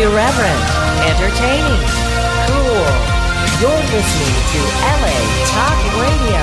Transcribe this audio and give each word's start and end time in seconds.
Irreverent, 0.00 0.64
entertaining, 1.04 1.82
cool. 2.48 2.88
You're 3.60 3.84
listening 3.92 4.34
to 4.52 4.60
LA 4.80 5.18
Talk 5.44 5.76
Radio. 6.00 6.42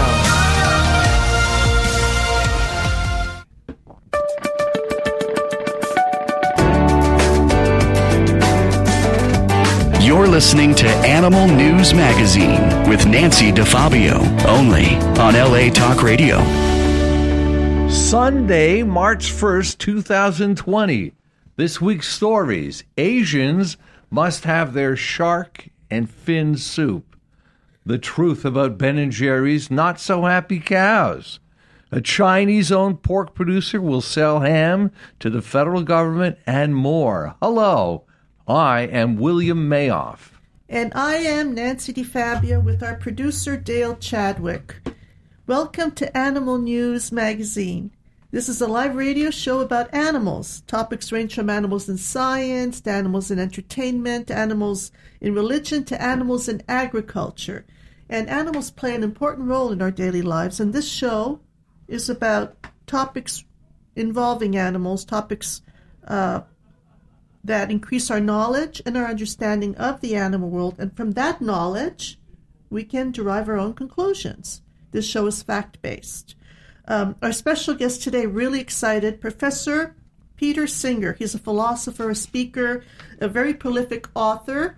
You're 10.05 10.27
listening 10.27 10.75
to 10.75 10.87
Animal 10.87 11.47
News 11.47 11.95
Magazine 11.95 12.87
with 12.87 13.07
Nancy 13.07 13.51
DeFabio, 13.51 14.19
only 14.45 14.97
on 15.19 15.33
LA 15.33 15.71
Talk 15.71 16.03
Radio. 16.03 16.37
Sunday, 17.89 18.83
March 18.83 19.31
1st, 19.31 19.79
2020. 19.79 21.16
This 21.57 21.81
week's 21.81 22.07
stories 22.07 22.83
Asians 22.97 23.77
must 24.11 24.43
have 24.43 24.73
their 24.73 24.95
shark 24.95 25.69
and 25.89 26.07
fin 26.07 26.55
soup. 26.55 27.15
The 27.83 27.97
truth 27.97 28.45
about 28.45 28.77
Ben 28.77 28.99
and 28.99 29.11
Jerry's 29.11 29.71
not 29.71 29.99
so 29.99 30.25
happy 30.25 30.59
cows. 30.59 31.39
A 31.91 31.99
Chinese 31.99 32.71
owned 32.71 33.01
pork 33.01 33.33
producer 33.33 33.81
will 33.81 34.01
sell 34.01 34.41
ham 34.41 34.91
to 35.19 35.31
the 35.31 35.41
federal 35.41 35.81
government 35.81 36.37
and 36.45 36.75
more. 36.75 37.35
Hello, 37.41 38.03
I 38.47 38.81
am 38.81 39.17
William 39.17 39.67
Mayoff. 39.67 40.39
And 40.69 40.91
I 40.93 41.15
am 41.15 41.55
Nancy 41.55 41.91
DeFabio 41.91 42.63
with 42.63 42.83
our 42.83 42.97
producer 42.97 43.57
Dale 43.57 43.95
Chadwick. 43.95 44.75
Welcome 45.47 45.89
to 45.93 46.15
Animal 46.15 46.59
News 46.59 47.11
Magazine. 47.11 47.96
This 48.29 48.49
is 48.49 48.59
a 48.59 48.67
live 48.67 48.97
radio 48.97 49.31
show 49.31 49.61
about 49.61 49.93
animals. 49.93 50.61
Topics 50.67 51.13
range 51.13 51.33
from 51.33 51.49
animals 51.49 51.87
in 51.87 51.97
science 51.97 52.81
to 52.81 52.91
animals 52.91 53.31
in 53.31 53.39
entertainment, 53.39 54.29
animals 54.29 54.91
in 55.21 55.33
religion, 55.33 55.85
to 55.85 56.01
animals 56.01 56.49
in 56.49 56.61
agriculture. 56.67 57.65
And 58.09 58.27
animals 58.27 58.69
play 58.69 58.93
an 58.93 59.03
important 59.03 59.47
role 59.47 59.71
in 59.71 59.81
our 59.81 59.91
daily 59.91 60.21
lives. 60.21 60.59
And 60.59 60.73
this 60.73 60.89
show 60.89 61.39
is 61.87 62.09
about 62.09 62.57
topics 62.85 63.45
involving 63.95 64.57
animals, 64.57 65.05
topics 65.05 65.61
uh, 66.05 66.41
that 67.45 67.71
increase 67.71 68.11
our 68.11 68.19
knowledge 68.19 68.81
and 68.85 68.97
our 68.97 69.05
understanding 69.05 69.73
of 69.77 70.01
the 70.01 70.17
animal 70.17 70.49
world. 70.49 70.75
And 70.79 70.93
from 70.97 71.11
that 71.11 71.39
knowledge, 71.41 72.19
we 72.69 72.83
can 72.83 73.11
derive 73.11 73.47
our 73.47 73.57
own 73.57 73.73
conclusions. 73.73 74.63
This 74.91 75.07
show 75.07 75.27
is 75.27 75.41
fact 75.41 75.81
based. 75.81 76.35
Um, 76.87 77.15
our 77.21 77.33
special 77.33 77.73
guest 77.75 78.01
today, 78.01 78.25
really 78.25 78.61
excited, 78.61 79.19
Professor 79.19 79.95
Peter 80.37 80.67
Singer. 80.67 81.13
He's 81.13 81.35
a 81.35 81.39
philosopher, 81.39 82.09
a 82.09 82.15
speaker, 82.15 82.83
a 83.19 83.27
very 83.27 83.53
prolific 83.53 84.07
author, 84.15 84.77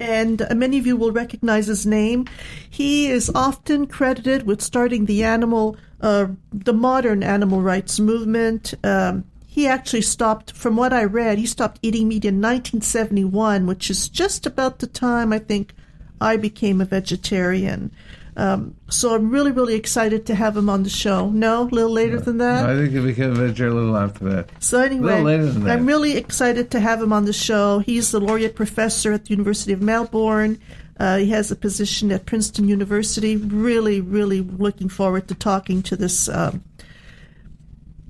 and 0.00 0.46
many 0.54 0.78
of 0.78 0.86
you 0.86 0.96
will 0.96 1.12
recognize 1.12 1.66
his 1.66 1.84
name. 1.84 2.26
He 2.68 3.08
is 3.08 3.30
often 3.34 3.86
credited 3.86 4.46
with 4.46 4.62
starting 4.62 5.04
the 5.04 5.22
animal, 5.22 5.76
uh, 6.00 6.28
the 6.52 6.72
modern 6.72 7.22
animal 7.22 7.60
rights 7.60 8.00
movement. 8.00 8.74
Um, 8.82 9.24
he 9.46 9.68
actually 9.68 10.02
stopped, 10.02 10.52
from 10.52 10.74
what 10.74 10.92
I 10.92 11.04
read, 11.04 11.38
he 11.38 11.46
stopped 11.46 11.78
eating 11.82 12.08
meat 12.08 12.24
in 12.24 12.40
1971, 12.40 13.66
which 13.66 13.90
is 13.90 14.08
just 14.08 14.46
about 14.46 14.78
the 14.78 14.88
time 14.88 15.32
I 15.32 15.38
think 15.38 15.74
I 16.20 16.36
became 16.36 16.80
a 16.80 16.86
vegetarian. 16.86 17.92
Um, 18.36 18.74
so 18.88 19.14
I'm 19.14 19.30
really, 19.30 19.52
really 19.52 19.74
excited 19.74 20.26
to 20.26 20.34
have 20.34 20.56
him 20.56 20.68
on 20.68 20.82
the 20.82 20.90
show. 20.90 21.30
No, 21.30 21.62
a 21.62 21.64
little 21.64 21.92
later 21.92 22.18
than 22.18 22.38
that. 22.38 22.68
I 22.68 22.74
think 22.74 22.92
he 22.92 23.00
became 23.00 23.32
a 23.32 23.36
little 23.36 23.96
after 23.96 24.24
that. 24.30 24.50
So 24.62 24.80
anyway, 24.80 25.20
later 25.20 25.46
than 25.46 25.64
that. 25.64 25.78
I'm 25.78 25.86
really 25.86 26.16
excited 26.16 26.70
to 26.72 26.80
have 26.80 27.00
him 27.00 27.12
on 27.12 27.26
the 27.26 27.32
show. 27.32 27.78
He's 27.78 28.10
the 28.10 28.20
laureate 28.20 28.56
professor 28.56 29.12
at 29.12 29.26
the 29.26 29.30
University 29.30 29.72
of 29.72 29.82
Melbourne. 29.82 30.60
Uh, 30.98 31.18
he 31.18 31.30
has 31.30 31.50
a 31.50 31.56
position 31.56 32.10
at 32.12 32.26
Princeton 32.26 32.68
University. 32.68 33.36
Really, 33.36 34.00
really 34.00 34.40
looking 34.40 34.88
forward 34.88 35.28
to 35.28 35.34
talking 35.34 35.82
to 35.84 35.96
this 35.96 36.28
um, 36.28 36.62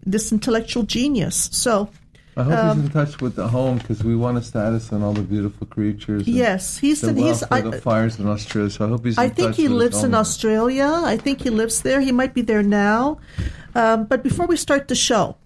this 0.06 0.32
intellectual 0.32 0.82
genius. 0.82 1.48
So 1.52 1.90
I 2.36 2.42
hope 2.42 2.58
Um, 2.58 2.76
he's 2.78 2.86
in 2.86 2.92
touch 2.92 3.20
with 3.20 3.36
the 3.36 3.46
home 3.48 3.78
because 3.78 4.02
we 4.02 4.16
want 4.16 4.38
a 4.38 4.42
status 4.42 4.92
on 4.92 5.02
all 5.02 5.12
the 5.12 5.22
beautiful 5.22 5.66
creatures. 5.68 6.26
yes, 6.26 6.78
he's 6.78 7.00
the 7.00 7.12
the, 7.12 7.22
he's. 7.22 7.44
I, 7.50 7.60
the 7.60 7.80
fires 7.80 8.18
in 8.18 8.26
Australia. 8.26 8.70
So 8.70 8.86
I 8.86 8.88
hope 8.88 9.04
he's. 9.04 9.18
I 9.18 9.28
think 9.28 9.54
he 9.54 9.68
lives 9.68 10.02
in. 10.02 10.14
Australia. 10.14 10.90
I 11.04 11.16
think 11.16 11.42
he 11.42 11.50
lives 11.50 11.82
there. 11.82 12.00
He 12.00 12.12
might 12.12 12.34
be 12.34 12.42
there 12.42 12.62
now. 12.62 13.18
Um, 13.74 14.06
but 14.06 14.22
before 14.22 14.46
we 14.46 14.56
start 14.56 14.88
the 14.88 14.94
show, 14.94 15.36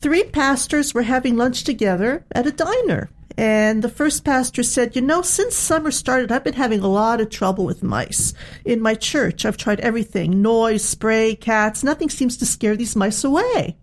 three 0.00 0.24
pastors 0.24 0.94
were 0.94 1.02
having 1.02 1.36
lunch 1.36 1.64
together 1.64 2.24
at 2.32 2.46
a 2.46 2.52
diner. 2.52 3.10
And 3.38 3.82
the 3.82 3.88
first 3.88 4.24
pastor 4.24 4.62
said, 4.62 4.94
You 4.94 5.00
know, 5.02 5.22
since 5.22 5.54
summer 5.54 5.90
started, 5.90 6.30
I've 6.30 6.44
been 6.44 6.52
having 6.52 6.80
a 6.80 6.88
lot 6.88 7.20
of 7.20 7.30
trouble 7.30 7.64
with 7.64 7.82
mice. 7.82 8.34
In 8.64 8.80
my 8.82 8.94
church, 8.94 9.46
I've 9.46 9.56
tried 9.56 9.80
everything 9.80 10.42
noise, 10.42 10.84
spray, 10.84 11.34
cats. 11.34 11.82
Nothing 11.82 12.10
seems 12.10 12.36
to 12.38 12.46
scare 12.46 12.76
these 12.76 12.94
mice 12.94 13.24
away. 13.24 13.76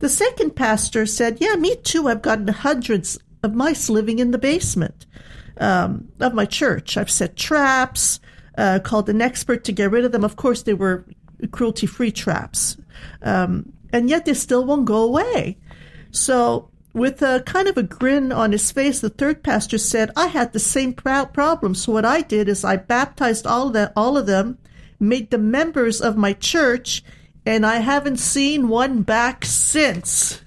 The 0.00 0.08
second 0.08 0.56
pastor 0.56 1.06
said, 1.06 1.38
Yeah, 1.40 1.54
me 1.56 1.76
too. 1.76 2.08
I've 2.08 2.22
gotten 2.22 2.48
hundreds 2.48 3.18
of 3.42 3.54
mice 3.54 3.88
living 3.88 4.18
in 4.18 4.32
the 4.32 4.38
basement 4.38 5.06
um, 5.58 6.08
of 6.20 6.34
my 6.34 6.46
church. 6.46 6.96
I've 6.96 7.10
set 7.10 7.36
traps, 7.36 8.20
uh, 8.58 8.80
called 8.82 9.08
an 9.08 9.22
expert 9.22 9.64
to 9.64 9.72
get 9.72 9.90
rid 9.90 10.04
of 10.04 10.12
them. 10.12 10.24
Of 10.24 10.36
course, 10.36 10.62
they 10.62 10.74
were 10.74 11.06
cruelty 11.52 11.86
free 11.86 12.10
traps. 12.10 12.76
Um, 13.22 13.72
and 13.92 14.08
yet 14.08 14.24
they 14.24 14.34
still 14.34 14.64
won't 14.64 14.84
go 14.84 15.02
away. 15.02 15.58
So, 16.10 16.70
with 16.92 17.22
a 17.22 17.42
kind 17.46 17.68
of 17.68 17.76
a 17.76 17.84
grin 17.84 18.32
on 18.32 18.52
his 18.52 18.72
face, 18.72 19.00
the 19.00 19.10
third 19.10 19.44
pastor 19.44 19.78
said, 19.78 20.10
I 20.16 20.26
had 20.26 20.52
the 20.52 20.58
same 20.58 20.92
pro- 20.92 21.26
problem. 21.26 21.74
So, 21.74 21.92
what 21.92 22.04
I 22.04 22.22
did 22.22 22.48
is 22.48 22.64
I 22.64 22.76
baptized 22.76 23.46
all 23.46 23.74
of, 23.76 23.92
all 23.94 24.16
of 24.16 24.26
them, 24.26 24.58
made 24.98 25.30
them 25.30 25.50
members 25.50 26.00
of 26.00 26.16
my 26.16 26.32
church, 26.32 27.04
and 27.46 27.64
I 27.66 27.78
haven't 27.78 28.18
seen 28.18 28.68
one 28.68 29.02
back 29.02 29.44
since. 29.44 30.40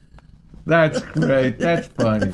That's 0.66 1.02
great. 1.02 1.60
That's 1.60 1.88
funny. 1.88 2.32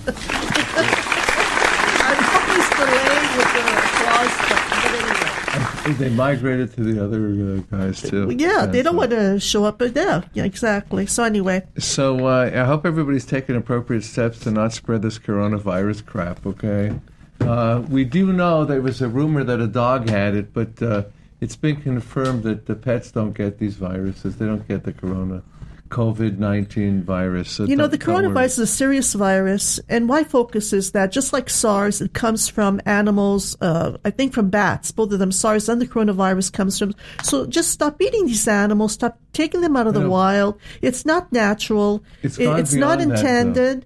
I'm 2.01 2.23
always 2.35 2.69
delayed 2.69 3.29
with 3.37 3.49
the 3.53 3.61
applause, 3.79 4.35
but, 4.49 4.61
but 4.69 4.85
anyway. 4.85 5.93
they 5.97 6.09
migrated 6.09 6.73
to 6.75 6.83
the 6.83 7.03
other 7.03 7.25
uh, 7.27 7.61
guys 7.75 8.01
too. 8.01 8.29
Yeah, 8.37 8.67
they 8.67 8.83
don't 8.83 8.95
want 8.95 9.11
to 9.11 9.39
show 9.39 9.65
up, 9.65 9.79
but 9.79 9.95
yeah, 9.95 10.21
yeah, 10.33 10.43
exactly. 10.43 11.07
So 11.07 11.23
anyway, 11.23 11.65
So 11.79 12.27
uh, 12.27 12.51
I 12.53 12.65
hope 12.65 12.85
everybody's 12.85 13.25
taking 13.25 13.55
appropriate 13.55 14.03
steps 14.03 14.39
to 14.41 14.51
not 14.51 14.73
spread 14.73 15.01
this 15.01 15.17
coronavirus 15.17 16.05
crap. 16.05 16.45
Okay. 16.45 16.93
Uh, 17.41 17.81
we 17.89 18.03
do 18.03 18.31
know 18.33 18.65
there 18.65 18.81
was 18.81 19.01
a 19.01 19.07
rumor 19.07 19.43
that 19.43 19.59
a 19.59 19.67
dog 19.67 20.09
had 20.09 20.35
it, 20.35 20.53
but 20.53 20.81
uh, 20.83 21.03
it's 21.41 21.55
been 21.55 21.77
confirmed 21.81 22.43
that 22.43 22.65
the 22.65 22.75
pets 22.75 23.11
don't 23.11 23.33
get 23.33 23.59
these 23.59 23.75
viruses. 23.75 24.37
They 24.37 24.45
don't 24.45 24.67
get 24.67 24.83
the 24.83 24.91
corona, 24.93 25.41
COVID 25.89 26.37
nineteen 26.37 27.01
virus. 27.03 27.49
So 27.49 27.63
you 27.63 27.75
know 27.75 27.87
the 27.87 27.97
coronavirus 27.97 28.45
is 28.45 28.59
a 28.59 28.67
serious 28.67 29.13
virus, 29.13 29.79
and 29.89 30.05
my 30.05 30.23
focus 30.23 30.71
is 30.73 30.91
that 30.91 31.11
just 31.11 31.33
like 31.33 31.49
SARS, 31.49 32.01
it 32.01 32.13
comes 32.13 32.47
from 32.47 32.79
animals. 32.85 33.57
Uh, 33.61 33.97
I 34.05 34.11
think 34.11 34.33
from 34.33 34.49
bats. 34.49 34.91
Both 34.91 35.11
of 35.13 35.19
them, 35.19 35.31
SARS 35.31 35.67
and 35.69 35.81
the 35.81 35.87
coronavirus, 35.87 36.53
comes 36.53 36.77
from. 36.77 36.93
So 37.23 37.45
just 37.47 37.71
stop 37.71 38.01
eating 38.01 38.27
these 38.27 38.47
animals. 38.47 38.93
Stop 38.93 39.17
taking 39.33 39.61
them 39.61 39.75
out 39.75 39.87
of 39.87 39.93
the 39.93 40.01
know. 40.01 40.09
wild. 40.09 40.59
It's 40.81 41.05
not 41.05 41.31
natural. 41.31 42.03
It's 42.21 42.37
It- 42.37 42.49
it's 42.59 42.73
not 42.73 42.97
beyond 42.99 43.11
that, 43.11 43.19
intended. 43.19 43.85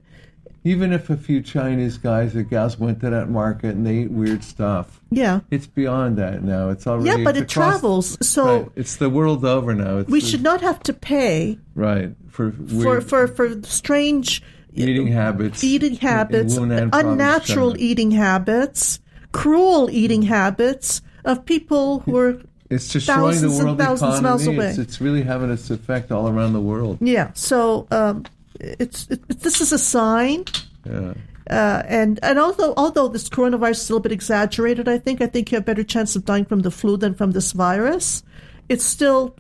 Even 0.66 0.94
if 0.94 1.10
a 1.10 1.18
few 1.18 1.42
Chinese 1.42 1.98
guys 1.98 2.36
or 2.36 2.44
gals 2.44 2.80
went 2.80 3.02
to 3.02 3.10
that 3.10 3.30
market 3.30 3.76
and 3.76 3.86
they 3.86 3.98
ate 4.00 4.12
weird 4.12 4.44
stuff, 4.46 5.02
yeah. 5.12 5.42
it's 5.52 5.68
beyond 5.68 6.18
that 6.18 6.42
now. 6.44 6.70
It's 6.70 6.88
already 6.88 7.10
Yeah, 7.10 7.18
but 7.24 7.36
it 7.36 7.52
across- 7.52 7.72
travels. 7.82 8.18
So 8.26 8.46
Right. 8.46 8.70
it's 8.78 8.96
the 8.96 9.10
world 9.10 9.44
over 9.44 9.74
now. 9.76 9.98
It's 9.98 10.10
we 10.10 10.22
the- 10.22 10.26
should 10.26 10.42
not 10.44 10.62
have 10.62 10.82
to 10.84 10.94
pay 10.94 11.60
right 11.76 12.16
for 12.30 12.52
for 12.52 12.76
weird 12.76 13.04
for 13.04 13.28
for 13.28 13.62
strange 13.64 14.42
eating 14.74 15.08
habits, 15.08 15.64
eating 15.64 15.92
in- 15.92 15.94
in 15.98 16.00
habits, 16.02 16.56
province, 16.58 16.90
unnatural 16.94 17.72
China. 17.72 17.84
eating 17.84 18.12
habits, 18.12 19.00
cruel 19.34 19.90
eating 19.92 20.22
habits 20.24 21.02
of 21.26 21.46
people 21.46 22.00
who 22.06 22.18
are 22.18 22.38
It's 22.70 22.88
destroying 22.88 23.20
thousands 23.34 23.58
the 23.60 23.68
and 23.68 23.78
world 23.78 23.98
economy. 24.00 24.56
away. 24.56 24.70
It's, 24.70 24.78
it's 24.80 25.02
really 25.02 25.22
having 25.24 25.52
its 25.52 25.70
effect 25.70 26.12
all 26.12 26.28
around 26.28 26.54
the 26.54 26.62
world. 26.62 26.98
yeah. 27.02 27.32
So 27.34 27.86
um, 27.92 28.24
it's 28.60 29.08
it, 29.10 29.28
this 29.28 29.62
is 29.62 29.72
a 29.72 29.80
sign. 29.80 30.46
Yeah. 30.86 31.14
Uh, 31.50 31.84
and 31.88 32.20
and 32.24 32.40
although 32.40 32.74
although 32.78 33.08
this 33.10 33.28
coronavirus 33.28 33.72
is 33.72 33.90
a 33.90 33.94
little 33.94 34.02
bit 34.04 34.12
exaggerated, 34.12 34.88
I 34.88 34.98
think 34.98 35.22
I 35.22 35.28
think 35.28 35.52
you 35.52 35.58
have 35.58 35.64
a 35.64 35.66
better 35.66 35.84
chance 35.84 36.16
of 36.16 36.26
dying 36.26 36.46
from 36.46 36.62
the 36.62 36.72
flu 36.72 36.98
than 36.98 37.14
from 37.14 37.32
this 37.32 37.52
virus. 37.52 38.24
It's 38.70 38.86
still, 38.86 39.36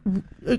uh, 0.45 0.57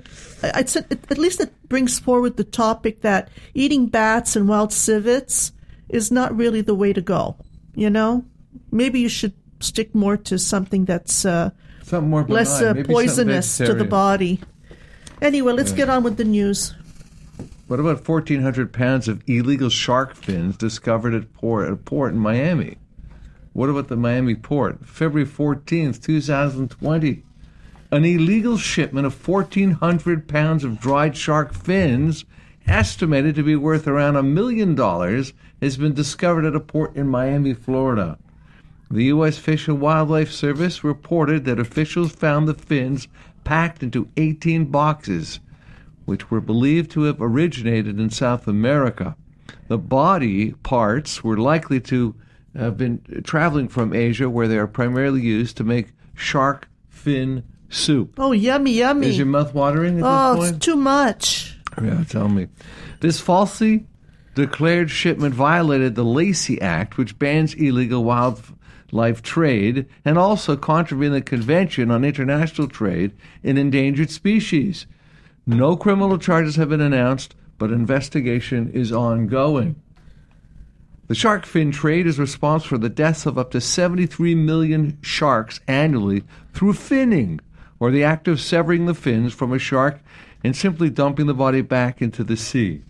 I'd 0.55 0.75
it, 0.75 1.05
at 1.11 1.19
least 1.19 1.39
it 1.41 1.53
brings 1.69 1.99
forward 1.99 2.39
the 2.39 2.45
topic 2.45 3.03
that 3.03 3.29
eating 3.53 3.89
bats 3.89 4.37
and 4.37 4.49
wild 4.49 4.73
civets 4.73 5.53
is 5.91 6.11
not 6.11 6.35
really 6.35 6.63
the 6.63 6.75
way 6.75 6.95
to 6.95 7.03
go. 7.03 7.37
You 7.75 7.91
know, 7.91 8.25
maybe 8.73 9.01
you 9.01 9.11
should 9.11 9.35
stick 9.61 9.95
more 9.95 10.17
to 10.17 10.39
something 10.39 10.87
that's 10.87 11.27
uh, 11.27 11.51
Something 11.83 12.09
more 12.09 12.23
benign. 12.25 12.37
less 12.37 12.63
uh, 12.63 12.75
poisonous 12.87 13.59
to 13.59 13.75
the 13.75 13.85
body. 13.85 14.41
Anyway, 15.21 15.53
let's 15.53 15.73
get 15.73 15.91
on 15.91 16.03
with 16.03 16.17
the 16.17 16.25
news. 16.25 16.75
What 17.67 17.81
about 17.81 18.07
1,400 18.07 18.75
pounds 18.75 19.09
of 19.09 19.23
illegal 19.27 19.71
shark 19.71 20.15
fins 20.15 20.59
discovered 20.59 21.15
at 21.15 21.33
port, 21.33 21.67
at 21.67 21.73
a 21.73 21.77
port 21.77 22.13
in 22.13 22.19
Miami? 22.19 22.77
What 23.55 23.71
about 23.71 23.89
the 23.89 23.97
Miami 23.97 24.35
port? 24.35 24.85
February 24.85 25.27
14th, 25.27 26.03
2020. 26.03 27.23
An 27.91 28.05
illegal 28.05 28.59
shipment 28.59 29.07
of 29.07 29.27
1,400 29.27 30.29
pounds 30.29 30.63
of 30.63 30.79
dried 30.79 31.17
shark 31.17 31.55
fins, 31.55 32.27
estimated 32.67 33.35
to 33.37 33.43
be 33.43 33.57
worth 33.57 33.89
around 33.89 34.17
a 34.17 34.23
million 34.23 34.75
dollars, 34.75 35.33
has 35.63 35.79
been 35.79 35.95
discovered 35.95 36.45
at 36.45 36.55
a 36.55 36.61
port 36.61 36.95
in 36.95 37.09
Miami, 37.09 37.55
Florida. 37.55 38.19
The 38.91 39.05
U.S. 39.05 39.39
Fish 39.39 39.69
and 39.69 39.81
Wildlife 39.81 40.31
Service 40.31 40.85
reported 40.85 41.47
that 41.47 41.59
officials 41.59 42.13
found 42.13 42.47
the 42.47 42.53
fins 42.53 43.09
packed 43.43 43.83
into 43.83 44.09
18 44.19 44.67
boxes, 44.67 45.41
which 46.05 46.31
were 46.31 46.41
believed 46.41 46.91
to 46.93 47.03
have 47.03 47.21
originated 47.21 47.99
in 47.99 48.11
South 48.11 48.47
America. 48.47 49.17
The 49.69 49.79
body 49.79 50.53
parts 50.63 51.25
were 51.25 51.37
likely 51.37 51.81
to 51.83 52.15
have 52.57 52.77
been 52.77 53.03
traveling 53.25 53.69
from 53.69 53.93
Asia, 53.93 54.31
where 54.31 54.49
they 54.49 54.59
are 54.59 54.67
primarily 54.67 55.23
used 55.23 55.57
to 55.57 55.65
make 55.65 55.93
shark 56.15 56.69
fin 56.89 57.43
soup. 57.69 58.15
Oh, 58.19 58.33
yummy, 58.33 58.73
yummy. 58.73 59.09
Is 59.09 59.19
your 59.19 59.27
mouth 59.27 59.55
watering 59.55 59.99
at 59.99 60.05
oh, 60.05 60.41
this 60.41 60.51
it's 60.51 60.65
too 60.65 60.77
much. 60.77 61.59
Yeah, 61.83 62.05
tell 62.05 62.29
me. 62.29 62.49
This 63.01 63.21
falsely 63.21 63.87
declared 64.35 64.91
shipment 64.91 65.35
violated 65.35 65.95
the 65.95 66.05
Lacey 66.05 66.61
Act, 66.61 66.97
which 66.97 67.19
bans 67.19 67.55
illegal 67.55 68.05
wildlife 68.05 69.23
trade 69.23 69.87
and 70.05 70.19
also 70.19 70.57
contravened 70.57 71.15
the 71.15 71.21
Convention 71.21 71.91
on 71.91 72.05
International 72.05 72.69
Trade 72.69 73.13
in 73.43 73.57
Endangered 73.57 74.11
Species. 74.11 74.87
No 75.47 75.77
criminal 75.77 76.19
charges 76.19 76.57
have 76.57 76.71
been 76.71 76.81
announced, 76.81 77.35
but 77.59 77.71
investigation 77.71 78.71
is 78.73 78.93
ongoing. 78.93 79.77
The 81.07 81.15
shark 81.15 81.45
fin 81.45 81.71
trade 81.71 82.07
is 82.07 82.19
responsible 82.19 82.69
for 82.69 82.79
the 82.79 82.89
deaths 82.89 83.27
of 83.27 83.37
up 83.37 83.51
to 83.51 83.61
73 83.61 84.35
million 84.35 84.99
sharks 85.03 85.61
annually 85.69 86.25
through 86.55 86.73
finning, 86.73 87.41
or 87.79 87.91
the 87.91 88.05
act 88.05 88.27
of 88.27 88.41
severing 88.41 88.87
the 88.87 88.95
fins 88.95 89.35
from 89.35 89.53
a 89.53 89.59
shark 89.59 90.01
and 90.43 90.57
simply 90.57 90.89
dumping 90.89 91.27
the 91.27 91.35
body 91.35 91.61
back 91.61 92.01
into 92.01 92.25
the 92.25 92.37
sea. 92.37 92.83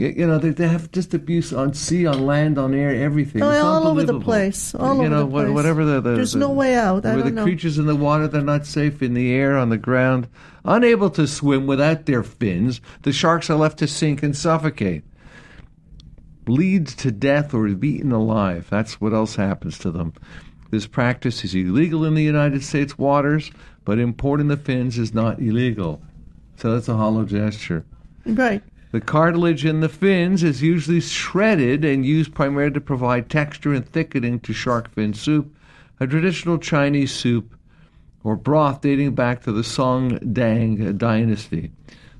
You 0.00 0.28
know, 0.28 0.38
they, 0.38 0.50
they 0.50 0.68
have 0.68 0.92
just 0.92 1.12
abuse 1.12 1.52
on 1.52 1.74
sea, 1.74 2.06
on 2.06 2.24
land, 2.24 2.56
on 2.56 2.72
air, 2.72 2.90
everything. 2.90 3.42
Oh, 3.42 3.50
all 3.66 3.88
over 3.88 4.04
the 4.04 4.20
place. 4.20 4.72
All 4.72 4.94
you 4.94 5.00
over 5.00 5.08
know, 5.08 5.18
the 5.18 5.26
wha- 5.26 5.42
place. 5.42 5.54
whatever 5.54 5.84
the, 5.84 6.00
the 6.00 6.10
There's 6.14 6.32
the- 6.34 6.38
no 6.38 6.50
way 6.50 6.76
out. 6.76 7.04
I 7.04 7.16
where 7.16 7.24
the 7.24 7.32
know. 7.32 7.42
creatures 7.42 7.78
in 7.78 7.86
the 7.86 7.96
water, 7.96 8.28
they're 8.28 8.40
not 8.40 8.64
safe 8.64 9.02
in 9.02 9.14
the 9.14 9.32
air, 9.32 9.56
on 9.58 9.70
the 9.70 9.76
ground, 9.76 10.28
unable 10.64 11.10
to 11.10 11.26
swim 11.26 11.66
without 11.66 12.06
their 12.06 12.22
fins. 12.22 12.80
The 13.02 13.12
sharks 13.12 13.50
are 13.50 13.56
left 13.56 13.78
to 13.80 13.88
sink 13.88 14.22
and 14.22 14.36
suffocate 14.36 15.02
bleeds 16.44 16.94
to 16.94 17.10
death 17.10 17.52
or 17.52 17.66
is 17.66 17.74
beaten 17.74 18.12
alive. 18.12 18.66
That's 18.70 19.00
what 19.00 19.12
else 19.12 19.36
happens 19.36 19.78
to 19.80 19.90
them. 19.90 20.14
This 20.70 20.86
practice 20.86 21.44
is 21.44 21.54
illegal 21.54 22.04
in 22.04 22.14
the 22.14 22.22
United 22.22 22.62
States 22.64 22.96
waters, 22.96 23.50
but 23.84 23.98
importing 23.98 24.48
the 24.48 24.56
fins 24.56 24.96
is 24.98 25.12
not 25.12 25.40
illegal. 25.40 26.00
So 26.56 26.72
that's 26.72 26.88
a 26.88 26.96
hollow 26.96 27.24
gesture. 27.24 27.84
Right. 28.24 28.62
The 28.90 29.00
cartilage 29.02 29.66
in 29.66 29.80
the 29.80 29.88
fins 29.88 30.42
is 30.42 30.62
usually 30.62 31.00
shredded 31.00 31.84
and 31.84 32.06
used 32.06 32.34
primarily 32.34 32.72
to 32.72 32.80
provide 32.80 33.28
texture 33.28 33.74
and 33.74 33.86
thickening 33.86 34.40
to 34.40 34.54
shark 34.54 34.90
fin 34.94 35.12
soup, 35.12 35.54
a 36.00 36.06
traditional 36.06 36.56
Chinese 36.56 37.12
soup 37.12 37.54
or 38.24 38.34
broth 38.34 38.80
dating 38.80 39.14
back 39.14 39.42
to 39.42 39.52
the 39.52 39.64
Song 39.64 40.18
Dang 40.32 40.96
dynasty. 40.96 41.70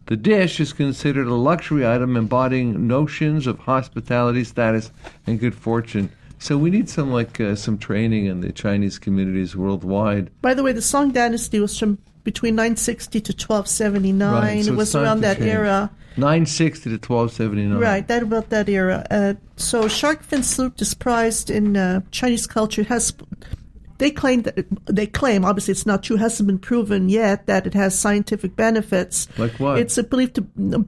The 0.06 0.16
dish 0.16 0.60
is 0.60 0.72
considered 0.72 1.26
a 1.26 1.34
luxury 1.34 1.86
item 1.86 2.16
embodying 2.16 2.86
notions 2.86 3.46
of 3.46 3.58
hospitality, 3.58 4.44
status, 4.44 4.90
and 5.26 5.40
good 5.40 5.54
fortune. 5.54 6.10
So 6.38 6.56
we 6.56 6.70
need 6.70 6.88
some 6.88 7.12
like 7.12 7.40
uh, 7.40 7.56
some 7.56 7.78
training 7.78 8.26
in 8.26 8.40
the 8.40 8.52
Chinese 8.52 8.98
communities 8.98 9.56
worldwide. 9.56 10.30
By 10.40 10.54
the 10.54 10.62
way, 10.62 10.72
the 10.72 10.82
Song 10.82 11.10
Dynasty 11.10 11.60
was 11.60 11.78
from 11.78 11.98
between 12.32 12.54
960 12.56 13.20
to 13.22 13.32
1279. 13.32 14.32
Right, 14.34 14.64
so 14.64 14.72
it 14.72 14.76
was 14.76 14.94
around 14.94 15.20
that 15.22 15.38
change. 15.38 15.48
era. 15.48 15.90
960 16.18 16.90
to 16.90 16.96
1279. 16.96 17.78
Right, 17.78 18.06
that 18.08 18.22
about 18.22 18.50
that 18.50 18.68
era. 18.68 19.06
Uh, 19.10 19.34
so 19.56 19.88
shark 19.88 20.22
fin 20.22 20.42
soup 20.42 20.80
is 20.82 20.92
prized 20.92 21.48
in 21.48 21.76
uh, 21.76 22.00
Chinese 22.10 22.46
culture. 22.46 22.82
Has 22.84 23.14
they 23.96 24.10
claim 24.10 24.42
that 24.42 24.66
they 24.86 25.06
claim 25.06 25.44
obviously 25.44 25.72
it's 25.72 25.86
not 25.86 26.02
true. 26.02 26.16
Hasn't 26.16 26.46
been 26.46 26.58
proven 26.58 27.08
yet 27.08 27.46
that 27.46 27.66
it 27.66 27.74
has 27.74 27.98
scientific 27.98 28.54
benefits. 28.56 29.26
Like 29.38 29.54
what? 29.58 29.78
It's 29.78 29.96
believed 30.02 30.34
to 30.36 30.42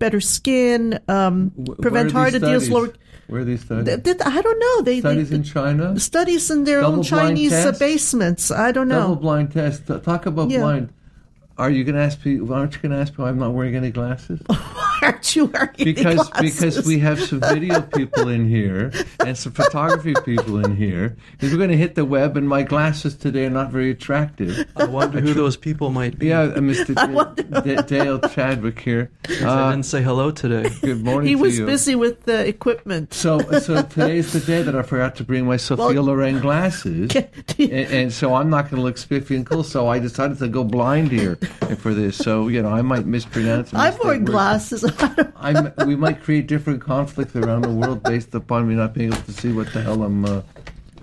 better 0.04 0.20
skin, 0.20 1.00
um, 1.08 1.50
Wh- 1.56 1.68
where 1.68 1.76
prevent 1.86 2.12
heart 2.12 2.32
these 2.32 2.40
disease. 2.42 2.70
Lower. 2.70 2.92
Where 3.28 3.42
are 3.42 3.44
these 3.44 3.62
studies? 3.64 4.02
Th- 4.02 4.16
I 4.26 4.40
don't 4.42 4.58
know. 4.66 4.82
They, 4.82 4.98
studies 5.00 5.30
they 5.30 5.36
in 5.36 5.44
China? 5.44 5.98
studies 6.00 6.50
in 6.50 6.64
their 6.64 6.78
own 6.82 7.02
Double-blind 7.02 7.28
Chinese 7.36 7.50
tests? 7.52 7.78
basements. 7.78 8.50
I 8.50 8.72
don't 8.72 8.88
know. 8.88 9.02
Double 9.02 9.16
blind 9.16 9.52
test. 9.52 9.86
Talk 9.86 10.26
about 10.26 10.50
Yeah. 10.50 10.62
blind. 10.66 10.88
Are 11.60 11.68
you 11.70 11.84
going 11.84 11.94
to 11.94 12.00
ask 12.00 12.24
me? 12.24 12.40
Aren't 12.50 12.74
you 12.74 12.80
going 12.80 12.92
to 12.92 12.96
ask 12.98 13.18
me 13.18 13.22
why 13.22 13.28
I'm 13.28 13.38
not 13.38 13.52
wearing 13.52 13.76
any 13.76 13.90
glasses? 13.90 14.40
Aren't 15.02 15.36
you 15.36 15.44
wearing 15.46 15.68
Because 15.76 16.28
glasses? 16.30 16.54
because 16.58 16.86
we 16.86 16.98
have 17.00 17.20
some 17.20 17.40
video 17.40 17.82
people 17.82 18.28
in 18.28 18.48
here 18.48 18.90
and 19.26 19.36
some 19.36 19.52
photography 19.52 20.14
people 20.24 20.64
in 20.64 20.74
here. 20.74 21.16
Because 21.32 21.50
we're 21.52 21.58
going 21.58 21.68
to 21.70 21.76
hit 21.76 21.96
the 21.96 22.04
web, 22.06 22.38
and 22.38 22.48
my 22.48 22.62
glasses 22.62 23.14
today 23.14 23.44
are 23.44 23.50
not 23.50 23.70
very 23.70 23.90
attractive. 23.90 24.66
I 24.76 24.86
wonder 24.86 25.20
who 25.20 25.34
those 25.34 25.56
people 25.58 25.90
might 25.90 26.18
be. 26.18 26.28
Yeah, 26.28 26.40
uh, 26.42 26.54
Mr. 26.60 26.94
D- 26.94 27.74
D- 27.76 27.82
Dale 27.86 28.20
Chadwick 28.20 28.78
here. 28.80 29.10
'Cause 29.24 29.42
I 29.42 29.68
Uh, 29.68 29.70
didn't 29.72 29.86
say 29.86 30.02
hello 30.02 30.30
today. 30.30 30.70
good 30.80 31.02
morning 31.04 31.28
he 31.28 31.34
to 31.34 31.40
was 31.42 31.58
you. 31.58 31.66
busy 31.66 31.94
with 31.94 32.24
the 32.24 32.46
equipment. 32.48 33.12
So, 33.12 33.38
so 33.60 33.82
today's 33.82 34.32
the 34.32 34.40
day 34.40 34.62
that 34.62 34.74
I 34.74 34.80
forgot 34.82 35.16
to 35.16 35.24
bring 35.24 35.44
my 35.46 35.56
Sophia 35.58 35.86
Well- 35.94 36.04
Loren 36.04 36.40
glasses, 36.46 37.10
and, 37.58 37.70
and 37.72 38.12
so 38.12 38.34
I'm 38.34 38.48
not 38.48 38.70
going 38.70 38.76
to 38.76 38.82
look 38.82 38.96
spiffy 38.98 39.36
and 39.36 39.44
cool. 39.46 39.62
So 39.62 39.88
I 39.88 39.98
decided 39.98 40.38
to 40.38 40.48
go 40.48 40.64
blind 40.64 41.10
here 41.10 41.38
for 41.78 41.94
this. 41.94 42.16
So 42.16 42.48
you 42.48 42.62
know, 42.62 42.68
I 42.70 42.82
might 42.82 43.06
mispronounce. 43.06 43.72
Mistake 43.72 44.04
wearing 44.04 44.24
glasses. 44.24 44.84
I'm, 45.36 45.72
we 45.86 45.96
might 45.96 46.22
create 46.22 46.46
different 46.46 46.80
conflicts 46.82 47.34
around 47.36 47.62
the 47.62 47.70
world 47.70 48.02
based 48.02 48.34
upon 48.34 48.68
me 48.68 48.74
not 48.74 48.94
being 48.94 49.12
able 49.12 49.22
to 49.22 49.32
see 49.32 49.52
what 49.52 49.72
the 49.72 49.80
hell 49.82 50.02
I'm 50.02 50.24
uh, 50.24 50.42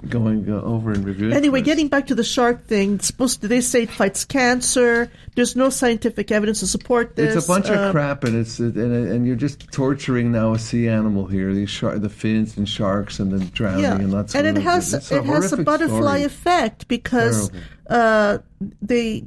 going 0.10 0.50
uh, 0.50 0.62
over 0.62 0.92
and 0.92 1.04
reviewing. 1.04 1.34
Anyway, 1.34 1.62
getting 1.62 1.88
back 1.88 2.08
to 2.08 2.16
the 2.16 2.24
shark 2.24 2.66
thing, 2.66 2.96
it's 2.96 3.08
supposed 3.08 3.42
to, 3.42 3.48
they 3.48 3.62
say 3.62 3.84
it 3.84 3.90
fights 3.90 4.26
cancer. 4.26 5.12
There's 5.36 5.56
no 5.56 5.69
scientific 5.69 6.31
evidence 6.31 6.60
to 6.62 6.68
support 6.68 7.16
this. 7.16 7.36
It's 7.36 7.45
a 7.45 7.48
bunch 7.48 7.68
Uh, 7.69 7.74
of 7.74 7.92
crap, 7.92 8.24
and 8.24 8.36
it's 8.36 8.60
and, 8.60 8.76
and 8.78 9.26
you're 9.28 9.36
just 9.36 9.71
torturing 9.71 10.31
now 10.31 10.54
a 10.54 10.60
sea 10.60 10.88
animal 10.88 11.26
here. 11.26 11.54
These 11.54 11.69
shark, 11.71 12.00
the 12.02 12.10
fins 12.10 12.57
and 12.57 12.69
sharks, 12.69 13.19
and 13.19 13.31
the 13.31 13.44
drowning, 13.45 13.81
Yeah, 13.83 13.95
and 13.95 14.14
that's 14.14 14.36
and 14.36 14.45
it 14.48 14.57
has 14.62 14.94
it 15.12 15.26
has 15.26 15.52
a 15.54 15.57
butterfly 15.57 16.00
story. 16.19 16.24
effect 16.24 16.88
because 16.88 17.50
Terrible. 17.50 17.68
Uh, 17.90 18.40
they 18.82 19.24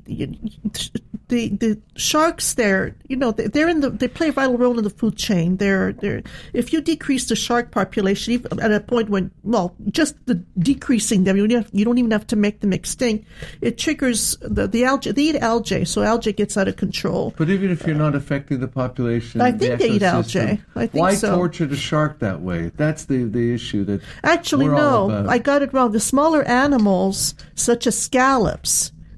the 1.28 1.48
the 1.50 1.80
sharks 1.96 2.54
there, 2.54 2.94
you 3.08 3.16
know, 3.16 3.30
they- 3.30 3.46
they're 3.46 3.68
in 3.68 3.80
the 3.80 3.90
they 3.90 4.08
play 4.08 4.28
a 4.28 4.32
vital 4.32 4.58
role 4.58 4.76
in 4.78 4.84
the 4.84 4.90
food 4.90 5.16
chain. 5.16 5.56
They're 5.58 5.92
they're 5.92 6.22
if 6.52 6.72
you 6.72 6.80
decrease 6.80 7.28
the 7.28 7.36
shark 7.36 7.70
population 7.70 8.32
even 8.34 8.58
at 8.60 8.72
a 8.72 8.80
point 8.80 9.08
when 9.08 9.30
well, 9.44 9.74
just 9.90 10.16
the 10.26 10.34
decreasing 10.58 11.24
them, 11.24 11.36
you 11.36 11.46
don't 11.46 11.62
have, 11.62 11.70
you 11.72 11.84
don't 11.84 11.98
even 11.98 12.10
have 12.10 12.26
to 12.28 12.36
make 12.36 12.60
them 12.60 12.72
extinct. 12.72 13.26
It 13.60 13.78
triggers 13.78 14.36
the 14.40 14.66
the 14.66 14.84
algae. 14.84 15.12
They 15.12 15.22
eat 15.22 15.36
algae, 15.36 15.84
so 15.84 16.02
algae 16.02 16.32
gets 16.32 16.56
out 16.56 16.66
of 16.66 16.74
control. 16.76 17.32
But 17.36 17.48
even 17.48 17.70
if 17.70 17.86
you're 17.86 17.94
not 17.96 18.16
affecting 18.16 18.58
the 18.58 18.68
population, 18.68 19.40
I 19.40 19.52
the 19.52 19.58
think 19.58 19.78
they 19.78 19.90
eat 19.90 20.02
algae. 20.02 20.60
I 20.74 20.86
think 20.86 20.94
why 20.94 21.14
so. 21.14 21.36
torture 21.36 21.66
the 21.66 21.76
shark 21.76 22.18
that 22.18 22.40
way? 22.40 22.72
That's 22.76 23.04
the 23.04 23.22
the 23.24 23.54
issue 23.54 23.84
that 23.84 24.00
Actually, 24.24 24.66
no. 24.66 25.26
I 25.28 25.38
got 25.38 25.62
it 25.62 25.72
wrong. 25.72 25.92
The 25.92 26.00
smaller 26.00 26.42
animals, 26.42 27.34
such 27.54 27.86
as 27.86 27.96
scallops, 27.96 28.49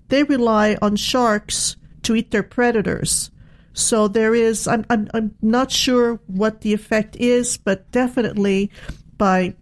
they 0.09 0.23
rely 0.25 0.77
on 0.83 0.97
sharks 0.97 1.77
to 2.03 2.15
eat 2.15 2.31
their 2.31 2.43
predators. 2.43 3.31
So 3.75 4.07
there 4.09 4.35
is, 4.35 4.67
I'm, 4.69 4.85
I'm, 4.91 5.09
I'm 5.15 5.35
not 5.41 5.71
sure 5.71 6.21
what 6.27 6.61
the 6.61 6.75
effect 6.75 7.17
is, 7.17 7.57
but 7.57 7.91
definitely 7.91 8.71
by 9.17 9.55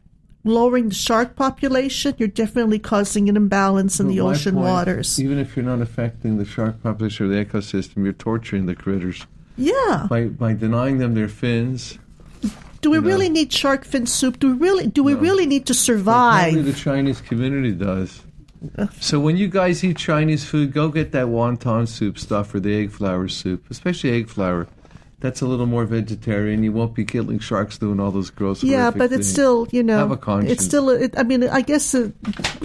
lowering 0.42 0.88
the 0.88 0.94
shark 0.94 1.36
population, 1.36 2.14
you're 2.18 2.26
definitely 2.28 2.78
causing 2.78 3.28
an 3.28 3.36
imbalance 3.36 4.00
in 4.00 4.06
But 4.06 4.12
the 4.14 4.20
ocean 4.20 4.54
point, 4.54 4.66
waters. 4.66 5.20
Even 5.20 5.38
if 5.38 5.54
you're 5.54 5.64
not 5.66 5.80
affecting 5.80 6.38
the 6.38 6.44
shark 6.44 6.82
population 6.82 7.26
or 7.26 7.28
the 7.28 7.44
ecosystem, 7.44 8.02
you're 8.04 8.12
torturing 8.14 8.66
the 8.66 8.74
critters 8.74 9.26
Yeah. 9.56 10.06
by 10.08 10.24
by 10.26 10.54
denying 10.54 10.98
them 10.98 11.14
their 11.14 11.28
fins. 11.28 11.98
Do 12.80 12.90
we 12.90 12.96
you 12.96 13.02
know. 13.02 13.06
really 13.08 13.28
need 13.28 13.52
shark 13.52 13.84
fin 13.84 14.06
soup? 14.06 14.38
Do 14.40 14.52
we 14.52 14.56
really, 14.56 14.86
do 14.86 15.02
we 15.04 15.12
No. 15.14 15.20
really 15.20 15.46
need 15.46 15.66
to 15.66 15.74
survive? 15.74 16.64
the 16.64 16.72
Chinese 16.72 17.20
community 17.20 17.72
does. 17.72 18.22
So 19.00 19.18
when 19.20 19.36
you 19.36 19.48
guys 19.48 19.82
eat 19.82 19.96
Chinese 19.96 20.44
food, 20.44 20.72
go 20.72 20.88
get 20.88 21.12
that 21.12 21.26
wonton 21.26 21.88
soup 21.88 22.18
stuff 22.18 22.54
or 22.54 22.60
the 22.60 22.74
egg 22.74 22.90
flower 22.90 23.28
soup, 23.28 23.70
especially 23.70 24.10
egg 24.10 24.28
flower. 24.28 24.68
That's 25.20 25.42
a 25.42 25.46
little 25.46 25.66
more 25.66 25.84
vegetarian. 25.84 26.62
You 26.62 26.72
won't 26.72 26.94
be 26.94 27.04
killing 27.04 27.38
sharks 27.38 27.76
doing 27.76 28.00
all 28.00 28.10
those 28.10 28.30
gross. 28.30 28.62
Yeah, 28.62 28.90
but 28.90 29.04
it's 29.04 29.12
things. 29.12 29.32
still, 29.32 29.68
you 29.70 29.82
know, 29.82 29.98
Have 29.98 30.10
a 30.10 30.16
conscience. 30.16 30.52
it's 30.52 30.64
still. 30.64 30.88
It, 30.88 31.18
I 31.18 31.22
mean, 31.24 31.44
I 31.44 31.60
guess 31.60 31.94
uh, 31.94 32.10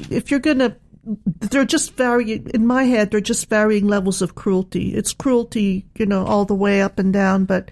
if 0.10 0.32
you're 0.32 0.40
gonna, 0.40 0.78
they're 1.40 1.66
just 1.66 1.96
varying. 1.98 2.50
In 2.54 2.66
my 2.66 2.84
head, 2.84 3.12
they're 3.12 3.20
just 3.20 3.50
varying 3.50 3.88
levels 3.88 4.22
of 4.22 4.36
cruelty. 4.36 4.96
It's 4.96 5.14
cruelty, 5.14 5.86
you 5.98 6.06
know, 6.06 6.26
all 6.26 6.46
the 6.46 6.56
way 6.56 6.82
up 6.82 6.98
and 6.98 7.12
down. 7.12 7.44
But 7.44 7.72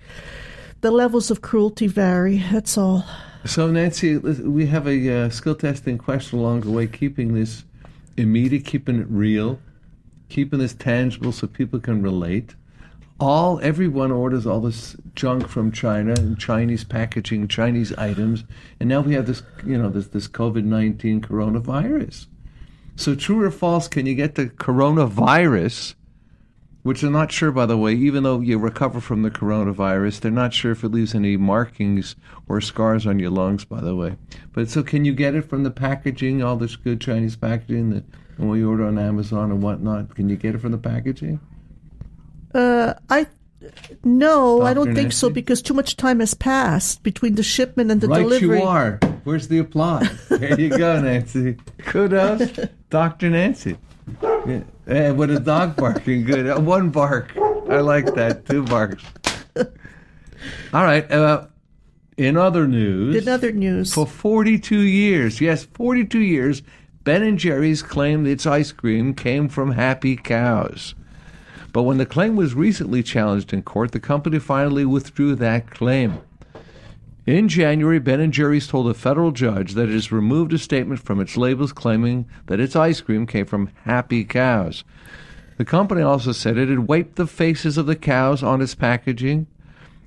the 0.82 0.92
levels 0.92 1.32
of 1.32 1.42
cruelty 1.42 1.88
vary. 1.88 2.44
That's 2.52 2.78
all. 2.78 3.06
So, 3.46 3.70
Nancy, 3.72 4.18
we 4.18 4.66
have 4.68 4.88
a 4.88 5.26
uh, 5.26 5.30
skill 5.30 5.56
testing 5.56 5.98
question 5.98 6.40
along 6.40 6.62
the 6.62 6.72
way, 6.72 6.88
keeping 6.88 7.34
this 7.34 7.64
immediate, 8.18 8.66
keeping 8.66 9.00
it 9.00 9.08
real, 9.10 9.60
keeping 10.30 10.60
this 10.60 10.74
tangible 10.74 11.32
so 11.32 11.48
people 11.48 11.80
can 11.80 12.02
relate. 12.02 12.56
All 13.20 13.60
everyone 13.62 14.12
orders 14.12 14.46
all 14.46 14.60
this 14.60 14.96
junk 15.16 15.48
from 15.48 15.72
China 15.72 16.14
and 16.18 16.38
Chinese 16.38 16.84
packaging, 16.84 17.48
Chinese 17.48 17.94
items, 17.94 18.44
and 18.80 18.90
now 18.90 19.02
we 19.02 19.14
have 19.14 19.28
this, 19.28 19.44
you 19.66 19.78
know, 19.78 19.90
this 19.90 20.08
this 20.08 20.28
COVID 20.28 20.64
nineteen 20.64 21.22
coronavirus. 21.22 22.26
So, 22.96 23.16
true 23.16 23.42
or 23.42 23.52
false? 23.52 23.88
Can 23.88 24.06
you 24.06 24.16
get 24.16 24.36
the 24.36 24.48
coronavirus? 24.48 25.96
Which 26.84 27.00
they're 27.00 27.10
not 27.10 27.32
sure, 27.32 27.52
by 27.52 27.66
the 27.66 27.78
way, 27.78 27.94
even 27.94 28.24
though 28.24 28.42
you 28.42 28.58
recover 28.60 29.00
from 29.00 29.22
the 29.22 29.32
coronavirus, 29.32 30.20
they're 30.20 30.32
not 30.32 30.54
sure 30.54 30.74
if 30.74 30.84
it 30.84 30.90
leaves 30.90 31.16
any 31.16 31.38
markings 31.38 32.18
or 32.48 32.60
scars 32.60 33.08
on 33.08 33.20
your 33.20 33.30
lungs, 33.30 33.64
by 33.64 33.80
the 33.80 33.96
way. 33.96 34.18
But 34.52 34.70
so, 34.70 34.84
can 34.84 35.06
you 35.06 35.14
get 35.14 35.34
it 35.34 35.50
from 35.50 35.64
the 35.64 35.72
packaging, 35.72 36.44
all 36.44 36.58
this 36.58 36.76
good 36.76 37.00
Chinese 37.00 37.38
packaging 37.38 37.92
that 37.92 38.04
we 38.38 38.64
order 38.64 38.86
on 38.86 39.00
Amazon 39.00 39.50
and 39.50 39.64
whatnot? 39.64 40.14
Can 40.14 40.28
you 40.28 40.36
get 40.36 40.56
it 40.56 40.58
from 40.60 40.74
the 40.74 40.78
packaging? 40.78 41.40
Uh, 42.54 42.94
I 43.10 43.28
no, 44.04 44.62
I 44.62 44.74
don't 44.74 44.88
Dr. 44.88 44.96
think 44.96 45.14
so 45.14 45.30
because 45.30 45.62
too 45.62 45.74
much 45.74 45.96
time 45.96 46.20
has 46.20 46.34
passed 46.34 47.04
between 47.04 47.36
the 47.36 47.44
shipment 47.44 47.92
and 47.92 48.02
the 48.02 48.08
right, 48.08 48.22
delivery. 48.22 48.60
you 48.60 48.64
are. 48.64 49.00
Where's 49.24 49.48
the 49.48 49.60
applause? 49.60 50.08
There 50.28 50.60
you 50.60 50.70
go, 50.70 51.00
Nancy. 51.02 51.58
Kudos, 51.80 52.60
Dr. 52.90 53.30
Nancy. 53.30 53.78
Yeah. 54.22 54.62
And 54.88 55.18
with 55.18 55.32
a 55.32 55.40
dog 55.40 55.76
barking, 55.76 56.24
good. 56.26 56.48
Uh, 56.48 56.60
One 56.60 56.90
bark. 56.90 57.36
I 57.70 57.80
like 57.80 58.14
that. 58.16 58.46
Two 58.46 58.64
barks. 58.64 59.04
All 60.74 60.84
right. 60.84 61.10
Uh, 61.10 61.48
in 62.18 62.38
other 62.38 62.68
news, 62.68 63.16
In 63.16 63.28
other 63.32 63.52
news, 63.52 63.94
for 63.94 64.06
42 64.06 64.78
years, 64.78 65.42
yes, 65.42 65.64
42 65.74 66.20
years, 66.20 66.62
Ben 67.04 67.24
and 67.24 67.40
Jerry's 67.40 67.82
claimed 67.82 68.28
its 68.28 68.46
ice 68.46 68.72
cream 68.72 69.14
came 69.14 69.50
from 69.50 69.72
happy 69.72 70.16
cows. 70.16 70.94
But 71.72 71.84
when 71.84 71.98
the 71.98 72.06
claim 72.06 72.36
was 72.36 72.54
recently 72.54 73.02
challenged 73.02 73.52
in 73.52 73.64
court, 73.64 73.94
the 73.94 74.00
company 74.00 74.38
finally 74.38 74.86
withdrew 74.86 75.36
that 75.36 75.72
claim. 75.72 76.20
In 77.26 77.48
January, 77.48 78.00
Ben 78.00 78.20
and 78.20 78.34
Jerry's 78.34 78.68
told 78.68 78.90
a 78.90 78.94
federal 78.94 79.32
judge 79.32 79.76
that 79.76 79.88
it 79.88 79.94
has 79.94 80.12
removed 80.12 80.52
a 80.52 80.58
statement 80.58 81.00
from 81.00 81.22
its 81.22 81.38
labels 81.38 81.72
claiming 81.72 82.26
that 82.48 82.60
its 82.60 82.76
ice 82.76 83.00
cream 83.00 83.26
came 83.26 83.46
from 83.46 83.70
happy 83.86 84.26
cows. 84.26 84.84
The 85.58 85.64
company 85.64 86.02
also 86.02 86.34
said 86.34 86.58
it 86.58 86.68
had 86.68 86.88
wiped 86.88 87.16
the 87.16 87.28
faces 87.28 87.78
of 87.78 87.86
the 87.86 87.96
cows 87.96 88.44
on 88.44 88.62
its 88.62 88.76
packaging, 88.76 89.48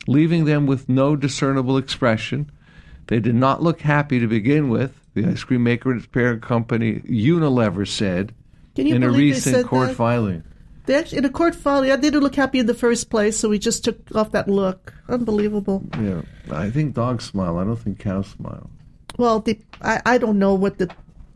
leaving 0.06 0.44
them 0.44 0.66
with 0.66 0.90
no 0.90 1.16
discernible 1.16 1.78
expression. 1.78 2.50
They 3.06 3.20
did 3.20 3.34
not 3.34 3.62
look 3.62 3.80
happy 3.80 4.20
to 4.20 4.26
begin 4.26 4.68
with, 4.68 5.00
the 5.14 5.24
ice 5.24 5.42
cream 5.42 5.62
maker 5.62 5.92
and 5.92 6.00
its 6.00 6.08
parent 6.08 6.42
company 6.42 7.00
Unilever 7.08 7.88
said 7.88 8.34
in 8.76 9.02
a 9.02 9.10
recent 9.10 9.66
court 9.66 9.88
that? 9.88 9.96
filing. 9.96 10.44
They 10.86 10.94
actually, 10.94 11.18
in 11.18 11.24
a 11.24 11.30
court 11.30 11.54
filing, 11.54 11.90
they 11.90 11.96
didn't 11.96 12.22
look 12.22 12.36
happy 12.36 12.60
in 12.60 12.66
the 12.66 12.74
first 12.74 13.10
place, 13.10 13.36
so 13.36 13.48
we 13.48 13.58
just 13.58 13.84
took 13.84 14.14
off 14.14 14.32
that 14.32 14.48
look. 14.48 14.94
Unbelievable. 15.08 15.84
Yeah, 16.00 16.22
I 16.50 16.70
think 16.70 16.94
dogs 16.94 17.24
smile. 17.24 17.58
I 17.58 17.64
don't 17.64 17.76
think 17.76 17.98
cows 17.98 18.28
smile. 18.28 18.70
Well, 19.18 19.40
the, 19.40 19.58
I, 19.82 20.00
I 20.06 20.18
don't 20.18 20.38
know 20.38 20.54
what 20.54 20.78
the. 20.78 20.88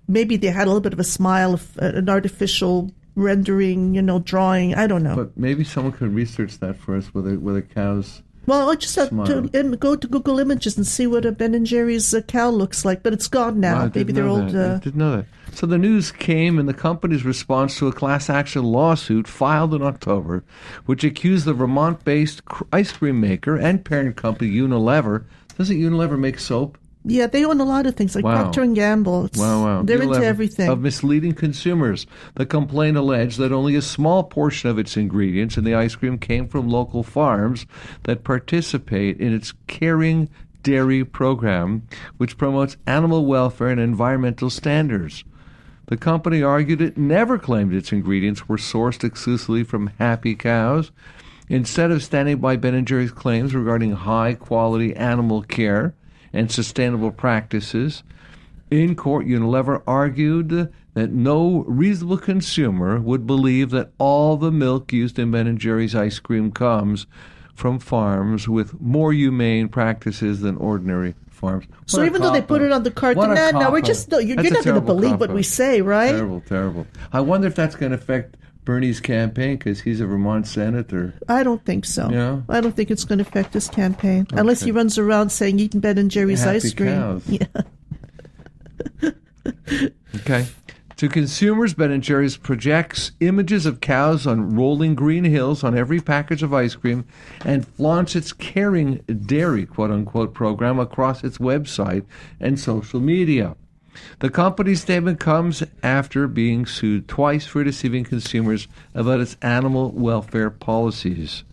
Maybe 0.07 0.37
they 0.37 0.49
had 0.49 0.64
a 0.64 0.71
little 0.71 0.80
bit 0.80 0.92
of 0.92 0.99
a 0.99 1.04
smile, 1.04 1.54
of, 1.54 1.78
uh, 1.78 1.87
an 1.95 2.09
artificial 2.09 2.90
rendering, 3.14 3.95
you 3.95 4.02
know, 4.02 4.19
drawing. 4.21 4.75
I 4.75 4.87
don't 4.87 5.02
know. 5.02 5.16
But 5.16 5.37
maybe 5.37 5.64
someone 5.64 5.92
could 5.92 6.14
research 6.14 6.59
that 6.59 6.76
for 6.76 6.97
us. 6.97 7.07
Whether 7.14 7.38
whether 7.38 7.62
cows 7.62 8.23
well, 8.50 8.69
I 8.71 8.75
just 8.75 8.97
have 8.97 9.09
smile. 9.09 9.26
to 9.26 9.50
im- 9.52 9.76
go 9.76 9.95
to 9.95 10.09
Google 10.09 10.40
Images 10.40 10.76
and 10.76 10.85
see 10.85 11.07
what 11.07 11.25
a 11.25 11.30
Ben 11.30 11.54
and 11.54 11.64
Jerry's 11.64 12.12
uh, 12.12 12.21
cow 12.23 12.50
looks 12.50 12.85
like. 12.85 13.04
But 13.04 13.12
it's 13.12 13.28
gone 13.28 13.61
now. 13.61 13.85
Wow, 13.85 13.92
maybe 13.95 14.12
they're 14.12 14.26
old. 14.26 14.54
Uh, 14.54 14.78
didn't 14.78 14.97
know 14.97 15.19
that. 15.19 15.26
So 15.54 15.66
the 15.66 15.78
news 15.78 16.11
came 16.11 16.59
in 16.59 16.66
the 16.66 16.75
company's 16.75 17.25
response 17.25 17.78
to 17.78 17.87
a 17.87 17.92
class 17.92 18.28
action 18.28 18.64
lawsuit 18.64 19.28
filed 19.28 19.73
in 19.73 19.83
October, 19.83 20.42
which 20.87 21.04
accused 21.04 21.45
the 21.45 21.54
Vermont-based 21.54 22.45
cr- 22.45 22.64
ice 22.73 22.92
cream 22.92 23.21
maker 23.21 23.57
and 23.57 23.85
parent 23.85 24.16
company 24.16 24.50
Unilever. 24.50 25.25
Doesn't 25.57 25.76
Unilever 25.76 26.19
make 26.19 26.40
soap? 26.40 26.76
Yeah, 27.04 27.26
they 27.26 27.45
own 27.45 27.61
a 27.61 27.64
lot 27.64 27.87
of 27.87 27.95
things 27.97 28.14
like 28.14 28.25
Wow. 28.25 28.42
Procter 28.42 28.62
and 28.62 28.75
Gamble. 28.75 29.25
It's- 29.26 29.40
Wow, 29.40 29.64
wow. 29.64 29.83
They're 29.83 29.99
Unilever, 29.99 30.14
into 30.16 30.26
everything. 30.26 30.69
Of 30.71 30.80
misleading 30.80 31.33
consumers. 31.33 32.07
The 32.35 32.47
complaint 32.47 32.97
alleged 32.97 33.38
that 33.38 33.52
only 33.52 33.75
a 33.75 33.83
small 33.83 34.23
portion 34.25 34.69
of 34.71 34.78
its 34.78 34.97
ingredients 34.97 35.57
in 35.57 35.64
the 35.64 35.75
ice 35.75 35.95
cream 35.95 36.19
came 36.19 36.47
from 36.47 36.69
local 36.69 37.02
farms 37.02 37.66
that 38.04 38.25
participate 38.25 39.19
in 39.19 39.33
its 39.35 39.52
Caring 39.66 40.28
Dairy 40.62 41.04
program, 41.04 41.83
which 42.19 42.37
promotes 42.37 42.76
animal 42.87 43.25
welfare 43.25 43.69
and 43.69 43.80
environmental 43.80 44.50
standards. 44.50 45.25
The 45.87 45.97
company 45.97 46.42
argued 46.42 46.80
it 46.83 46.99
never 46.99 47.38
claimed 47.38 47.73
its 47.75 47.92
ingredients 47.92 48.49
were 48.49 48.59
sourced 48.59 49.02
exclusively 49.02 49.64
from 49.64 49.90
happy 49.99 50.35
cows. 50.35 50.92
Instead 51.49 51.90
of 51.90 52.02
standing 52.02 52.37
by 52.38 52.57
Ben 52.57 52.85
& 52.85 52.87
Jerry's 52.87 53.11
claims 53.11 53.54
regarding 53.57 53.92
high 53.92 54.35
quality 54.35 54.95
animal 54.95 55.42
care 55.42 55.95
and 56.32 56.50
sustainable 56.50 57.10
practices, 57.10 58.02
in 58.70 58.94
court, 58.94 59.26
Unilever 59.26 59.82
argued 59.87 60.72
that 60.94 61.10
no 61.10 61.64
reasonable 61.66 62.18
consumer 62.18 63.00
would 63.00 63.26
believe 63.26 63.70
that 63.70 63.90
all 63.99 64.37
the 64.37 64.52
milk 64.52 64.92
used 64.92 65.18
in 65.18 65.30
Ben 65.30 65.56
& 65.56 65.58
Jerry's 65.58 65.94
ice 65.94 66.18
cream 66.18 66.52
comes 66.52 67.06
from 67.54 67.78
farms 67.78 68.49
with 68.49 68.80
more 68.80 69.12
humane 69.12 69.68
practices 69.68 70.40
than 70.40 70.56
ordinary 70.56 71.14
farms. 71.28 71.66
so 71.87 71.99
What 71.99 72.04
a 72.04 72.06
even 72.06 72.22
though 72.22 72.32
they 72.32 72.42
put 72.42 72.62
it 72.62 72.72
on 72.72 72.82
the 72.82 72.90
carton, 72.90 73.34
now, 73.34 73.70
we're 73.70 73.80
just 73.80 74.10
no, 74.10 74.18
you're, 74.18 74.40
you're 74.40 74.52
not 74.52 74.64
going 74.64 74.75
to 74.76 74.80
believe 74.80 75.18
what 75.18 75.30
we 75.30 75.42
say, 75.42 75.80
right? 75.80 76.12
Terrible, 76.12 76.40
terrible. 76.42 76.87
I 77.12 77.20
wonder 77.20 77.46
if 77.46 77.54
that's 77.54 77.75
going 77.75 77.92
to 77.92 77.99
affect 77.99 78.37
Bernie's 78.70 79.00
campaign 79.00 79.56
because 79.56 79.80
he's 79.80 80.00
a 80.00 80.06
Vermont 80.06 80.46
senator. 80.46 81.12
I 81.28 81.42
don't 81.42 81.64
think 81.64 81.84
so. 81.84 82.08
Yeah? 82.08 82.42
I 82.48 82.60
don't 82.60 82.70
think 82.76 82.92
it's 82.92 83.02
going 83.02 83.18
to 83.18 83.24
affect 83.26 83.52
his 83.52 83.66
campaign 83.66 84.28
unless 84.30 84.62
he 84.62 84.70
runs 84.70 84.96
around 84.96 85.30
saying 85.30 85.58
eating 85.58 85.80
Ben 85.80 85.98
and 85.98 86.08
Jerry's 86.08 86.44
Happy 86.44 86.56
ice 86.58 86.72
cream. 86.72 86.94
cows. 86.94 87.24
Yeah. 87.28 89.10
Okay. 90.14 90.46
To 90.98 91.08
consumers, 91.08 91.74
Ben 91.74 92.00
& 92.00 92.02
Jerry's 92.02 92.36
projects 92.36 93.10
images 93.18 93.66
of 93.66 93.80
cows 93.80 94.24
on 94.24 94.54
rolling 94.54 94.94
green 94.94 95.24
hills 95.24 95.64
on 95.64 95.76
every 95.76 95.98
package 96.00 96.44
of 96.44 96.54
ice 96.54 96.76
cream 96.76 97.04
and 97.44 97.66
flaunts 97.66 98.14
its 98.14 98.32
caring 98.32 98.98
dairy, 99.26 99.66
quote 99.66 99.90
unquote, 99.90 100.32
program 100.32 100.78
across 100.78 101.24
its 101.24 101.38
website 101.38 102.04
and 102.38 102.60
social 102.60 103.00
media. 103.00 103.56
The 104.20 104.30
company's 104.30 104.82
statement 104.82 105.20
comes 105.20 105.62
after 105.82 106.28
being 106.28 106.66
sued 106.66 107.09
twice 107.09 107.47
for 107.47 107.64
deceiving 107.64 108.04
consumers 108.04 108.68
about 108.94 109.20
its 109.20 109.37
animal 109.42 109.90
welfare 109.92 110.50
policies. 110.50 111.44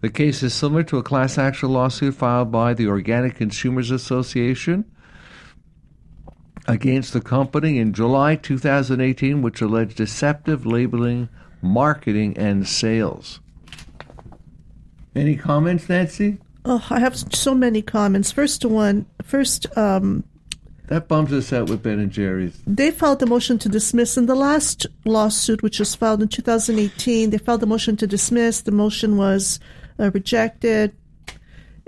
The 0.00 0.10
case 0.10 0.42
is 0.42 0.52
similar 0.52 0.82
to 0.84 0.98
a 0.98 1.02
class 1.02 1.38
action 1.38 1.70
lawsuit 1.70 2.14
filed 2.14 2.50
by 2.50 2.74
the 2.74 2.88
Organic 2.88 3.36
Consumers 3.36 3.90
Association 3.90 4.84
against 6.66 7.12
the 7.12 7.20
company 7.20 7.78
in 7.78 7.92
July 7.92 8.36
2018, 8.36 9.42
which 9.42 9.60
alleged 9.60 9.96
deceptive 9.96 10.66
labeling, 10.66 11.28
marketing, 11.60 12.36
and 12.36 12.66
sales. 12.66 13.40
Any 15.14 15.36
comments, 15.36 15.88
Nancy? 15.88 16.38
Oh, 16.64 16.84
I 16.90 17.00
have 17.00 17.16
so 17.16 17.54
many 17.54 17.82
comments. 17.82 18.30
First 18.32 18.64
one, 18.64 19.06
first, 19.22 19.66
um, 19.76 20.24
That 20.88 21.08
bums 21.08 21.32
us 21.32 21.52
out 21.52 21.70
with 21.70 21.82
Ben 21.82 21.98
and 22.00 22.10
Jerry's. 22.10 22.60
they 22.66 22.90
filed 22.90 23.22
a 23.22 23.26
motion 23.26 23.58
to 23.58 23.68
dismiss. 23.68 24.16
In 24.16 24.26
the 24.26 24.34
last 24.34 24.86
lawsuit, 25.04 25.62
which 25.62 25.78
was 25.78 25.94
filed 25.94 26.22
in 26.22 26.28
2018, 26.28 27.30
they 27.30 27.38
filed 27.38 27.62
a 27.62 27.66
motion 27.66 27.96
to 27.98 28.06
dismiss. 28.06 28.62
The 28.62 28.72
motion 28.72 29.16
was 29.16 29.60
uh, 29.98 30.10
rejected. 30.10 30.94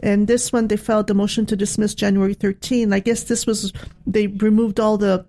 And 0.03 0.27
this 0.27 0.53
one, 0.53 0.69
they 0.69 0.77
filed 0.77 1.11
a 1.11 1.15
motion 1.15 1.47
to 1.47 1.57
dismiss 1.57 1.95
January 1.95 2.35
13. 2.35 2.93
I 2.93 3.01
guess 3.01 3.25
this 3.25 3.47
was, 3.47 3.73
they 4.07 4.29
removed 4.29 4.79
all 4.81 4.97
the 4.97 5.27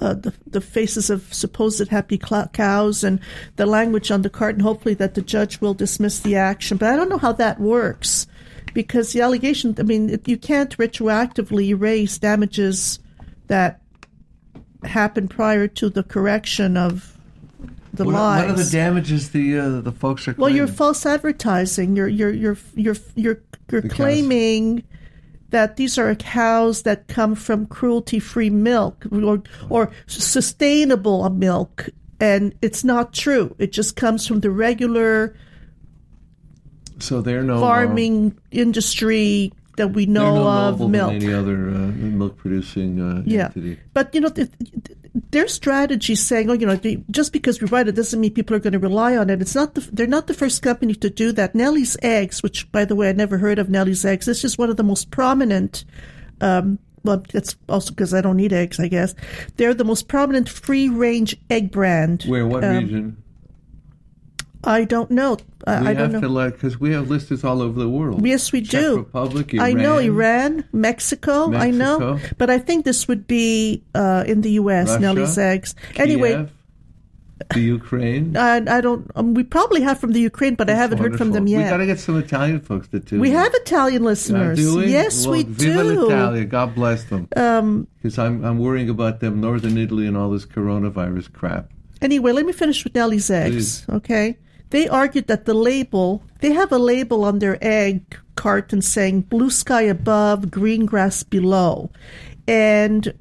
uh, 0.00 0.14
the, 0.14 0.34
the 0.46 0.60
faces 0.60 1.08
of 1.08 1.32
supposed 1.32 1.86
happy 1.88 2.18
cows 2.18 3.04
and 3.04 3.20
the 3.56 3.64
language 3.66 4.10
on 4.10 4.22
the 4.22 4.30
carton, 4.30 4.60
hopefully 4.60 4.94
that 4.94 5.14
the 5.14 5.22
judge 5.22 5.60
will 5.60 5.72
dismiss 5.72 6.18
the 6.20 6.34
action. 6.34 6.76
But 6.76 6.90
I 6.90 6.96
don't 6.96 7.08
know 7.08 7.18
how 7.18 7.32
that 7.34 7.60
works 7.60 8.26
because 8.74 9.12
the 9.12 9.20
allegation, 9.22 9.74
I 9.78 9.82
mean, 9.84 10.20
you 10.26 10.36
can't 10.36 10.76
retroactively 10.76 11.68
erase 11.68 12.18
damages 12.18 12.98
that 13.46 13.80
happened 14.84 15.30
prior 15.30 15.66
to 15.68 15.88
the 15.88 16.02
correction 16.02 16.76
of 16.76 17.16
the 17.94 18.04
What, 18.04 18.12
lies. 18.14 18.42
what 18.42 18.50
are 18.60 18.64
the 18.64 18.70
damages 18.70 19.30
the 19.30 19.58
uh, 19.58 19.80
the 19.80 19.92
folks 19.92 20.26
are 20.26 20.32
well, 20.32 20.48
claiming? 20.48 20.56
you're 20.56 20.66
false 20.66 21.06
advertising. 21.06 21.96
You're 21.96 22.08
you're 22.08 22.32
you're 22.32 22.58
you're 22.74 22.96
you're, 23.14 23.40
you're 23.70 23.80
The 23.82 23.88
cows. 23.88 23.96
claiming 23.96 24.82
that 25.50 25.76
these 25.76 25.96
are 25.96 26.12
cows 26.16 26.82
that 26.82 27.06
come 27.06 27.36
from 27.36 27.66
cruelty-free 27.66 28.50
milk 28.50 29.06
or 29.12 29.42
or 29.70 29.92
sustainable 30.08 31.28
milk, 31.30 31.88
and 32.20 32.52
it's 32.60 32.82
not 32.82 33.12
true. 33.12 33.54
It 33.58 33.70
just 33.72 33.94
comes 33.96 34.26
from 34.26 34.40
the 34.40 34.50
regular 34.50 35.36
So 36.98 37.20
they're 37.20 37.42
no 37.42 37.60
farming 37.60 38.38
industry 38.50 39.52
that 39.76 39.88
we 39.88 40.06
know 40.06 40.34
no 40.36 40.48
of 40.48 40.78
milk. 40.90 41.12
than 41.12 41.22
any 41.22 41.32
other 41.34 41.68
uh, 41.68 41.72
milk 41.96 42.36
producing 42.36 43.00
uh, 43.00 43.22
Yeah, 43.26 43.46
entity. 43.46 43.78
but 43.92 44.14
you 44.14 44.20
know, 44.20 44.28
th- 44.28 44.48
th- 44.58 44.98
their 45.30 45.48
strategy 45.48 46.14
saying, 46.14 46.48
"Oh, 46.50 46.52
you 46.52 46.66
know, 46.66 46.76
they- 46.76 47.02
just 47.10 47.32
because 47.32 47.60
we 47.60 47.66
write 47.68 47.88
it 47.88 47.96
doesn't 47.96 48.20
mean 48.20 48.32
people 48.32 48.54
are 48.56 48.60
going 48.60 48.72
to 48.74 48.78
rely 48.78 49.16
on 49.16 49.30
it." 49.30 49.40
It's 49.42 49.54
not. 49.54 49.74
The, 49.74 49.80
they're 49.92 50.06
not 50.06 50.28
the 50.28 50.34
first 50.34 50.62
company 50.62 50.94
to 50.94 51.10
do 51.10 51.32
that. 51.32 51.54
Nellie's 51.56 51.96
Eggs, 52.02 52.42
which, 52.42 52.70
by 52.70 52.84
the 52.84 52.94
way, 52.94 53.08
I 53.08 53.12
never 53.12 53.38
heard 53.38 53.58
of 53.58 53.68
Nellie's 53.68 54.04
Eggs. 54.04 54.26
This 54.26 54.44
is 54.44 54.56
one 54.56 54.70
of 54.70 54.76
the 54.76 54.84
most 54.84 55.10
prominent. 55.10 55.84
Um, 56.40 56.78
well, 57.02 57.22
that's 57.32 57.56
also 57.68 57.90
because 57.90 58.14
I 58.14 58.20
don't 58.22 58.40
eat 58.40 58.52
eggs, 58.52 58.78
I 58.80 58.88
guess. 58.88 59.14
They're 59.56 59.74
the 59.74 59.84
most 59.84 60.08
prominent 60.08 60.48
free 60.48 60.88
range 60.88 61.36
egg 61.50 61.70
brand. 61.70 62.22
Where? 62.24 62.46
What 62.46 62.64
Um, 62.64 62.76
region? 62.76 63.16
I 64.66 64.84
don't 64.84 65.10
know. 65.10 65.36
I, 65.66 65.80
We 65.80 65.86
I 65.88 65.94
don't 65.94 66.12
have 66.12 66.12
know. 66.12 66.20
to 66.22 66.28
let 66.28 66.52
because 66.54 66.80
we 66.80 66.92
have 66.92 67.08
listers 67.10 67.44
all 67.44 67.60
over 67.62 67.78
the 67.78 67.88
world. 67.88 68.26
Yes, 68.26 68.50
we 68.52 68.62
Czech 68.62 68.80
do. 68.80 68.96
Republic, 68.98 69.54
I 69.60 69.72
know 69.72 69.98
Iran, 69.98 70.52
Iran, 70.52 70.64
Mexico, 70.72 71.52
I 71.54 71.70
know, 71.70 72.18
but 72.38 72.48
I 72.50 72.58
think 72.58 72.84
this 72.84 73.06
would 73.08 73.26
be 73.26 73.82
uh, 73.94 74.24
in 74.26 74.40
the 74.42 74.52
U.S. 74.62 74.88
Russia, 74.88 75.00
Nellie's 75.00 75.36
eggs. 75.38 75.74
Anyway, 75.96 76.32
Kiev, 76.32 76.50
the 77.52 77.60
Ukraine. 77.60 78.36
I, 78.36 78.56
I 78.76 78.80
don't. 78.80 79.10
Um, 79.16 79.34
we 79.34 79.42
probably 79.44 79.82
have 79.82 79.98
from 79.98 80.12
the 80.12 80.20
Ukraine, 80.20 80.54
but 80.54 80.70
I 80.70 80.74
haven't 80.74 80.98
heard 80.98 81.18
from 81.18 81.32
them 81.32 81.46
yet. 81.46 81.64
We 81.64 81.70
got 81.70 81.76
to 81.78 81.86
get 81.86 81.98
some 81.98 82.16
Italian 82.18 82.60
folks 82.60 82.88
to 82.88 83.00
tune. 83.00 83.20
We 83.20 83.30
in. 83.30 83.36
have 83.36 83.52
Italian 83.54 84.02
Uh, 84.02 84.06
listeners. 84.06 84.58
do 84.58 84.78
we? 84.78 84.86
Yes, 84.92 85.26
well, 85.26 85.32
we 85.36 85.42
Viva 85.44 85.82
do. 85.82 86.06
Italia. 86.06 86.44
God 86.44 86.74
bless 86.74 87.04
them. 87.04 87.28
Um, 87.36 87.86
because 88.02 88.18
I'm 88.18 88.44
I'm 88.44 88.58
worrying 88.58 88.88
about 88.88 89.20
them, 89.20 89.40
Northern 89.40 89.76
Italy, 89.76 90.06
and 90.06 90.16
all 90.16 90.30
this 90.30 90.46
coronavirus 90.46 91.32
crap. 91.32 91.70
Anyway, 92.00 92.32
let 92.32 92.44
me 92.46 92.52
finish 92.52 92.84
with 92.84 92.94
Nellie's 92.94 93.30
eggs. 93.30 93.84
Okay, 93.88 94.36
they 94.74 94.88
argued 94.88 95.28
that 95.28 95.44
the 95.44 95.54
label 95.54 96.20
they 96.40 96.52
have 96.52 96.72
a 96.72 96.78
label 96.78 97.24
on 97.24 97.38
their 97.38 97.56
egg 97.62 98.18
carton 98.34 98.82
saying 98.82 99.20
"blue 99.20 99.48
sky 99.48 99.82
above, 99.82 100.50
green 100.50 100.84
grass 100.84 101.22
below," 101.22 101.90
and 102.48 103.14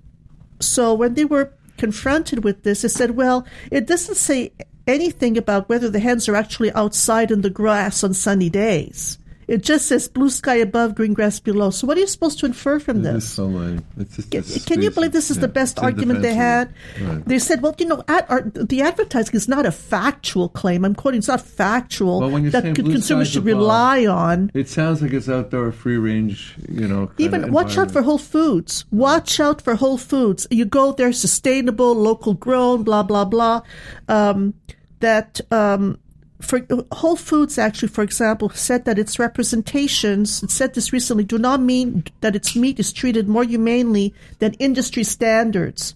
so 0.60 0.95
when 0.95 1.13
they 1.13 1.25
were 1.25 1.53
confronted 1.77 2.43
with 2.43 2.63
this, 2.63 2.81
they 2.81 2.88
said, 2.88 3.12
"Well, 3.12 3.45
it 3.69 3.86
doesn't 3.86 4.15
say 4.17 4.51
anything 4.88 5.38
about 5.38 5.69
whether 5.69 5.89
the 5.91 6.00
hens 6.00 6.27
are 6.27 6.36
actually 6.36 6.72
outside 6.72 7.29
in 7.29 7.41
the 7.41 7.51
grass 7.62 8.03
on 8.03 8.15
sunny 8.15 8.50
days." 8.50 9.19
It 9.53 9.62
just 9.62 9.88
says 9.88 10.07
blue 10.07 10.29
sky 10.31 10.55
above, 10.55 10.95
green 10.95 11.13
grass 11.13 11.39
below. 11.39 11.69
So, 11.69 11.86
what 11.86 11.95
are 11.95 12.00
you 12.00 12.07
supposed 12.07 12.39
to 12.39 12.48
infer 12.48 12.79
from 12.79 13.03
This 13.03 13.13
this? 13.13 13.24
is 13.25 13.31
so 13.33 13.45
lame. 13.45 13.86
It's 13.98 14.15
just, 14.15 14.31
Can, 14.31 14.43
can 14.65 14.81
you 14.81 14.89
believe 14.89 15.12
this 15.12 15.29
is 15.29 15.38
the 15.38 15.48
best 15.48 15.77
argument 15.77 16.24
they 16.24 16.33
had? 16.33 16.74
Right. 17.00 17.24
They 17.24 17.38
said, 17.38 17.62
well, 17.62 17.75
you 17.77 17.86
know, 17.86 18.03
ad, 18.07 18.25
ar 18.29 18.41
the 18.41 18.81
advertising 18.81 19.36
is 19.36 19.48
not 19.48 19.65
a 19.67 19.72
factual 19.72 20.50
claim. 20.50 20.83
I'm 20.86 20.95
quoting, 20.95 21.19
it's 21.19 21.27
not 21.27 21.41
factual 21.41 22.19
Well, 22.22 22.31
when 22.31 22.43
you're 22.43 22.51
that 22.51 22.74
consumers 22.75 23.29
should 23.29 23.43
above, 23.43 23.57
rely 23.60 24.07
on. 24.07 24.50
It 24.55 24.69
sounds 24.69 25.01
like 25.03 25.13
it's 25.13 25.29
outdoor 25.29 25.72
free 25.72 25.98
range, 25.98 26.55
you 26.67 26.88
know. 26.88 27.12
Even 27.17 27.51
watch 27.51 27.77
out 27.77 27.91
for. 27.91 28.01
Whole 28.01 28.17
Foods. 28.17 28.86
Watch 28.91 29.39
out 29.39 29.62
for 29.62 29.75
Whole 29.75 29.98
Foods. 29.98 30.48
You 30.50 30.65
go 30.65 30.91
there, 30.93 31.13
sustainable, 31.13 31.93
local 31.93 32.33
grown, 32.33 32.83
blah 32.83 33.03
blah 33.03 33.25
blah. 33.25 33.62
Um, 34.10 34.55
that 35.00 35.41
um, 35.51 36.00
for 36.43 36.62
Whole 36.91 37.15
Foods 37.15 37.57
actually, 37.57 37.88
for 37.89 38.03
example, 38.03 38.50
said 38.50 38.85
that 38.85 39.00
its 39.00 39.17
representations. 39.19 40.43
It 40.43 40.51
said 40.51 40.73
this 40.73 40.93
recently. 40.93 41.23
Do 41.23 41.38
not 41.38 41.62
mean 41.62 42.03
that 42.21 42.35
its 42.35 42.55
meat 42.55 42.79
is 42.79 42.93
treated 42.93 43.27
more 43.27 43.43
humanely 43.43 44.13
than 44.39 44.53
industry 44.55 45.03
standards. 45.03 45.95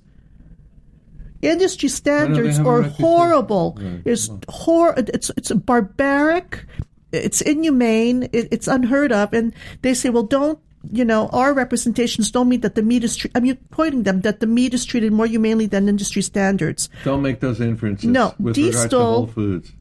Industry 1.41 1.89
standards 1.89 2.59
are 2.59 2.81
horrible. 2.81 3.77
Right. 3.79 4.01
It's 4.05 4.29
hor. 4.49 4.95
It's 4.97 5.29
it's 5.37 5.51
barbaric. 5.51 6.65
It's 7.11 7.41
inhumane. 7.41 8.23
It, 8.33 8.47
it's 8.51 8.67
unheard 8.67 9.11
of. 9.11 9.33
And 9.33 9.53
they 9.81 9.93
say, 9.93 10.09
well, 10.09 10.23
don't 10.23 10.59
you 10.91 11.05
know? 11.05 11.29
Our 11.29 11.53
representations 11.53 12.31
don't 12.31 12.49
mean 12.49 12.61
that 12.61 12.75
the 12.75 12.81
meat 12.81 13.03
is. 13.03 13.15
Tre- 13.15 13.31
I'm 13.35 13.55
quoting 13.71 14.03
them 14.03 14.21
that 14.21 14.39
the 14.39 14.47
meat 14.47 14.73
is 14.73 14.83
treated 14.83 15.13
more 15.13 15.27
humanely 15.27 15.67
than 15.67 15.87
industry 15.87 16.21
standards. 16.21 16.89
Don't 17.03 17.21
make 17.21 17.39
those 17.39 17.61
inferences. 17.61 18.09
No, 18.09 18.33
with 18.39 18.57
regards 18.57 18.89
to 18.89 18.97
Whole 18.97 19.27
Foods. 19.27 19.71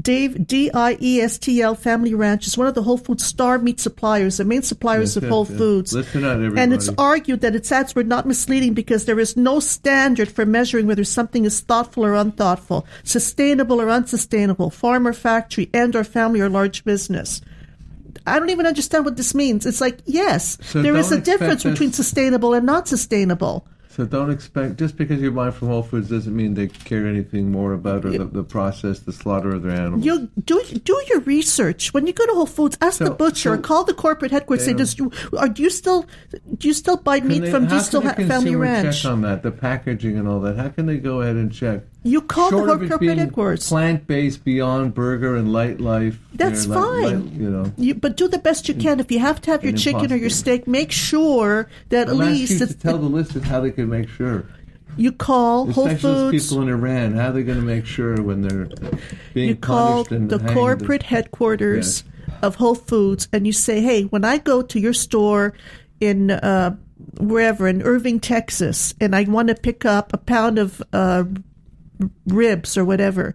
Dave 0.00 0.46
D 0.46 0.70
I 0.72 0.96
E 1.00 1.20
S 1.20 1.38
T 1.38 1.60
L 1.60 1.74
Family 1.74 2.14
Ranch 2.14 2.46
is 2.46 2.56
one 2.56 2.66
of 2.66 2.74
the 2.74 2.82
Whole 2.82 2.96
Foods 2.96 3.24
star 3.24 3.58
meat 3.58 3.78
suppliers, 3.78 4.38
the 4.38 4.44
main 4.44 4.62
suppliers 4.62 5.16
of 5.16 5.24
Whole 5.24 5.46
yes. 5.48 5.58
Foods. 5.58 5.92
Listen 5.92 6.24
out, 6.24 6.36
everybody. 6.36 6.60
And 6.60 6.72
it's 6.72 6.88
argued 6.96 7.42
that 7.42 7.54
its 7.54 7.70
ads 7.70 7.94
were 7.94 8.02
not 8.04 8.26
misleading 8.26 8.72
because 8.74 9.04
there 9.04 9.20
is 9.20 9.36
no 9.36 9.60
standard 9.60 10.30
for 10.30 10.46
measuring 10.46 10.86
whether 10.86 11.04
something 11.04 11.44
is 11.44 11.60
thoughtful 11.60 12.04
or 12.06 12.14
unthoughtful, 12.14 12.86
sustainable 13.04 13.80
or 13.80 13.90
unsustainable, 13.90 14.70
farm 14.70 15.06
or 15.06 15.12
factory, 15.12 15.68
and 15.74 15.94
or 15.94 16.04
family 16.04 16.40
or 16.40 16.48
large 16.48 16.84
business. 16.84 17.42
I 18.26 18.38
don't 18.38 18.50
even 18.50 18.66
understand 18.66 19.04
what 19.04 19.16
this 19.16 19.34
means. 19.34 19.66
It's 19.66 19.80
like, 19.80 19.98
yes, 20.06 20.58
So 20.62 20.80
there 20.80 20.96
is 20.96 21.12
a 21.12 21.20
difference 21.20 21.66
us- 21.66 21.72
between 21.72 21.92
sustainable 21.92 22.54
and 22.54 22.64
not 22.64 22.88
sustainable. 22.88 23.66
So 23.94 24.06
don't 24.06 24.30
expect 24.30 24.78
just 24.78 24.96
because 24.96 25.20
you 25.20 25.30
buy 25.30 25.50
from 25.50 25.68
Whole 25.68 25.82
Foods 25.82 26.08
doesn't 26.08 26.34
mean 26.34 26.54
they 26.54 26.68
care 26.68 27.06
anything 27.06 27.52
more 27.52 27.74
about 27.74 28.06
or 28.06 28.10
the, 28.10 28.24
the 28.24 28.42
process, 28.42 29.00
the 29.00 29.12
slaughter 29.12 29.50
of 29.54 29.62
their 29.62 29.72
animals. 29.72 30.02
You 30.04 30.30
do 30.44 30.62
do 30.64 31.02
your 31.10 31.20
research 31.20 31.92
when 31.92 32.06
you 32.06 32.14
go 32.14 32.24
to 32.24 32.32
Whole 32.32 32.46
Foods. 32.46 32.78
Ask 32.80 33.00
the 33.00 33.10
butcher, 33.10 33.54
so- 33.56 33.60
call 33.60 33.84
the 33.84 33.92
corporate 33.92 34.30
headquarters. 34.30 34.64
Say, 34.64 34.72
does 34.72 34.98
you 34.98 35.12
are 35.36 35.48
do 35.48 35.62
you 35.62 35.68
still 35.68 36.06
do 36.56 36.68
you 36.68 36.72
still 36.74 36.96
buy 36.96 37.20
meat 37.20 37.40
they- 37.40 37.50
from 37.50 37.66
how 37.66 37.76
Diestel 37.78 38.00
can 38.00 38.08
Ha- 38.10 38.14
the 38.16 38.26
Family 38.26 38.56
Ranch? 38.56 39.02
check 39.02 39.10
on 39.12 39.20
that, 39.22 39.42
the 39.42 39.50
packaging 39.52 40.16
and 40.18 40.26
all 40.26 40.40
that? 40.40 40.56
How 40.56 40.68
can 40.70 40.86
they 40.86 40.96
go 40.96 41.20
ahead 41.20 41.36
and 41.36 41.52
check? 41.52 41.82
You 42.04 42.20
call 42.20 42.50
Short 42.50 42.66
the 42.66 42.76
corporate 42.78 43.00
being 43.00 43.18
headquarters. 43.18 43.68
Plant-based, 43.68 44.42
Beyond 44.44 44.92
Burger, 44.92 45.36
and 45.36 45.48
Lightlife. 45.48 46.16
That's 46.34 46.64
you 46.64 46.72
know, 46.72 46.82
fine. 46.82 47.24
like, 47.24 47.34
you 47.38 47.50
know, 47.50 47.72
You, 47.76 47.94
but 47.94 48.16
do 48.16 48.26
the 48.26 48.38
best 48.38 48.68
you 48.68 48.74
can. 48.74 48.98
If 48.98 49.12
you 49.12 49.20
have 49.20 49.40
to 49.42 49.52
have 49.52 49.62
your 49.62 49.72
chicken 49.74 50.12
or 50.12 50.16
your 50.16 50.30
steak, 50.30 50.66
make 50.66 50.90
sure 50.90 51.68
that 51.90 52.08
at 52.08 52.16
least 52.16 52.60
you 52.60 52.66
to 52.66 52.74
tell 52.74 52.98
the 52.98 53.06
listeners 53.06 53.44
how 53.44 53.60
they 53.60 53.70
can 53.70 53.88
make 53.88 54.08
sure. 54.08 54.44
you 54.96 55.12
call 55.12 55.70
Whole 55.70 55.94
Foods. 55.94 56.48
people 56.48 56.62
in 56.62 56.68
Iran, 56.68 57.14
how 57.14 57.28
are 57.28 57.32
they 57.32 57.44
going 57.44 57.58
to 57.58 57.64
make 57.64 57.86
sure 57.86 58.20
when 58.20 58.42
they're 58.42 58.68
being 59.32 59.50
you 59.50 59.56
call 59.56 60.02
the 60.04 60.50
corporate 60.52 61.04
headquarters 61.04 62.02
of 62.42 62.56
Whole 62.56 62.74
Foods 62.74 63.28
and 63.32 63.46
you 63.46 63.52
say, 63.52 63.80
"Hey, 63.80 64.02
when 64.02 64.24
I 64.24 64.38
go 64.38 64.60
to 64.60 64.80
your 64.80 64.92
store 64.92 65.54
in 66.00 66.32
uh, 66.32 66.76
wherever 67.18 67.68
in 67.68 67.82
Irving, 67.82 68.18
Texas, 68.18 68.92
and 69.00 69.14
I 69.14 69.22
want 69.22 69.48
to 69.48 69.54
pick 69.54 69.84
up 69.84 70.12
a 70.12 70.18
pound 70.18 70.58
of 70.58 70.82
uh, 70.92 71.24
ribs 72.26 72.76
or 72.76 72.84
whatever, 72.84 73.34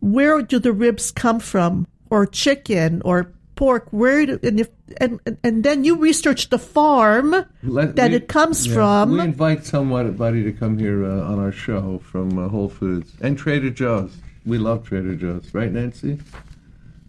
where 0.00 0.42
do 0.42 0.58
the 0.58 0.72
ribs 0.72 1.10
come 1.10 1.40
from, 1.40 1.86
or 2.10 2.26
chicken 2.26 3.02
or 3.04 3.32
pork? 3.54 3.86
Where 3.90 4.26
do, 4.26 4.38
and 4.42 4.60
if 4.60 4.68
and 5.00 5.20
and- 5.44 5.62
then 5.64 5.84
you 5.84 5.96
research 5.96 6.50
the 6.50 6.58
farm 6.58 7.34
Let- 7.62 7.96
that 7.96 8.10
we- 8.10 8.16
it 8.16 8.28
comes 8.28 8.66
yeah, 8.66 8.74
from. 8.74 9.12
We 9.12 9.20
invite 9.20 9.64
somebody 9.64 10.42
to 10.44 10.52
come 10.52 10.78
here 10.78 11.04
uh, 11.04 11.22
on 11.32 11.38
our 11.38 11.52
show 11.52 12.00
from 12.04 12.38
uh, 12.38 12.48
Whole 12.48 12.68
Foods 12.68 13.12
and 13.20 13.38
Trader 13.38 13.70
Joe's. 13.70 14.12
We 14.44 14.58
love 14.58 14.84
Trader 14.86 15.14
Joe's, 15.14 15.54
right, 15.54 15.70
Nancy? 15.72 16.18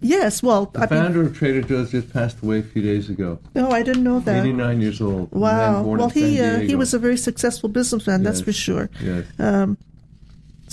yes, 0.01 0.43
well, 0.43 0.65
The 0.67 0.79
I 0.79 0.82
mean, 0.82 0.89
founder 0.89 1.21
of 1.23 1.36
Trader 1.38 1.62
Joe's 1.62 1.91
just 1.91 2.12
passed 2.12 2.43
away 2.43 2.60
a 2.60 2.63
few 2.63 2.82
days 2.82 3.10
ago. 3.10 3.39
no, 3.56 3.71
I 3.71 3.82
didn't 3.84 4.03
know 4.03 4.19
that. 4.19 4.39
89 4.45 4.82
years 4.82 5.01
old. 5.01 5.32
Wow. 5.32 5.82
Well, 5.84 6.10
he 6.10 6.39
uh, 6.41 6.60
he 6.60 6.75
was 6.75 6.93
a 6.93 6.99
very 6.99 7.17
successful 7.17 7.69
businessman. 7.69 8.21
That's 8.23 8.41
for 8.41 8.53
sure. 8.53 8.89
Yes. 9.01 9.25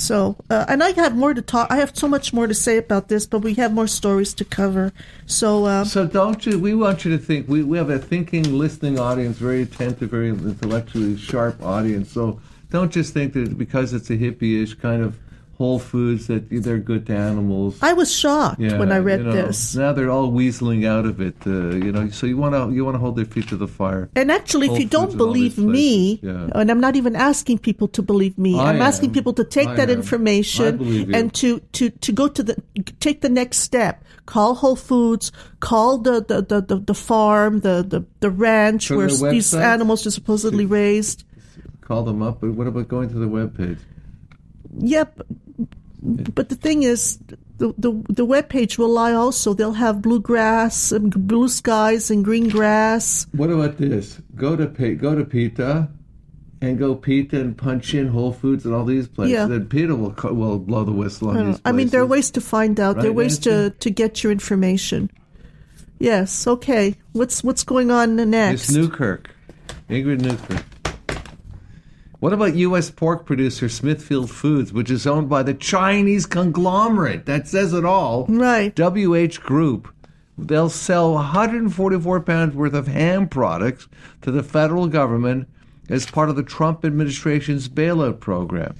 So, 0.00 0.36
uh, 0.48 0.64
and 0.66 0.82
I 0.82 0.92
have 0.92 1.14
more 1.14 1.34
to 1.34 1.42
talk. 1.42 1.70
I 1.70 1.76
have 1.76 1.94
so 1.94 2.08
much 2.08 2.32
more 2.32 2.46
to 2.46 2.54
say 2.54 2.78
about 2.78 3.08
this, 3.08 3.26
but 3.26 3.40
we 3.40 3.52
have 3.54 3.74
more 3.74 3.86
stories 3.86 4.32
to 4.34 4.46
cover. 4.46 4.94
So, 5.26 5.66
uh, 5.66 5.84
So 5.84 6.06
don't 6.06 6.46
you? 6.46 6.58
We 6.58 6.74
want 6.74 7.04
you 7.04 7.10
to 7.10 7.22
think. 7.22 7.48
We 7.48 7.62
we 7.62 7.76
have 7.76 7.90
a 7.90 7.98
thinking, 7.98 8.44
listening 8.44 8.98
audience, 8.98 9.36
very 9.36 9.60
attentive, 9.60 10.10
very 10.10 10.30
intellectually 10.30 11.18
sharp 11.18 11.62
audience. 11.62 12.10
So 12.10 12.40
don't 12.70 12.90
just 12.90 13.12
think 13.12 13.34
that 13.34 13.58
because 13.58 13.92
it's 13.92 14.08
a 14.08 14.16
hippie-ish 14.16 14.74
kind 14.74 15.02
of 15.02 15.18
Whole 15.60 15.78
Foods 15.78 16.26
that 16.28 16.48
they're 16.48 16.78
good 16.78 17.04
to 17.08 17.14
animals. 17.14 17.76
I 17.82 17.92
was 17.92 18.10
shocked 18.10 18.60
Yeah, 18.60 18.78
when 18.78 18.90
I 18.90 18.96
read 18.96 19.20
you 19.20 19.26
know, 19.26 19.32
this. 19.32 19.76
Now 19.76 19.92
they're 19.92 20.08
all 20.08 20.32
weaseling 20.32 20.86
out 20.86 21.04
of 21.04 21.20
it. 21.20 21.36
Uh, 21.46 21.76
you 21.76 21.92
know, 21.92 22.08
so 22.08 22.24
you 22.24 22.38
want 22.38 22.54
to 22.54 22.74
you 22.74 22.82
want 22.82 22.94
to 22.94 22.98
hold 22.98 23.16
their 23.16 23.26
feet 23.26 23.48
to 23.48 23.58
the 23.58 23.68
fire. 23.68 24.08
And 24.16 24.32
actually, 24.32 24.68
if 24.68 24.78
you 24.80 24.86
don't 24.86 25.12
Foods 25.12 25.14
and 25.14 25.20
all 25.20 25.26
believe 25.26 25.58
me, 25.58 26.18
yeah. 26.22 26.48
and 26.54 26.70
I'm 26.70 26.80
not 26.80 26.96
even 26.96 27.14
asking 27.14 27.58
people 27.58 27.88
to 27.88 28.00
believe 28.00 28.38
me, 28.38 28.58
I 28.58 28.72
I'm 28.72 28.80
asking 28.80 29.12
people 29.12 29.34
to 29.34 29.44
take 29.44 29.68
I 29.68 29.74
that 29.74 29.90
am. 29.90 29.98
Information 30.00 31.14
and 31.14 31.28
to, 31.34 31.60
to, 31.76 31.90
to 31.90 32.10
go 32.10 32.26
to 32.26 32.42
the 32.42 32.56
take 33.00 33.20
the 33.20 33.28
next 33.28 33.58
step. 33.58 34.02
Call 34.24 34.54
Whole 34.54 34.76
Foods, 34.76 35.30
call 35.60 35.98
the 35.98 36.24
the, 36.24 36.40
the, 36.40 36.62
the, 36.62 36.76
the 36.78 36.94
farm, 36.94 37.60
the, 37.60 37.84
the, 37.86 38.06
the 38.20 38.30
ranch 38.30 38.90
where 38.90 39.08
these 39.08 39.52
animals 39.52 40.06
are 40.06 40.10
supposedly 40.10 40.64
raised. 40.64 41.24
Call 41.82 42.04
them 42.04 42.22
up. 42.22 42.40
But 42.40 42.52
what 42.52 42.66
about 42.66 42.88
going 42.88 43.10
to 43.10 43.18
the 43.18 43.26
webpage? 43.26 43.80
Yep. 44.78 45.22
But 46.02 46.48
the 46.48 46.56
thing 46.56 46.82
is, 46.82 47.18
the 47.58 47.74
the 47.76 47.92
the 48.08 48.24
web 48.24 48.48
page 48.48 48.78
will 48.78 48.88
lie. 48.88 49.12
Also, 49.12 49.52
they'll 49.52 49.72
have 49.72 50.00
blue 50.00 50.20
grass, 50.20 50.92
and 50.92 51.28
blue 51.28 51.48
skies, 51.48 52.10
and 52.10 52.24
green 52.24 52.48
grass. 52.48 53.26
What 53.32 53.50
about 53.50 53.76
this? 53.76 54.20
Go 54.34 54.56
to 54.56 54.66
go 54.94 55.14
to 55.14 55.24
PETA 55.24 55.88
and 56.62 56.78
go 56.78 56.94
PETA 56.94 57.40
and 57.40 57.56
punch 57.56 57.94
in 57.94 58.08
Whole 58.08 58.32
Foods 58.32 58.64
and 58.64 58.74
all 58.74 58.84
these 58.84 59.08
places. 59.08 59.32
Yeah. 59.32 59.46
Then 59.46 59.66
PETA 59.66 59.94
will 59.94 60.14
will 60.34 60.58
blow 60.58 60.84
the 60.84 60.92
whistle 60.92 61.30
on 61.30 61.36
I, 61.36 61.42
these 61.44 61.54
know. 61.56 61.60
I 61.64 61.72
mean, 61.72 61.88
there 61.88 62.00
are 62.00 62.06
ways 62.06 62.30
to 62.32 62.40
find 62.40 62.78
out. 62.78 62.96
there 62.96 63.06
are 63.06 63.08
Right, 63.08 63.16
ways 63.16 63.38
to 63.40 63.70
to 63.70 63.90
get 63.90 64.22
your 64.22 64.32
information. 64.32 65.10
Yes. 65.98 66.46
Okay. 66.46 66.96
What's 67.12 67.44
what's 67.44 67.64
going 67.64 67.90
on 67.90 68.16
next? 68.16 68.68
It's 68.68 68.72
Newkirk. 68.72 69.30
Ingrid 69.88 70.20
Newkirk. 70.20 70.64
What 72.20 72.34
about 72.34 72.54
U.S. 72.54 72.90
pork 72.90 73.24
producer 73.24 73.70
Smithfield 73.70 74.30
Foods, 74.30 74.74
which 74.74 74.90
is 74.90 75.06
owned 75.06 75.30
by 75.30 75.42
the 75.42 75.54
Chinese 75.54 76.26
conglomerate? 76.26 77.24
That 77.24 77.48
says 77.48 77.72
it 77.72 77.86
all. 77.86 78.26
Right. 78.26 78.78
WH 78.78 79.40
Group. 79.40 79.88
They'll 80.36 80.68
sell 80.68 81.14
144 81.14 82.20
pounds 82.20 82.54
worth 82.54 82.74
of 82.74 82.88
ham 82.88 83.26
products 83.26 83.88
to 84.20 84.30
the 84.30 84.42
federal 84.42 84.86
government 84.86 85.48
as 85.88 86.04
part 86.04 86.28
of 86.28 86.36
the 86.36 86.42
Trump 86.42 86.84
administration's 86.84 87.70
bailout 87.70 88.20
program. 88.20 88.76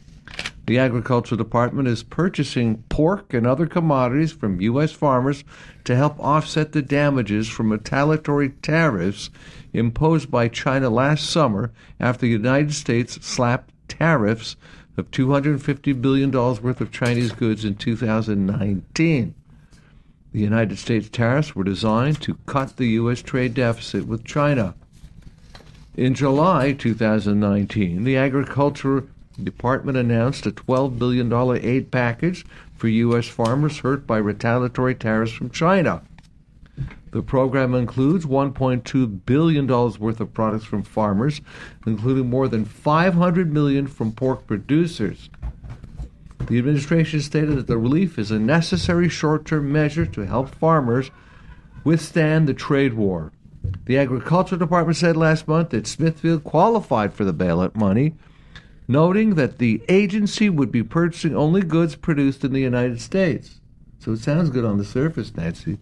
The 0.70 0.78
Agriculture 0.78 1.35
Department 1.35 1.88
is 1.88 2.04
purchasing 2.04 2.85
pork 2.88 3.35
and 3.35 3.44
other 3.44 3.66
commodities 3.66 4.30
from 4.30 4.61
U.S. 4.61 4.92
farmers 4.92 5.42
to 5.83 5.96
help 5.96 6.16
offset 6.20 6.70
the 6.70 6.80
damages 6.80 7.48
from 7.48 7.72
retaliatory 7.72 8.50
tariffs 8.50 9.30
imposed 9.72 10.30
by 10.30 10.46
China 10.46 10.88
last 10.88 11.28
summer 11.28 11.72
after 11.98 12.20
the 12.20 12.28
United 12.28 12.72
States 12.72 13.18
slapped 13.26 13.74
tariffs 13.88 14.54
of 14.96 15.11
$250 15.11 16.00
billion 16.00 16.30
worth 16.30 16.80
of 16.80 16.92
Chinese 16.92 17.33
goods 17.33 17.64
in 17.64 17.74
2019. 17.74 19.35
The 20.33 20.38
United 20.38 20.78
States 20.78 21.09
tariffs 21.09 21.56
were 21.56 21.64
designed 21.64 22.22
to 22.22 22.38
cut 22.46 22.76
the 22.76 22.90
U.S. 22.90 23.22
trade 23.22 23.54
deficit 23.54 24.06
with 24.06 24.22
China. 24.22 24.76
In 25.96 26.14
July 26.14 26.74
2019, 26.74 28.04
the 28.04 28.16
Agriculture 28.16 29.09
Department 29.44 29.98
announced 29.98 30.46
a 30.46 30.53
$12 30.53 30.98
billion 30.98 31.33
aid 31.64 31.90
package 31.90 32.44
for 32.74 32.88
U.S. 32.88 33.26
farmers 33.26 33.79
hurt 33.79 34.07
by 34.07 34.18
retaliatory 34.18 34.94
tariffs 34.94 35.33
from 35.33 35.50
China. 35.50 36.03
The 37.11 37.22
program 37.22 37.74
includes 37.74 38.24
$1.2 38.24 39.20
billion 39.26 39.66
worth 39.66 40.20
of 40.20 40.33
products 40.33 40.64
from 40.64 40.85
farmers, 40.85 41.40
including 41.87 42.31
more 42.31 42.46
than 42.46 42.64
500 42.64 43.53
million 43.53 43.87
from 43.88 44.12
pork 44.12 44.46
producers. 44.46 45.29
The 46.46 46.59
administration 46.59 47.20
stated 47.20 47.57
that 47.57 47.66
the 47.66 47.79
relief 47.79 48.18
is 48.18 48.31
a 48.31 48.38
necessary 48.38 49.09
short 49.09 49.44
term 49.44 49.72
measure 49.72 50.07
to 50.07 50.26
help 50.26 50.55
farmers 50.55 51.11
withstand 51.85 52.48
the 52.48 52.55
trade 52.55 52.94
war. 52.94 53.33
The 53.87 53.98
Agriculture 53.98 54.57
Department 54.57 54.96
said 54.96 55.16
last 55.16 55.46
month 55.46 55.70
that 55.70 55.87
Smithfield 55.87 56.44
qualified 56.44 57.12
for 57.12 57.24
the 57.24 57.35
bailout 57.35 57.74
money, 57.74 58.14
noting 58.90 59.37
that 59.37 59.59
the 59.59 59.81
agency 59.88 60.50
would 60.50 60.72
be 60.72 60.83
purchasing 60.83 61.37
only 61.37 61.62
goods 61.62 61.94
produced 61.94 62.44
in 62.44 62.53
the 62.53 62.61
United 62.61 63.00
States. 63.00 63.61
So 64.00 64.12
it 64.12 64.18
sounds 64.18 64.50
good 64.50 64.64
on 64.64 64.79
the 64.79 64.85
surface, 64.85 65.35
Nancy. 65.37 65.79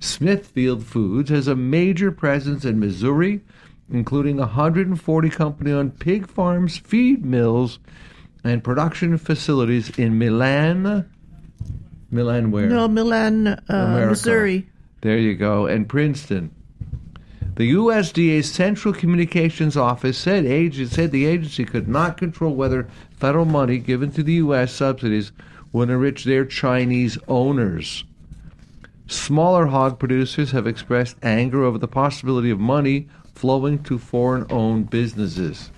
Smithfield 0.00 0.84
Foods 0.84 1.30
has 1.30 1.46
a 1.46 1.54
major 1.54 2.10
presence 2.10 2.64
in 2.64 2.80
Missouri, 2.80 3.42
including 3.92 4.38
140 4.38 5.30
company 5.30 5.70
owned 5.70 6.00
pig 6.00 6.26
farms, 6.26 6.78
feed 6.78 7.24
mills, 7.24 7.78
and 8.42 8.64
production 8.64 9.16
facilities 9.16 9.96
in 9.98 10.18
Milan. 10.18 11.08
Milan, 12.10 12.50
where? 12.50 12.66
No, 12.66 12.88
Milan, 12.88 13.46
uh, 13.68 14.06
Missouri. 14.08 14.68
There 15.02 15.18
you 15.18 15.36
go. 15.36 15.66
And 15.66 15.88
Princeton. 15.88 16.50
The 17.56 17.72
USDA's 17.72 18.50
Central 18.50 18.94
Communications 18.94 19.76
Office 19.76 20.16
said, 20.16 20.46
ag- 20.46 20.86
said 20.86 21.10
the 21.10 21.26
agency 21.26 21.64
could 21.64 21.88
not 21.88 22.16
control 22.16 22.54
whether 22.54 22.88
federal 23.10 23.44
money 23.44 23.78
given 23.78 24.10
to 24.12 24.22
the 24.22 24.34
U.S. 24.34 24.72
subsidies 24.72 25.32
would 25.72 25.90
enrich 25.90 26.24
their 26.24 26.44
Chinese 26.44 27.18
owners. 27.28 28.04
Smaller 29.06 29.66
hog 29.66 29.98
producers 29.98 30.52
have 30.52 30.66
expressed 30.66 31.16
anger 31.22 31.64
over 31.64 31.78
the 31.78 31.88
possibility 31.88 32.50
of 32.50 32.60
money 32.60 33.08
flowing 33.34 33.82
to 33.82 33.98
foreign 33.98 34.46
owned 34.50 34.88
businesses. 34.88 35.70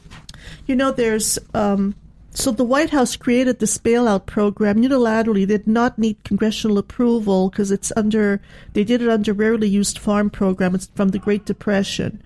You 0.67 0.77
know, 0.77 0.93
there's 0.93 1.39
um, 1.55 1.95
so 2.35 2.51
the 2.51 2.65
White 2.65 2.91
House 2.91 3.15
created 3.17 3.59
this 3.59 3.77
bailout 3.79 4.27
program 4.27 4.83
unilaterally. 4.83 5.47
They 5.47 5.59
did 5.59 5.67
not 5.67 5.99
need 5.99 6.25
congressional 6.25 6.79
approval 6.79 7.51
because 7.51 7.71
it's 7.71 7.93
under. 7.97 8.41
They 8.73 8.85
did 8.85 9.03
it 9.03 9.09
under 9.09 9.33
rarely 9.33 9.69
used 9.69 9.99
farm 9.99 10.31
program. 10.31 10.75
It's 10.75 10.87
from 10.95 11.11
the 11.11 11.19
Great 11.19 11.45
Depression. 11.45 12.23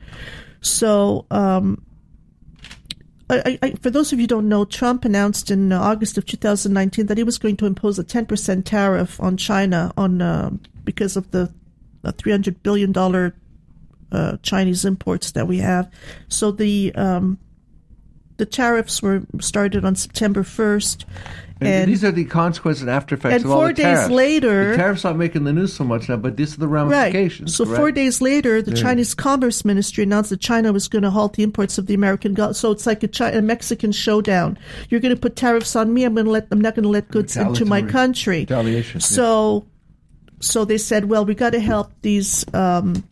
So, 0.60 1.26
um, 1.30 1.84
I, 3.28 3.58
I, 3.60 3.70
for 3.72 3.90
those 3.90 4.12
of 4.12 4.20
you 4.20 4.24
who 4.24 4.28
don't 4.28 4.48
know, 4.48 4.64
Trump 4.64 5.04
announced 5.04 5.50
in 5.50 5.72
August 5.72 6.16
of 6.16 6.26
2019 6.26 7.06
that 7.06 7.18
he 7.18 7.24
was 7.24 7.38
going 7.38 7.56
to 7.56 7.66
impose 7.66 7.98
a 7.98 8.04
10% 8.04 8.64
tariff 8.64 9.20
on 9.20 9.36
China 9.36 9.92
on 9.96 10.22
uh, 10.22 10.50
because 10.84 11.16
of 11.16 11.32
the 11.32 11.52
uh, 12.04 12.12
300 12.12 12.62
billion 12.62 12.92
dollar 12.92 13.34
uh, 14.12 14.36
Chinese 14.42 14.84
imports 14.84 15.32
that 15.32 15.48
we 15.48 15.58
have. 15.58 15.90
So 16.28 16.52
the 16.52 16.94
um, 16.94 17.38
the 18.36 18.46
tariffs 18.46 19.02
were 19.02 19.22
started 19.40 19.84
on 19.84 19.94
September 19.94 20.42
1st. 20.42 21.04
And, 21.58 21.68
And, 21.70 21.90
these 21.90 22.04
are 22.04 22.10
the 22.10 22.26
consequences 22.26 22.82
and 22.82 22.90
after 22.90 23.14
effects 23.14 23.36
and 23.36 23.44
of 23.46 23.50
all 23.50 23.60
four 23.60 23.68
the 23.68 23.74
days 23.74 23.84
tariffs. 23.84 24.10
later- 24.10 24.70
the 24.72 24.76
tariffs 24.76 25.06
aren't 25.06 25.18
making 25.18 25.44
the 25.44 25.54
news 25.54 25.72
so 25.72 25.84
much 25.84 26.06
now, 26.06 26.16
but 26.18 26.36
these 26.36 26.52
are 26.54 26.60
the 26.60 26.68
ramifications. 26.68 27.02
right. 27.02 27.14
ramifications. 27.14 27.56
So 27.56 27.64
correct? 27.64 27.80
four 27.80 27.92
days 27.92 28.20
later, 28.20 28.60
the 28.60 28.74
Chinese 28.74 29.14
Commerce 29.14 29.64
Ministry 29.64 30.04
announced 30.04 30.28
that 30.28 30.40
China 30.40 30.70
was 30.70 30.86
going 30.86 31.00
to 31.02 31.10
halt 31.10 31.32
the 31.32 31.42
imports 31.42 31.78
of 31.78 31.86
the 31.86 31.94
American 31.94 32.34
Gulf. 32.34 32.56
So 32.56 32.72
it's 32.72 32.84
like 32.84 33.02
a, 33.02 33.08
Chi- 33.08 33.30
a 33.30 33.40
Mexican 33.40 33.90
showdown. 33.92 34.58
You're 34.90 35.00
going 35.00 35.14
to 35.14 35.20
put 35.20 35.34
tariffs 35.34 35.74
on 35.74 35.94
me. 35.94 36.04
I'm 36.04 36.12
going 36.14 36.26
to 36.26 36.30
let. 36.30 36.46
I'm 36.50 36.60
not 36.60 36.74
going 36.74 36.82
to 36.82 36.90
let 36.90 37.08
goods 37.08 37.38
into 37.38 37.64
my 37.64 37.80
country. 37.80 38.40
Retaliation, 38.40 39.00
yeah. 39.00 39.06
So, 39.06 39.64
so 40.40 40.66
they 40.66 40.76
said, 40.76 41.06
well, 41.06 41.24
we 41.24 41.34
got 41.34 41.50
to 41.54 41.60
help 41.60 41.90
these. 42.02 42.44
Um, 42.52 43.02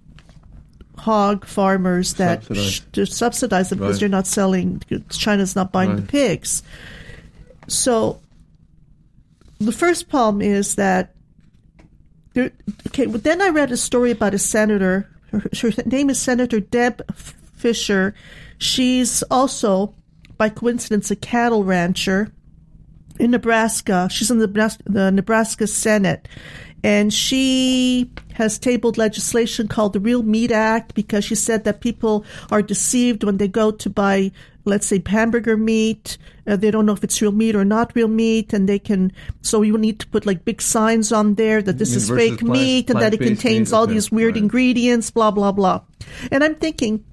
hog 0.96 1.44
farmers 1.44 2.14
that 2.14 2.44
Subsidize. 2.44 2.80
to 2.92 3.07
subsidize 3.07 3.68
them 3.70 3.78
because 3.78 3.94
Right. 3.96 4.00
they're 4.00 4.09
not 4.09 4.26
selling 4.26 4.80
china's 5.11 5.57
not 5.57 5.72
buying 5.72 5.96
the 5.96 6.02
pigs 6.02 6.62
so 7.66 8.20
the 9.59 9.72
first 9.72 10.09
problem 10.09 10.40
is 10.42 10.76
that 10.76 11.14
there, 12.35 12.50
okay 12.88 13.07
but 13.07 13.24
then 13.24 13.40
i 13.42 13.48
read 13.48 13.72
a 13.72 13.76
story 13.76 14.11
about 14.11 14.35
a 14.35 14.38
senator 14.38 15.09
her, 15.33 15.42
her 15.61 15.70
name 15.87 16.11
is 16.11 16.18
senator 16.20 16.61
Deb 16.61 17.02
Fischer 17.14 18.14
she's 18.59 19.22
also 19.30 19.94
by 20.37 20.48
coincidence 20.48 21.11
a 21.11 21.16
cattle 21.16 21.64
rancher 21.64 22.30
in 23.18 23.30
Nebraska. 23.30 24.09
She's 24.11 24.30
in 24.30 24.38
the 24.38 24.78
the 24.85 25.12
Nebraska 25.12 25.68
Senate. 25.68 26.26
And 26.83 27.14
she 27.14 28.11
has 28.35 28.59
tabled 28.59 28.99
legislation 28.99 29.68
called 29.68 29.92
the 29.92 30.01
Real 30.01 30.23
Meat 30.23 30.51
Act 30.51 30.94
because 30.94 31.25
she 31.25 31.35
said 31.37 31.64
that 31.64 31.81
people 31.81 32.25
are 32.51 32.62
deceived 32.62 33.23
when 33.23 33.37
they 33.37 33.47
go 33.47 33.70
to 33.70 33.88
buy, 33.88 34.33
let's 34.64 34.87
say, 34.87 35.01
hamburger 35.05 35.57
meat. 35.57 36.18
Uh, 36.47 36.57
they 36.57 36.70
don't 36.70 36.85
know 36.85 36.92
if 36.92 37.05
it's 37.05 37.23
real 37.23 37.33
meat 37.33 37.55
or 37.55 37.64
not 37.64 37.94
real 37.94 38.09
meat. 38.09 38.53
And 38.53 38.68
they 38.68 38.81
can, 38.81 39.12
so 39.40 39.62
you 39.62 39.79
need 39.79 40.01
to 40.01 40.09
put 40.09 40.27
like 40.27 40.44
big 40.44 40.61
signs 40.61 41.12
on 41.12 41.37
there 41.37 41.62
that 41.62 41.79
this 41.79 41.94
is 41.94 42.11
fake 42.11 42.40
plant- 42.40 42.53
meat 42.53 42.90
and 42.90 43.01
that 43.01 43.14
it 43.14 43.20
contains 43.20 43.73
all 43.73 43.87
these 43.87 44.11
weird 44.11 44.35
right. 44.35 44.42
ingredients, 44.42 45.12
blah, 45.12 45.31
blah, 45.31 45.53
blah. 45.53 45.83
And 46.33 46.42
I'm 46.42 46.57
thinking, 46.57 47.05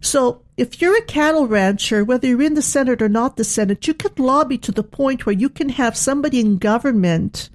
so 0.00 0.42
if 0.56 0.80
you're 0.80 0.96
a 0.96 1.02
cattle 1.02 1.48
rancher, 1.48 2.04
whether 2.04 2.28
you're 2.28 2.42
in 2.42 2.54
the 2.54 2.62
Senate 2.62 3.02
or 3.02 3.08
not 3.08 3.36
the 3.36 3.42
Senate, 3.42 3.88
you 3.88 3.94
could 3.94 4.20
lobby 4.20 4.58
to 4.58 4.70
the 4.70 4.84
point 4.84 5.26
where 5.26 5.34
you 5.34 5.48
can 5.48 5.70
have 5.70 5.96
somebody 5.96 6.38
in 6.38 6.58
government 6.58 7.50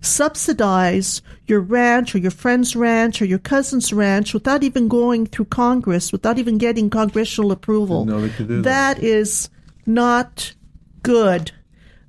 subsidize 0.00 1.22
your 1.46 1.60
ranch 1.60 2.14
or 2.14 2.18
your 2.18 2.30
friend's 2.30 2.76
ranch 2.76 3.20
or 3.20 3.24
your 3.24 3.38
cousin's 3.38 3.92
ranch 3.92 4.34
without 4.34 4.62
even 4.62 4.88
going 4.88 5.26
through 5.26 5.46
Congress, 5.46 6.12
without 6.12 6.38
even 6.38 6.58
getting 6.58 6.90
congressional 6.90 7.52
approval. 7.52 8.04
Know 8.04 8.20
they 8.20 8.28
could 8.30 8.48
do 8.48 8.62
that. 8.62 8.96
that 8.96 9.02
is 9.02 9.50
not 9.86 10.54
good. 11.02 11.52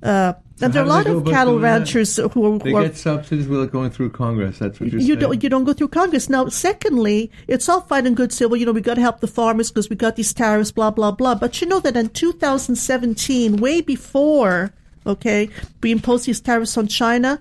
Uh, 0.02 0.34
and 0.62 0.72
there 0.74 0.82
are 0.82 0.86
a 0.86 0.88
lot 0.88 1.04
do 1.06 1.14
they 1.14 1.20
go 1.24 1.30
of 1.30 1.34
cattle 1.34 1.52
doing 1.54 1.62
that? 1.62 1.78
ranchers 1.78 2.16
who 2.16 2.54
are, 2.54 2.58
They 2.58 2.70
who 2.70 2.76
are 2.76 2.82
get 2.82 2.96
subsidies 2.96 3.48
without 3.48 3.70
going 3.70 3.90
through 3.90 4.10
Congress. 4.10 4.58
That's 4.58 4.78
what 4.78 4.92
you're 4.92 5.00
you 5.00 5.06
saying. 5.08 5.20
don't 5.20 5.42
you 5.42 5.48
don't 5.48 5.64
go 5.64 5.72
through 5.72 5.88
Congress. 5.88 6.28
Now, 6.28 6.48
secondly, 6.48 7.30
it's 7.48 7.68
all 7.68 7.80
fine 7.80 8.06
and 8.06 8.16
good. 8.16 8.32
Say, 8.32 8.46
well, 8.46 8.56
you 8.56 8.66
know, 8.66 8.72
we 8.72 8.82
got 8.82 8.94
to 8.94 9.00
help 9.00 9.20
the 9.20 9.26
farmers 9.26 9.70
because 9.70 9.88
we 9.88 9.96
got 9.96 10.16
these 10.16 10.34
tariffs, 10.34 10.70
blah 10.70 10.90
blah 10.90 11.12
blah. 11.12 11.34
But 11.34 11.60
you 11.60 11.66
know 11.66 11.80
that 11.80 11.96
in 11.96 12.10
2017, 12.10 13.56
way 13.56 13.80
before, 13.80 14.72
okay, 15.06 15.48
we 15.82 15.92
imposed 15.92 16.26
these 16.26 16.40
tariffs 16.40 16.76
on 16.76 16.88
China, 16.88 17.40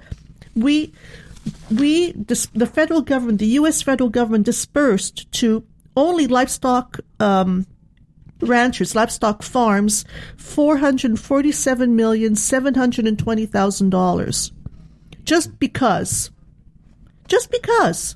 we 0.59 0.93
we 1.71 2.11
the 2.11 2.69
federal 2.71 3.01
government, 3.01 3.39
the 3.39 3.47
U.S. 3.61 3.81
federal 3.81 4.09
government, 4.09 4.45
dispersed 4.45 5.31
to 5.33 5.65
only 5.95 6.27
livestock. 6.27 6.99
Um, 7.19 7.65
ranchers, 8.41 8.95
livestock 8.95 9.43
farms, 9.43 10.05
four 10.37 10.77
hundred 10.77 11.19
forty-seven 11.19 11.95
million 11.95 12.35
seven 12.35 12.73
hundred 12.75 13.05
and 13.07 13.19
twenty 13.19 13.45
thousand 13.45 13.89
dollars, 13.89 14.51
just 15.23 15.59
because 15.59 16.31
just 17.29 17.51
because. 17.51 18.15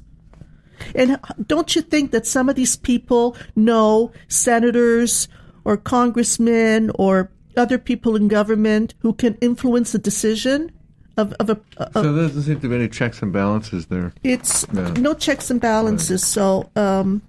And 0.95 1.17
don't 1.47 1.75
you 1.75 1.81
think 1.81 2.11
that 2.11 2.27
some 2.27 2.49
of 2.49 2.55
these 2.55 2.75
people 2.75 3.37
know 3.55 4.11
senators 4.27 5.29
or 5.63 5.77
congressmen 5.77 6.91
or 6.95 7.31
other 7.55 7.77
people 7.77 8.15
in 8.17 8.27
government 8.27 8.95
who 8.99 9.13
can 9.13 9.35
influence 9.35 9.93
a 9.93 9.99
decision? 9.99 10.71
Of 11.17 11.33
of 11.39 11.49
a. 11.49 11.59
So 11.93 12.13
there 12.13 12.27
doesn't 12.27 12.41
seem 12.43 12.59
to 12.61 12.67
be 12.69 12.75
any 12.75 12.87
checks 12.89 13.21
and 13.21 13.31
balances 13.31 13.85
there. 13.87 14.13
it's 14.23 14.65
Yeah. 14.73 14.89
no 14.97 15.13
checks 15.13 15.49
and 15.51 15.59
balances, 15.61 16.25
so 16.25 16.69
um, 16.75 17.21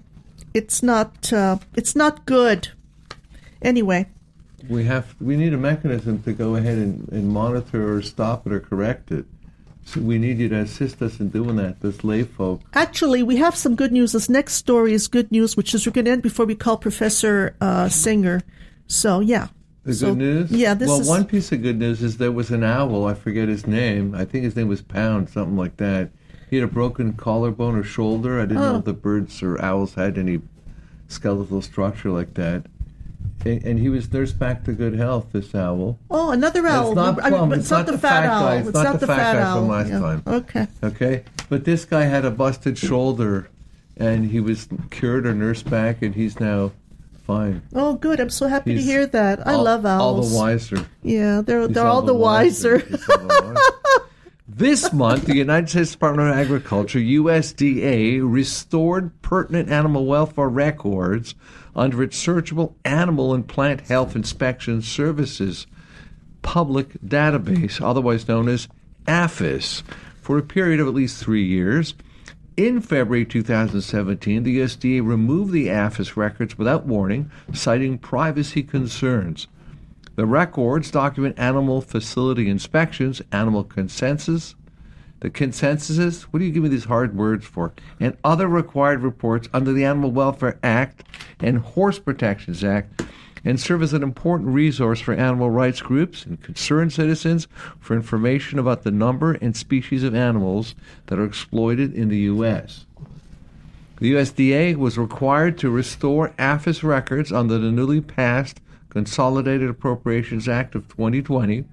it's 0.54 0.82
not 0.82 1.32
uh, 1.32 1.58
it's 1.74 1.94
not 1.96 2.24
good. 2.26 2.68
Anyway, 3.62 4.06
We 4.68 4.84
have 4.84 5.14
we 5.20 5.36
need 5.36 5.52
a 5.54 5.58
mechanism 5.58 6.22
to 6.22 6.32
go 6.32 6.56
ahead 6.56 6.78
and, 6.78 7.08
and 7.12 7.28
monitor 7.28 7.94
or 7.96 8.02
stop 8.02 8.46
it 8.46 8.52
or 8.52 8.60
correct 8.60 9.10
it. 9.10 9.24
So 9.86 10.00
we 10.00 10.16
need 10.18 10.38
you 10.38 10.48
to 10.48 10.60
assist 10.60 11.02
us 11.02 11.20
in 11.20 11.28
doing 11.28 11.56
that. 11.56 11.80
This 11.82 12.02
lay 12.04 12.22
folk. 12.24 12.62
actually, 12.72 13.22
we 13.22 13.36
have 13.36 13.54
some 13.54 13.74
good 13.76 13.92
news. 13.92 14.12
This 14.12 14.30
next 14.30 14.54
story 14.54 14.94
is 14.94 15.08
good 15.08 15.30
news, 15.30 15.56
which 15.58 15.74
is 15.74 15.86
we're 15.86 15.92
going 15.92 16.06
to 16.06 16.10
end 16.10 16.22
before 16.22 16.46
we 16.46 16.54
call 16.54 16.78
Professor 16.78 17.54
uh, 17.60 17.88
Singer. 17.90 18.40
So 18.86 19.20
yeah, 19.20 19.48
The 19.84 19.94
So, 19.94 20.08
good 20.10 20.18
news. 20.18 20.50
yeah, 20.50 20.74
this 20.74 20.88
well, 20.88 21.00
is- 21.00 21.08
one 21.08 21.24
piece 21.26 21.52
of 21.52 21.62
good 21.62 21.78
news 21.78 22.02
is 22.02 22.16
there 22.16 22.32
was 22.32 22.50
an 22.50 22.64
owl. 22.64 23.06
I 23.06 23.14
forget 23.14 23.48
his 23.48 23.66
name. 23.66 24.14
I 24.14 24.24
think 24.24 24.44
his 24.44 24.56
name 24.56 24.68
was 24.68 24.80
Pound, 24.80 25.28
something 25.28 25.56
like 25.56 25.76
that. 25.76 26.10
He 26.48 26.56
had 26.56 26.64
a 26.64 26.72
broken 26.72 27.12
collarbone 27.14 27.76
or 27.76 27.82
shoulder. 27.82 28.38
I 28.40 28.46
didn't 28.46 28.62
know 28.62 28.74
Oh. 28.74 28.78
if 28.78 28.84
the 28.84 28.92
birds 28.94 29.42
or 29.42 29.60
owls 29.62 29.94
had 29.94 30.16
any 30.16 30.40
skeletal 31.08 31.60
structure 31.60 32.10
like 32.10 32.34
that. 32.34 32.64
And, 33.44 33.62
and 33.64 33.78
he 33.78 33.90
was 33.90 34.10
nursed 34.10 34.38
back 34.38 34.64
to 34.64 34.72
good 34.72 34.94
health. 34.94 35.26
This 35.32 35.54
owl. 35.54 35.98
Oh, 36.10 36.30
another 36.30 36.66
owl. 36.66 36.88
It's 36.88 36.96
not 36.96 37.22
I 37.22 37.30
mean, 37.30 37.48
but 37.50 37.58
It's 37.58 37.70
not 37.70 37.86
the 37.86 37.98
fat 37.98 38.24
owl. 38.24 38.42
guy. 38.42 38.56
It's 38.56 38.72
not 38.72 39.00
the 39.00 39.06
fat 39.06 39.34
guy 39.34 39.54
from 39.54 39.68
last 39.68 39.88
Yeah. 39.90 39.98
time. 39.98 40.22
Okay. 40.26 40.66
Okay, 40.82 41.22
but 41.50 41.64
this 41.64 41.84
guy 41.84 42.04
had 42.04 42.24
a 42.24 42.30
busted 42.30 42.78
shoulder, 42.78 43.48
and 43.98 44.26
he 44.30 44.40
was 44.40 44.66
cured 44.90 45.26
or 45.26 45.34
nursed 45.34 45.68
back, 45.68 46.00
and 46.00 46.14
he's 46.14 46.40
now 46.40 46.72
fine. 47.26 47.62
Oh, 47.74 47.94
good. 47.94 48.20
I'm 48.20 48.30
so 48.30 48.46
happy 48.46 48.74
to 48.74 48.82
hear 48.82 49.06
that. 49.06 49.46
I 49.46 49.54
all- 49.54 49.64
love 49.64 49.84
owls. 49.84 50.02
All 50.02 50.30
the 50.30 50.36
wiser. 50.36 50.86
Yeah, 51.02 51.42
they're 51.42 51.62
He's 51.62 51.70
they're 51.70 51.86
all 51.86 52.02
the 52.02 52.14
wiser. 52.14 52.74
All 52.74 53.18
the 53.18 53.54
wiser. 53.54 53.54
This 54.46 54.92
month, 54.92 55.24
the 55.24 55.34
United 55.34 55.68
States 55.68 55.92
Department 55.92 56.28
of 56.30 56.36
Agriculture, 56.36 57.00
USDA, 57.00 58.20
restored 58.22 59.10
pertinent 59.20 59.68
animal 59.68 60.06
welfare 60.06 60.48
records 60.48 61.34
under 61.74 62.04
its 62.04 62.24
Searchable 62.24 62.74
Animal 62.84 63.34
and 63.34 63.48
Plant 63.48 63.80
Health 63.80 64.14
Inspection 64.14 64.80
Services 64.80 65.66
public 66.42 66.92
database, 67.00 67.80
otherwise 67.80 68.28
known 68.28 68.48
as 68.48 68.68
APHIS, 69.08 69.82
for 70.20 70.38
a 70.38 70.42
period 70.42 70.78
of 70.78 70.86
at 70.86 70.94
least 70.94 71.20
three 71.20 71.44
years. 71.44 71.94
In 72.56 72.80
February 72.80 73.24
2017, 73.24 74.44
the 74.44 74.60
USDA 74.60 75.04
removed 75.04 75.52
the 75.52 75.68
APHIS 75.68 76.16
records 76.16 76.56
without 76.56 76.86
warning, 76.86 77.32
citing 77.52 77.98
privacy 77.98 78.62
concerns. 78.62 79.48
The 80.14 80.24
records 80.24 80.92
document 80.92 81.36
animal 81.36 81.80
facility 81.80 82.48
inspections, 82.48 83.20
animal 83.32 83.64
consensus, 83.64 84.54
the 85.18 85.30
consensuses, 85.30 86.22
what 86.24 86.38
do 86.38 86.44
you 86.44 86.52
give 86.52 86.62
me 86.62 86.68
these 86.68 86.84
hard 86.84 87.16
words 87.16 87.44
for? 87.44 87.72
And 87.98 88.16
other 88.22 88.46
required 88.46 89.02
reports 89.02 89.48
under 89.52 89.72
the 89.72 89.84
Animal 89.84 90.12
Welfare 90.12 90.60
Act 90.62 91.02
and 91.40 91.58
Horse 91.58 91.98
Protections 91.98 92.62
Act, 92.62 93.02
and 93.44 93.60
serve 93.60 93.82
as 93.82 93.92
an 93.92 94.02
important 94.02 94.48
resource 94.50 95.00
for 95.00 95.12
animal 95.12 95.50
rights 95.50 95.82
groups 95.82 96.24
and 96.24 96.42
concerned 96.42 96.92
citizens 96.92 97.46
for 97.78 97.94
information 97.94 98.58
about 98.58 98.82
the 98.82 98.90
number 98.90 99.32
and 99.34 99.56
species 99.56 100.02
of 100.02 100.14
animals 100.14 100.74
that 101.06 101.18
are 101.18 101.24
exploited 101.24 101.92
in 101.94 102.08
the 102.08 102.18
U.S. 102.18 102.86
The 103.98 104.12
USDA 104.12 104.76
was 104.76 104.98
required 104.98 105.58
to 105.58 105.70
restore 105.70 106.32
APHIS 106.38 106.82
records 106.82 107.32
under 107.32 107.58
the 107.58 107.70
newly 107.70 108.00
passed 108.00 108.60
Consolidated 108.88 109.68
Appropriations 109.68 110.48
Act 110.48 110.74
of 110.74 110.88
2020. 110.88 111.64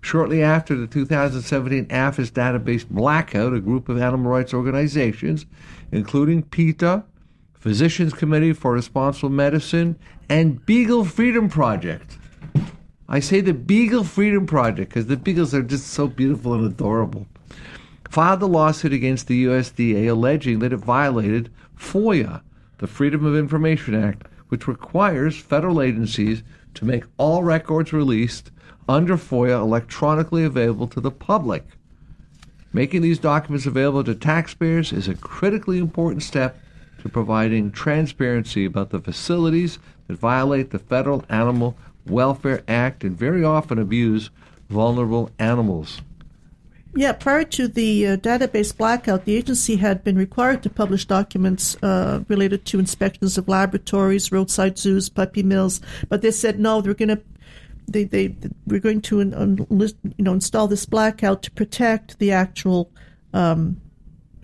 Shortly 0.00 0.42
after 0.42 0.74
the 0.74 0.86
2017 0.88 1.86
APHIS 1.90 2.30
database 2.32 2.88
blackout, 2.88 3.52
a 3.52 3.60
group 3.60 3.88
of 3.88 4.00
animal 4.00 4.32
rights 4.32 4.52
organizations, 4.52 5.46
including 5.92 6.42
PETA, 6.42 7.04
Physicians 7.54 8.12
Committee 8.12 8.52
for 8.52 8.72
Responsible 8.72 9.30
Medicine, 9.30 9.96
and 10.32 10.64
Beagle 10.64 11.04
Freedom 11.04 11.46
Project. 11.46 12.16
I 13.06 13.20
say 13.20 13.42
the 13.42 13.52
Beagle 13.52 14.02
Freedom 14.02 14.46
Project 14.46 14.88
because 14.88 15.04
the 15.04 15.18
beagles 15.18 15.52
are 15.52 15.62
just 15.62 15.88
so 15.88 16.06
beautiful 16.06 16.54
and 16.54 16.64
adorable. 16.64 17.26
Filed 18.08 18.40
a 18.40 18.46
lawsuit 18.46 18.94
against 18.94 19.26
the 19.26 19.44
USDA 19.44 20.08
alleging 20.08 20.60
that 20.60 20.72
it 20.72 20.78
violated 20.78 21.50
FOIA, 21.78 22.40
the 22.78 22.86
Freedom 22.86 23.26
of 23.26 23.36
Information 23.36 23.94
Act, 23.94 24.26
which 24.48 24.66
requires 24.66 25.38
federal 25.38 25.82
agencies 25.82 26.42
to 26.72 26.86
make 26.86 27.04
all 27.18 27.44
records 27.44 27.92
released 27.92 28.50
under 28.88 29.18
FOIA 29.18 29.60
electronically 29.60 30.44
available 30.44 30.88
to 30.88 31.00
the 31.02 31.10
public. 31.10 31.66
Making 32.72 33.02
these 33.02 33.18
documents 33.18 33.66
available 33.66 34.04
to 34.04 34.14
taxpayers 34.14 34.94
is 34.94 35.08
a 35.08 35.14
critically 35.14 35.76
important 35.76 36.22
step 36.22 36.58
to 37.02 37.10
providing 37.10 37.70
transparency 37.70 38.64
about 38.64 38.88
the 38.88 39.00
facilities 39.00 39.78
that 40.12 40.18
violate 40.18 40.70
the 40.70 40.78
Federal 40.78 41.24
Animal 41.28 41.76
Welfare 42.06 42.62
Act 42.68 43.04
and 43.04 43.16
very 43.16 43.44
often 43.44 43.78
abuse 43.78 44.30
vulnerable 44.68 45.30
animals. 45.38 46.00
Yeah, 46.94 47.12
prior 47.12 47.44
to 47.44 47.68
the 47.68 48.06
uh, 48.06 48.16
database 48.18 48.76
blackout, 48.76 49.24
the 49.24 49.34
agency 49.34 49.76
had 49.76 50.04
been 50.04 50.16
required 50.16 50.62
to 50.64 50.70
publish 50.70 51.06
documents 51.06 51.76
uh, 51.82 52.22
related 52.28 52.66
to 52.66 52.78
inspections 52.78 53.38
of 53.38 53.48
laboratories, 53.48 54.30
roadside 54.30 54.76
zoos, 54.76 55.08
puppy 55.08 55.42
mills, 55.42 55.80
but 56.10 56.20
they 56.20 56.30
said 56.30 56.60
no, 56.60 56.80
they're 56.80 56.94
going 56.94 57.08
to. 57.08 57.22
They, 57.88 58.04
they, 58.04 58.36
we're 58.66 58.80
going 58.80 59.00
to 59.02 59.20
you 59.20 59.96
know, 60.18 60.32
install 60.32 60.68
this 60.68 60.86
blackout 60.86 61.42
to 61.42 61.50
protect 61.50 62.18
the 62.20 62.30
actual 62.30 62.92
um, 63.34 63.80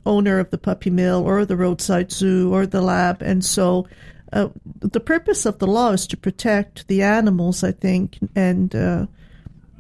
owner 0.05 0.41
of 0.41 0.51
the 0.51 0.59
puppy 0.59 0.91
mill 0.91 1.23
or 1.23 1.45
the 1.45 1.57
roadside 1.57 2.11
zoo 2.11 2.53
or 2.53 2.67
the 2.67 2.81
lab. 2.81 3.23
And 3.23 3.45
so 3.45 3.87
uh, 4.33 4.49
the 4.81 5.01
purpose 5.01 5.47
of 5.47 5.59
the 5.59 5.67
law 5.67 5.93
is 5.93 6.07
to 6.09 6.17
protect 6.17 6.87
the 6.89 7.03
animals, 7.03 7.65
I 7.65 7.73
think, 7.73 8.19
and 8.35 8.75
uh, 8.75 9.07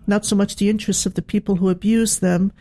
not 0.07 0.25
so 0.25 0.37
much 0.37 0.57
the 0.57 0.69
interests 0.69 1.07
of 1.07 1.15
the 1.15 1.23
people 1.23 1.57
who 1.57 1.69
abuse 1.69 2.19
them. 2.19 2.53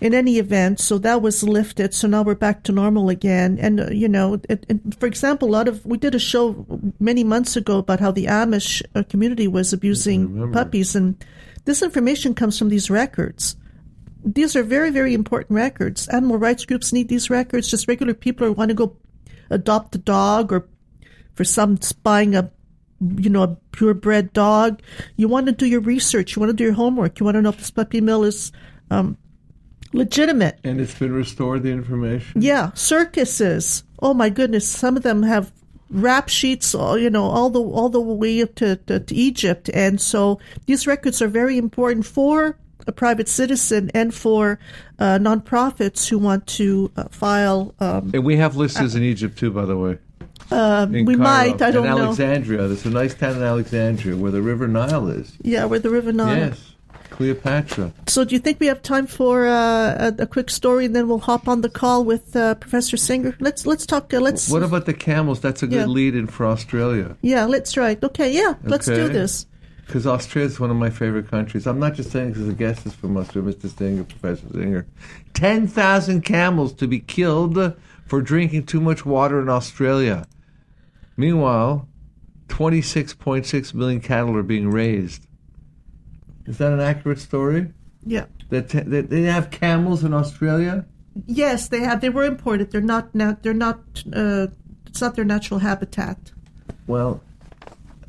In 0.00 0.14
any 0.14 0.38
event, 0.38 0.78
so 0.78 0.96
that 0.98 1.22
was 1.22 1.42
lifted. 1.42 1.92
So 1.92 2.06
now 2.06 2.22
we're 2.22 2.36
back 2.36 2.62
to 2.64 2.72
normal 2.72 3.08
again. 3.08 3.58
And, 3.60 3.80
uh, 3.80 3.90
you 3.90 4.06
know, 4.06 4.34
it, 4.48 4.64
it, 4.68 4.78
for 5.00 5.06
example, 5.06 5.48
a 5.48 5.50
lot 5.50 5.66
of, 5.66 5.84
we 5.84 5.98
did 5.98 6.14
a 6.14 6.20
show 6.20 6.64
many 7.00 7.24
months 7.24 7.56
ago 7.56 7.78
about 7.78 7.98
how 7.98 8.12
the 8.12 8.26
Amish 8.26 8.80
uh, 8.94 9.02
community 9.08 9.48
was 9.48 9.72
abusing 9.72 10.52
puppies. 10.52 10.94
And 10.94 11.16
this 11.64 11.82
information 11.82 12.32
comes 12.32 12.56
from 12.56 12.68
these 12.68 12.90
records 12.90 13.56
these 14.24 14.56
are 14.56 14.62
very, 14.62 14.90
very 14.90 15.14
important 15.14 15.56
records. 15.56 16.08
Animal 16.08 16.38
rights 16.38 16.64
groups 16.64 16.92
need 16.92 17.08
these 17.08 17.30
records. 17.30 17.70
Just 17.70 17.88
regular 17.88 18.14
people 18.14 18.46
who 18.46 18.52
want 18.52 18.68
to 18.70 18.74
go 18.74 18.96
adopt 19.50 19.94
a 19.94 19.98
dog 19.98 20.52
or 20.52 20.68
for 21.38 21.44
some 21.44 21.78
buying 22.02 22.34
a, 22.34 22.50
you 23.16 23.30
know, 23.30 23.44
a 23.44 23.56
purebred 23.70 24.32
dog. 24.32 24.82
You 25.14 25.28
want 25.28 25.46
to 25.46 25.52
do 25.52 25.66
your 25.66 25.80
research. 25.80 26.34
You 26.34 26.40
want 26.40 26.50
to 26.50 26.56
do 26.56 26.64
your 26.64 26.72
homework. 26.72 27.20
You 27.20 27.24
want 27.24 27.36
to 27.36 27.42
know 27.42 27.50
if 27.50 27.58
this 27.58 27.70
puppy 27.70 28.00
mill 28.00 28.24
is 28.24 28.50
um, 28.90 29.16
legitimate. 29.92 30.58
And 30.64 30.80
it's 30.80 30.98
been 30.98 31.12
restored, 31.12 31.62
the 31.62 31.70
information? 31.70 32.42
Yeah, 32.42 32.72
circuses. 32.74 33.84
Oh 34.00 34.14
my 34.14 34.30
goodness, 34.30 34.68
some 34.68 34.96
of 34.96 35.04
them 35.04 35.22
have 35.22 35.52
rap 35.90 36.28
sheets, 36.28 36.74
all- 36.74 36.98
you 36.98 37.08
know, 37.08 37.26
all 37.26 37.50
the 37.50 37.60
all 37.60 37.88
the 37.88 38.00
way 38.00 38.42
up 38.42 38.56
to, 38.56 38.74
to, 38.88 38.98
to 38.98 39.14
Egypt, 39.14 39.70
and 39.72 40.00
so 40.00 40.40
these 40.66 40.88
records 40.88 41.22
are 41.22 41.28
very 41.28 41.56
important 41.56 42.04
for 42.04 42.58
a 42.88 42.92
private 42.92 43.28
citizen 43.28 43.90
and 43.94 44.12
for 44.12 44.58
uh, 44.98 45.18
nonprofits 45.18 46.08
who 46.08 46.18
want 46.18 46.46
to 46.48 46.90
uh, 46.96 47.04
file. 47.10 47.74
Um, 47.78 48.10
And 48.12 48.24
we 48.24 48.36
have 48.38 48.56
listeners 48.56 48.94
in 48.96 49.02
Egypt 49.04 49.38
too, 49.38 49.52
by 49.52 49.66
the 49.66 49.76
way. 49.76 49.98
In 50.50 51.04
we 51.04 51.14
Cairo 51.16 51.18
might, 51.18 51.62
I 51.62 51.70
don't 51.70 51.84
know. 51.84 51.98
Alexandria. 52.04 52.66
There's 52.68 52.86
a 52.86 52.90
nice 52.90 53.14
town 53.14 53.36
in 53.36 53.42
Alexandria 53.42 54.16
where 54.16 54.30
the 54.30 54.42
River 54.42 54.66
Nile 54.68 55.08
is. 55.08 55.36
Yeah, 55.42 55.64
where 55.66 55.78
the 55.78 55.90
River 55.90 56.12
Nile. 56.12 56.36
Yes, 56.36 56.74
Cleopatra. 57.10 57.92
So, 58.06 58.24
do 58.24 58.34
you 58.34 58.38
think 58.38 58.60
we 58.60 58.66
have 58.66 58.80
time 58.82 59.06
for 59.06 59.46
uh, 59.46 60.12
a, 60.18 60.22
a 60.22 60.26
quick 60.26 60.50
story, 60.50 60.86
and 60.86 60.94
then 60.96 61.08
we'll 61.08 61.18
hop 61.18 61.48
on 61.48 61.60
the 61.60 61.68
call 61.68 62.04
with 62.04 62.34
uh, 62.36 62.54
Professor 62.56 62.96
Singer? 62.96 63.36
Let's 63.40 63.66
let's 63.66 63.84
talk. 63.86 64.12
Uh, 64.14 64.20
let's 64.20 64.48
What 64.50 64.62
about 64.62 64.86
the 64.86 64.94
camels? 64.94 65.40
That's 65.40 65.62
a 65.62 65.66
good 65.66 65.76
Yeah. 65.76 65.86
lead-in 65.86 66.26
for 66.28 66.46
Australia. 66.46 67.16
yeah, 67.22 67.44
let's 67.44 67.76
right. 67.76 68.02
Okay, 68.02 68.32
yeah, 68.32 68.54
let's 68.64 68.86
do 68.86 69.08
this. 69.08 69.46
Because 69.86 70.06
Australia 70.06 70.50
is 70.50 70.60
one 70.60 70.70
of 70.70 70.76
my 70.76 70.90
favorite 70.90 71.30
countries. 71.30 71.66
I'm 71.66 71.78
not 71.78 71.94
just 71.94 72.10
saying 72.10 72.32
because 72.32 72.46
the 72.46 72.52
guest 72.52 72.84
is 72.84 72.94
from 72.94 73.16
Australia, 73.16 73.54
Mr. 73.54 73.74
Singer, 73.74 74.04
Professor 74.04 74.46
Singer. 74.52 74.86
10,000 75.32 76.20
camels 76.22 76.74
to 76.74 76.86
be 76.86 76.98
killed 77.00 77.74
for 78.06 78.20
drinking 78.20 78.66
too 78.66 78.80
much 78.82 79.06
water 79.06 79.40
in 79.40 79.48
Australia. 79.48 80.26
Meanwhile, 81.18 81.88
26.6 82.46 83.74
million 83.74 84.00
cattle 84.00 84.36
are 84.36 84.42
being 84.44 84.70
raised. 84.70 85.26
Is 86.46 86.58
that 86.58 86.72
an 86.72 86.80
accurate 86.80 87.18
story? 87.18 87.72
Yeah. 88.06 88.26
That, 88.50 88.68
that 88.68 89.10
they 89.10 89.22
have 89.22 89.50
camels 89.50 90.04
in 90.04 90.14
Australia? 90.14 90.86
Yes, 91.26 91.68
they 91.68 91.80
have. 91.80 92.00
They 92.00 92.08
were 92.08 92.24
imported. 92.24 92.70
They're 92.70 92.80
not. 92.80 93.12
Now 93.14 93.36
they're 93.42 93.52
not. 93.52 93.80
Uh, 94.12 94.46
it's 94.86 95.00
not 95.00 95.16
their 95.16 95.24
natural 95.24 95.58
habitat. 95.58 96.30
Well, 96.86 97.20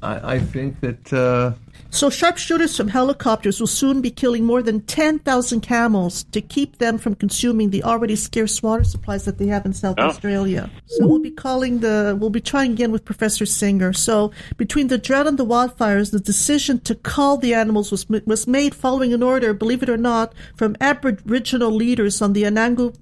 I, 0.04 0.36
I 0.36 0.39
think 0.39 0.80
that 0.82 1.12
uh, 1.12 1.54
So 1.91 2.10
sharpshooters 2.12 2.78
from 2.78 2.88
helicopters 2.89 3.60
will 3.60 3.67
soon 3.67 3.99
be 3.99 4.12
killing 4.12 4.45
more 4.45 4.62
than 4.62 4.82
10,000 4.82 5.62
camels 5.62 6.23
to 6.25 6.39
keep 6.39 6.78
them 6.78 6.99
from 6.99 7.15
consuming 7.15 7.71
the 7.71 7.84
already 7.84 8.15
scarce 8.15 8.62
water 8.62 8.84
supplies 8.84 9.25
that 9.25 9.39
they 9.39 9.47
have 9.47 9.65
in 9.65 9.73
South 9.73 9.95
Oh. 9.97 10.04
Australia. 10.08 10.69
So 10.86 11.08
we'll 11.08 11.19
be 11.19 11.32
calling 11.32 11.80
the, 11.80 12.15
we'll 12.19 12.30
be 12.30 12.41
trying 12.41 12.73
again 12.73 12.91
with 12.91 13.06
Professor 13.06 13.45
Singer. 13.45 13.91
So 13.93 14.32
between 14.56 14.88
the 14.88 14.99
drought 14.99 15.25
and 15.25 15.39
the 15.39 15.45
wildfires, 15.45 16.12
the 16.12 16.19
decision 16.19 16.80
to 16.82 16.93
cull 16.93 17.38
the 17.38 17.56
animals 17.56 17.89
was, 17.91 18.08
was 18.08 18.47
made 18.47 18.75
following 18.75 19.12
an 19.12 19.23
order, 19.23 19.54
believe 19.54 19.82
it 19.82 19.89
or 19.89 19.97
not, 19.97 20.34
from 20.56 20.75
Aboriginal 20.80 21.71
leaders 21.71 22.21
on 22.21 22.34
the 22.34 22.43
Anangu 22.43 22.95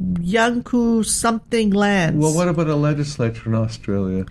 Yanku 0.00 1.04
something 1.04 1.68
lands. 1.70 2.18
well, 2.22 2.34
what 2.34 2.48
about 2.48 2.66
a 2.66 2.74
legislature 2.74 3.50
in 3.50 3.54
Australia? 3.54 4.24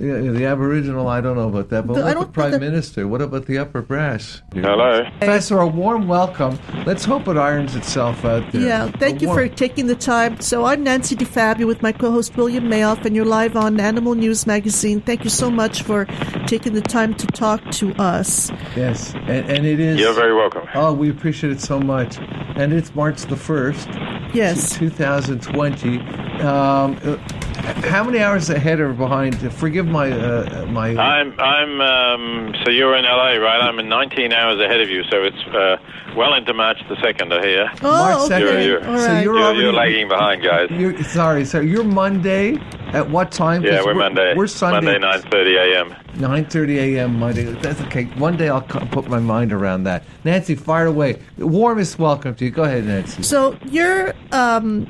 Yeah, 0.00 0.30
the 0.30 0.44
Aboriginal, 0.46 1.08
I 1.08 1.20
don't 1.20 1.34
know 1.36 1.48
about 1.48 1.70
that, 1.70 1.84
but 1.84 1.94
The- 1.94 2.02
what 2.02 2.14
don't 2.14 2.26
the 2.28 2.32
Prime 2.32 2.50
think 2.52 2.60
that- 2.62 2.70
Minister? 2.70 3.08
What 3.08 3.20
about 3.20 3.46
the 3.46 3.58
upper 3.58 3.82
brass? 3.82 4.42
Hello. 4.54 5.00
Professor, 5.18 5.58
a 5.58 5.66
warm 5.66 6.06
welcome. 6.06 6.56
Let's 6.86 7.04
hope 7.04 7.26
it 7.26 7.36
irons 7.36 7.74
itself 7.74 8.24
out 8.24 8.44
there. 8.52 8.62
Yeah, 8.62 8.90
thank 9.00 9.18
A 9.20 9.26
you 9.26 9.34
for 9.34 9.48
taking 9.48 9.88
the 9.88 9.96
time. 9.96 10.40
So 10.40 10.66
I'm 10.66 10.84
Nancy 10.84 11.16
DeFabio 11.16 11.66
with 11.66 11.82
my 11.82 11.90
co-host 11.90 12.36
William 12.36 12.68
Mayoff, 12.68 13.04
and 13.04 13.16
you're 13.16 13.24
live 13.24 13.56
on 13.56 13.80
Animal 13.80 14.14
News 14.14 14.46
Magazine. 14.46 15.00
Thank 15.00 15.24
you 15.24 15.30
so 15.30 15.50
much 15.50 15.82
for 15.82 16.06
taking 16.46 16.74
the 16.74 16.80
time 16.80 17.14
to 17.14 17.26
talk 17.26 17.60
to 17.72 17.92
us. 17.94 18.52
Yes, 18.76 19.12
and, 19.26 19.50
and 19.50 19.66
it 19.66 19.80
is. 19.80 19.98
You're 19.98 20.12
very 20.14 20.32
welcome. 20.34 20.62
Oh, 20.76 20.92
we 20.92 21.10
appreciate 21.10 21.52
it 21.52 21.60
so 21.60 21.80
much. 21.80 22.18
And 22.54 22.72
it's 22.72 22.94
March 22.94 23.22
the 23.22 23.34
1st, 23.36 23.88
Yes. 24.32 24.76
2020. 24.78 25.98
Um, 26.40 26.96
uh, 27.04 27.16
how 27.58 28.04
many 28.04 28.20
hours 28.20 28.50
ahead 28.50 28.80
or 28.80 28.92
behind? 28.92 29.36
Forgive 29.54 29.86
my. 29.86 30.10
Uh, 30.10 30.66
my 30.66 30.96
I'm 30.96 31.38
I'm 31.38 31.80
um, 31.80 32.54
so 32.64 32.70
you're 32.70 32.94
in 32.96 33.04
LA, 33.04 33.36
right? 33.36 33.60
I'm 33.62 33.78
in 33.78 33.88
19 33.88 34.32
hours 34.32 34.60
ahead 34.60 34.80
of 34.80 34.88
you, 34.88 35.02
so 35.10 35.22
it's 35.22 35.36
uh, 35.54 35.76
well 36.16 36.34
into 36.34 36.54
March 36.54 36.78
the 36.88 36.96
second. 37.02 37.32
I 37.32 37.42
hear. 37.46 37.70
Oh, 37.82 37.90
March 37.90 38.16
okay. 38.16 38.28
second. 38.28 38.62
You're- 38.64 38.84
All 38.86 38.98
so 38.98 39.18
you're 39.20 39.38
You're, 39.38 39.54
you're 39.54 39.72
lagging 39.72 40.08
behind, 40.08 40.42
guys. 40.42 40.70
You're, 40.70 41.02
sorry, 41.04 41.44
so 41.44 41.60
you're 41.60 41.84
Monday 41.84 42.56
at 42.92 43.08
what 43.10 43.30
time? 43.32 43.62
Yeah, 43.64 43.76
'Cause 43.78 43.86
we're, 43.86 43.94
Monday. 43.94 44.34
We're 44.34 44.46
Sunday. 44.46 44.98
Monday, 44.98 45.28
9:30 45.28 45.74
a.m. 45.74 45.94
9:30 46.14 46.76
a.m. 46.96 47.18
Monday. 47.18 47.44
That's 47.44 47.80
okay. 47.82 48.04
One 48.16 48.36
day 48.36 48.48
I'll 48.48 48.62
put 48.62 49.08
my 49.08 49.18
mind 49.20 49.52
around 49.52 49.84
that. 49.84 50.04
Nancy, 50.24 50.54
fire 50.54 50.86
away. 50.86 51.20
Warmest 51.38 51.98
welcome 51.98 52.34
to 52.36 52.44
you. 52.44 52.50
Go 52.50 52.64
ahead, 52.64 52.84
Nancy. 52.84 53.22
So 53.22 53.56
you're 53.66 54.14
um, 54.32 54.86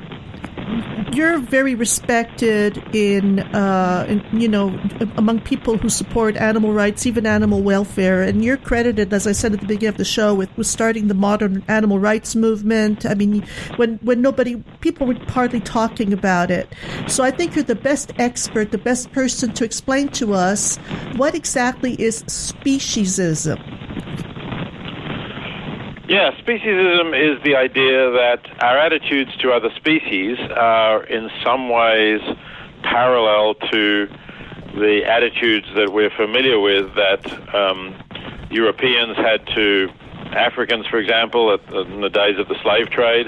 you're 1.13 1.39
very 1.39 1.75
respected 1.75 2.77
in, 2.95 3.39
uh, 3.39 4.05
in 4.07 4.41
you 4.41 4.47
know 4.47 4.79
among 5.17 5.41
people 5.41 5.77
who 5.77 5.89
support 5.89 6.35
animal 6.37 6.73
rights, 6.73 7.05
even 7.05 7.25
animal 7.25 7.61
welfare, 7.61 8.21
and 8.21 8.43
you're 8.43 8.57
credited, 8.57 9.13
as 9.13 9.27
I 9.27 9.31
said 9.31 9.53
at 9.53 9.61
the 9.61 9.65
beginning 9.65 9.89
of 9.89 9.97
the 9.97 10.05
show, 10.05 10.33
with, 10.33 10.55
with 10.57 10.67
starting 10.67 11.07
the 11.07 11.13
modern 11.13 11.63
animal 11.67 11.99
rights 11.99 12.35
movement. 12.35 13.05
I 13.05 13.15
mean, 13.15 13.45
when 13.77 13.97
when 14.01 14.21
nobody 14.21 14.57
people 14.81 15.07
were 15.07 15.17
hardly 15.27 15.59
talking 15.61 16.13
about 16.13 16.51
it. 16.51 16.73
So 17.07 17.23
I 17.23 17.31
think 17.31 17.55
you're 17.55 17.63
the 17.63 17.75
best 17.75 18.11
expert, 18.19 18.71
the 18.71 18.77
best 18.77 19.11
person 19.11 19.53
to 19.53 19.63
explain 19.63 20.09
to 20.09 20.33
us 20.33 20.77
what 21.15 21.35
exactly 21.35 21.93
is 22.01 22.23
speciesism. 22.23 23.59
Yeah, 26.09 26.31
speciesism 26.41 27.13
is 27.13 27.39
the 27.43 27.55
idea 27.55 28.09
that 28.09 28.41
our 28.63 28.79
attitudes 28.79 29.37
to 29.43 29.51
other 29.51 29.69
species 29.75 30.39
are 30.55 31.03
in 31.03 31.29
some 31.43 31.69
ways 31.69 32.19
parallel 32.81 33.53
to 33.53 34.07
the 34.73 35.03
attitudes 35.05 35.67
that 35.75 35.93
we're 35.93 36.09
familiar 36.09 36.59
with 36.59 36.95
that 36.95 37.53
um, 37.53 37.93
Europeans 38.49 39.17
had 39.17 39.45
to 39.53 39.89
Africans, 40.31 40.87
for 40.87 40.97
example, 40.97 41.53
at, 41.53 41.61
in 41.71 42.01
the 42.01 42.09
days 42.09 42.39
of 42.39 42.47
the 42.47 42.59
slave 42.63 42.89
trade, 42.89 43.27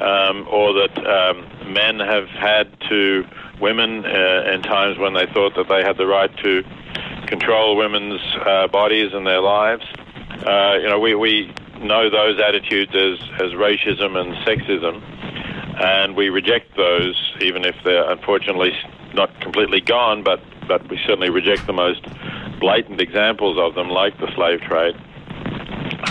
um, 0.00 0.46
or 0.48 0.72
that 0.74 0.98
um, 0.98 1.72
men 1.72 1.98
have 1.98 2.28
had 2.28 2.70
to 2.88 3.26
women 3.60 4.06
uh, 4.06 4.52
in 4.54 4.62
times 4.62 4.98
when 4.98 5.14
they 5.14 5.26
thought 5.34 5.56
that 5.56 5.66
they 5.68 5.82
had 5.82 5.96
the 5.96 6.06
right 6.06 6.30
to 6.44 6.62
control 7.26 7.74
women's 7.74 8.20
uh, 8.46 8.68
bodies 8.68 9.12
and 9.12 9.26
their 9.26 9.40
lives. 9.40 9.84
Uh, 10.46 10.78
you 10.80 10.88
know, 10.88 11.00
we, 11.00 11.16
we 11.16 11.52
know 11.80 12.10
those 12.10 12.40
attitudes 12.40 12.94
as, 12.94 13.18
as 13.40 13.52
racism 13.52 14.16
and 14.16 14.34
sexism, 14.46 15.02
and 15.82 16.16
we 16.16 16.28
reject 16.28 16.76
those, 16.76 17.16
even 17.40 17.64
if 17.64 17.74
they're 17.84 18.10
unfortunately 18.10 18.72
not 19.14 19.40
completely 19.40 19.80
gone, 19.80 20.22
but, 20.22 20.40
but 20.68 20.88
we 20.88 20.98
certainly 21.06 21.30
reject 21.30 21.66
the 21.66 21.72
most 21.72 22.06
blatant 22.60 23.00
examples 23.00 23.58
of 23.58 23.74
them, 23.74 23.88
like 23.88 24.18
the 24.18 24.32
slave 24.34 24.60
trade. 24.60 24.94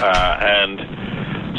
Uh, 0.01 0.37
and 0.41 0.79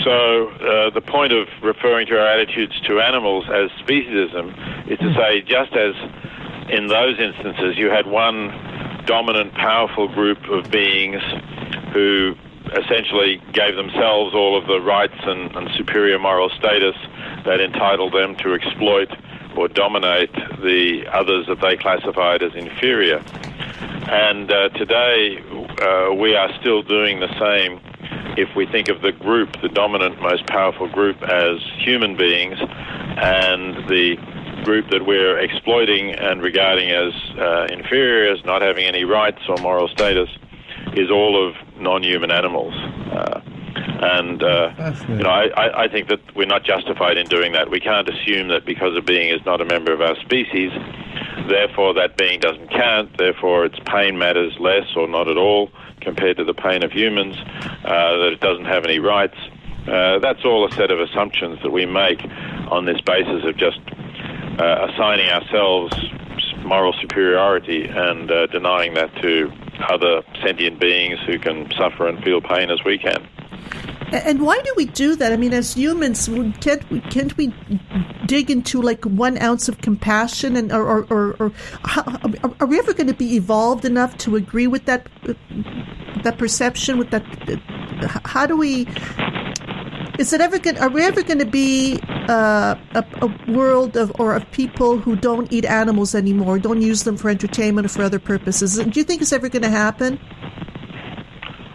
so 0.04 0.48
uh, 0.48 0.90
the 0.90 1.00
point 1.00 1.32
of 1.32 1.46
referring 1.62 2.06
to 2.06 2.18
our 2.18 2.26
attitudes 2.26 2.78
to 2.82 3.00
animals 3.00 3.44
as 3.48 3.70
speciesism 3.84 4.90
is 4.90 4.98
to 4.98 5.14
say 5.14 5.42
just 5.42 5.72
as 5.72 5.94
in 6.70 6.86
those 6.86 7.18
instances 7.18 7.76
you 7.76 7.90
had 7.90 8.06
one 8.06 8.48
dominant, 9.06 9.52
powerful 9.54 10.08
group 10.08 10.38
of 10.48 10.70
beings 10.70 11.20
who 11.92 12.34
essentially 12.76 13.42
gave 13.52 13.76
themselves 13.76 14.34
all 14.34 14.56
of 14.56 14.66
the 14.66 14.80
rights 14.80 15.18
and, 15.22 15.54
and 15.56 15.70
superior 15.76 16.18
moral 16.18 16.50
status 16.50 16.96
that 17.44 17.60
entitled 17.60 18.12
them 18.12 18.36
to 18.36 18.54
exploit 18.54 19.08
or 19.56 19.68
dominate 19.68 20.32
the 20.62 21.04
others 21.12 21.46
that 21.48 21.60
they 21.60 21.76
classified 21.76 22.42
as 22.42 22.54
inferior. 22.54 23.22
And 24.10 24.50
uh, 24.50 24.68
today 24.70 25.38
uh, 25.82 26.14
we 26.14 26.34
are 26.34 26.50
still 26.60 26.82
doing 26.82 27.20
the 27.20 27.32
same 27.38 27.80
if 28.36 28.54
we 28.56 28.66
think 28.66 28.88
of 28.88 29.02
the 29.02 29.12
group, 29.12 29.60
the 29.60 29.68
dominant, 29.68 30.20
most 30.20 30.46
powerful 30.46 30.88
group, 30.88 31.22
as 31.22 31.58
human 31.78 32.16
beings, 32.16 32.56
and 32.60 33.76
the 33.88 34.16
group 34.64 34.90
that 34.90 35.06
we're 35.06 35.38
exploiting 35.38 36.10
and 36.10 36.42
regarding 36.42 36.90
as 36.90 37.12
uh, 37.38 37.66
inferior, 37.70 38.32
as 38.32 38.44
not 38.44 38.62
having 38.62 38.84
any 38.84 39.04
rights 39.04 39.40
or 39.48 39.56
moral 39.58 39.88
status, 39.88 40.28
is 40.94 41.10
all 41.10 41.48
of 41.48 41.54
non-human 41.80 42.30
animals. 42.30 42.74
Uh, 42.74 43.40
and 44.02 44.42
uh, 44.42 44.94
you 45.08 45.16
know, 45.16 45.28
I, 45.28 45.48
I, 45.48 45.82
I 45.84 45.88
think 45.88 46.08
that 46.08 46.20
we're 46.34 46.46
not 46.46 46.64
justified 46.64 47.18
in 47.18 47.26
doing 47.26 47.52
that. 47.52 47.70
We 47.70 47.80
can't 47.80 48.08
assume 48.08 48.48
that 48.48 48.64
because 48.64 48.96
a 48.96 49.02
being 49.02 49.28
is 49.28 49.44
not 49.44 49.60
a 49.60 49.64
member 49.64 49.92
of 49.92 50.00
our 50.00 50.16
species, 50.20 50.72
therefore 51.48 51.94
that 51.94 52.16
being 52.16 52.40
doesn't 52.40 52.70
count. 52.70 53.18
Therefore, 53.18 53.66
its 53.66 53.78
pain 53.86 54.18
matters 54.18 54.56
less 54.58 54.86
or 54.96 55.06
not 55.06 55.28
at 55.28 55.36
all 55.36 55.70
compared 56.00 56.38
to 56.38 56.44
the 56.44 56.54
pain 56.54 56.82
of 56.82 56.92
humans. 56.92 57.36
Uh, 57.84 58.16
that 58.16 58.30
it 58.32 58.40
doesn't 58.40 58.66
have 58.66 58.84
any 58.84 58.98
rights. 58.98 59.36
Uh, 59.86 60.18
that's 60.18 60.44
all 60.44 60.66
a 60.66 60.72
set 60.72 60.90
of 60.90 61.00
assumptions 61.00 61.58
that 61.62 61.70
we 61.70 61.86
make 61.86 62.22
on 62.70 62.84
this 62.84 63.00
basis 63.00 63.44
of 63.44 63.56
just 63.56 63.80
uh, 64.60 64.88
assigning 64.88 65.28
ourselves 65.30 65.94
moral 66.64 66.92
superiority 67.00 67.86
and 67.88 68.30
uh, 68.30 68.46
denying 68.46 68.94
that 68.94 69.10
to 69.22 69.50
other 69.88 70.22
sentient 70.42 70.80
beings 70.80 71.18
who 71.26 71.38
can 71.38 71.70
suffer 71.76 72.08
and 72.08 72.22
feel 72.22 72.40
pain 72.40 72.70
as 72.70 72.82
we 72.84 72.98
can. 72.98 73.26
And 74.12 74.42
why 74.42 74.60
do 74.60 74.72
we 74.76 74.86
do 74.86 75.14
that? 75.16 75.32
I 75.32 75.36
mean, 75.36 75.52
as 75.54 75.74
humans, 75.74 76.28
can't 76.60 76.90
we, 76.90 77.00
can't 77.00 77.36
we 77.36 77.54
dig 78.26 78.50
into 78.50 78.82
like 78.82 79.04
one 79.04 79.40
ounce 79.40 79.68
of 79.68 79.78
compassion, 79.78 80.56
and 80.56 80.72
or 80.72 80.82
or, 80.84 81.06
or, 81.10 81.36
or 81.38 81.52
how, 81.84 82.02
are- 82.58 82.66
we 82.66 82.78
ever 82.80 82.92
going 82.92 83.06
to 83.06 83.14
be 83.14 83.36
evolved 83.36 83.84
enough 83.84 84.18
to 84.18 84.34
agree 84.34 84.66
with 84.66 84.86
that 84.86 85.06
that 86.24 86.38
perception? 86.38 86.98
With 86.98 87.10
that, 87.10 87.22
how 88.24 88.46
do 88.46 88.56
we? 88.56 88.86
Is 90.20 90.34
it 90.34 90.42
ever 90.42 90.58
going? 90.58 90.76
Are 90.76 90.90
we 90.90 91.02
ever 91.02 91.22
going 91.22 91.38
to 91.38 91.46
be 91.46 91.98
uh, 92.28 92.74
a, 92.92 93.04
a 93.22 93.50
world 93.50 93.96
of 93.96 94.12
or 94.18 94.34
of 94.34 94.44
people 94.50 94.98
who 94.98 95.16
don't 95.16 95.50
eat 95.50 95.64
animals 95.64 96.14
anymore, 96.14 96.58
don't 96.58 96.82
use 96.82 97.04
them 97.04 97.16
for 97.16 97.30
entertainment 97.30 97.86
or 97.86 97.88
for 97.88 98.02
other 98.02 98.18
purposes? 98.18 98.76
Do 98.76 99.00
you 99.00 99.04
think 99.04 99.22
it's 99.22 99.32
ever 99.32 99.48
going 99.48 99.62
to 99.62 99.70
happen? 99.70 100.20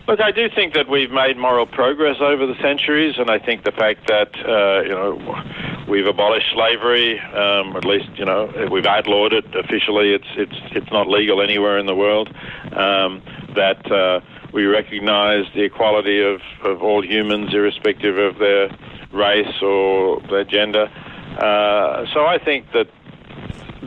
Look, 0.07 0.21
I 0.21 0.29
do 0.29 0.47
think 0.53 0.75
that 0.75 0.87
we've 0.87 1.09
made 1.09 1.37
moral 1.37 1.65
progress 1.65 2.17
over 2.21 2.45
the 2.45 2.53
centuries, 2.61 3.15
and 3.17 3.31
I 3.31 3.39
think 3.39 3.63
the 3.63 3.71
fact 3.71 4.07
that 4.09 4.29
uh, 4.45 4.81
you 4.83 4.89
know 4.89 5.43
we've 5.89 6.05
abolished 6.05 6.45
slavery, 6.53 7.19
um, 7.19 7.75
at 7.75 7.83
least 7.83 8.09
you 8.13 8.25
know 8.25 8.67
we've 8.71 8.85
outlawed 8.85 9.33
it 9.33 9.45
officially. 9.55 10.13
It's 10.13 10.29
it's 10.37 10.59
it's 10.75 10.91
not 10.91 11.07
legal 11.07 11.41
anywhere 11.41 11.79
in 11.79 11.87
the 11.87 11.95
world. 11.95 12.29
Um, 12.73 13.23
that 13.55 13.91
uh, 13.91 14.19
we 14.55 14.65
recognise 14.65 15.43
the 15.53 15.63
equality 15.63 16.23
of, 16.23 16.39
of 16.63 16.81
all 16.81 17.05
humans, 17.05 17.53
irrespective 17.53 18.17
of 18.17 18.39
their 18.39 18.69
race 19.11 19.61
or 19.61 20.21
their 20.29 20.45
gender. 20.45 20.89
Uh, 21.37 22.05
so 22.13 22.25
I 22.25 22.39
think 22.43 22.71
that 22.71 22.87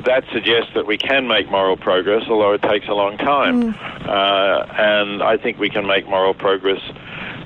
that 0.05 0.25
suggests 0.31 0.71
that 0.75 0.87
we 0.87 0.99
can 0.99 1.27
make 1.27 1.51
moral 1.51 1.79
progress, 1.79 2.25
although 2.29 2.53
it 2.53 2.61
takes 2.61 2.87
a 2.87 2.93
long 2.93 3.17
time. 3.17 3.75
Uh, 4.07 4.67
and 4.77 5.23
I 5.23 5.39
think 5.39 5.59
we 5.59 5.71
can 5.71 5.87
make 5.87 6.07
moral 6.07 6.35
progress 6.35 6.83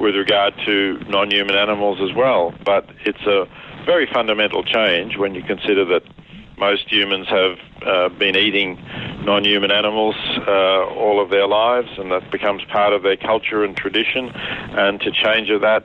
with 0.01 0.17
regard 0.17 0.55
to 0.67 0.99
non 1.09 1.31
human 1.31 1.55
animals 1.55 2.01
as 2.01 2.15
well. 2.15 2.53
But 2.65 2.91
it's 3.07 3.23
a 3.23 3.47
very 3.87 4.09
fundamental 4.13 4.65
change 4.65 5.17
when 5.17 5.37
you 5.37 5.45
consider 5.45 5.85
that 5.85 6.03
most 6.59 6.91
humans 6.91 7.29
have 7.29 7.57
uh, 7.87 8.09
been 8.11 8.37
eating 8.37 8.77
non-human 9.25 9.71
animals 9.71 10.15
uh, 10.47 10.85
all 10.95 11.23
of 11.23 11.31
their 11.31 11.47
lives, 11.47 11.89
and 11.99 12.11
that 12.11 12.31
becomes 12.31 12.63
part 12.65 12.93
of 12.93 13.03
their 13.03 13.17
culture 13.17 13.65
and 13.65 13.77
tradition. 13.77 14.31
And 14.31 15.01
to 15.01 15.11
change 15.11 15.49
that 15.49 15.85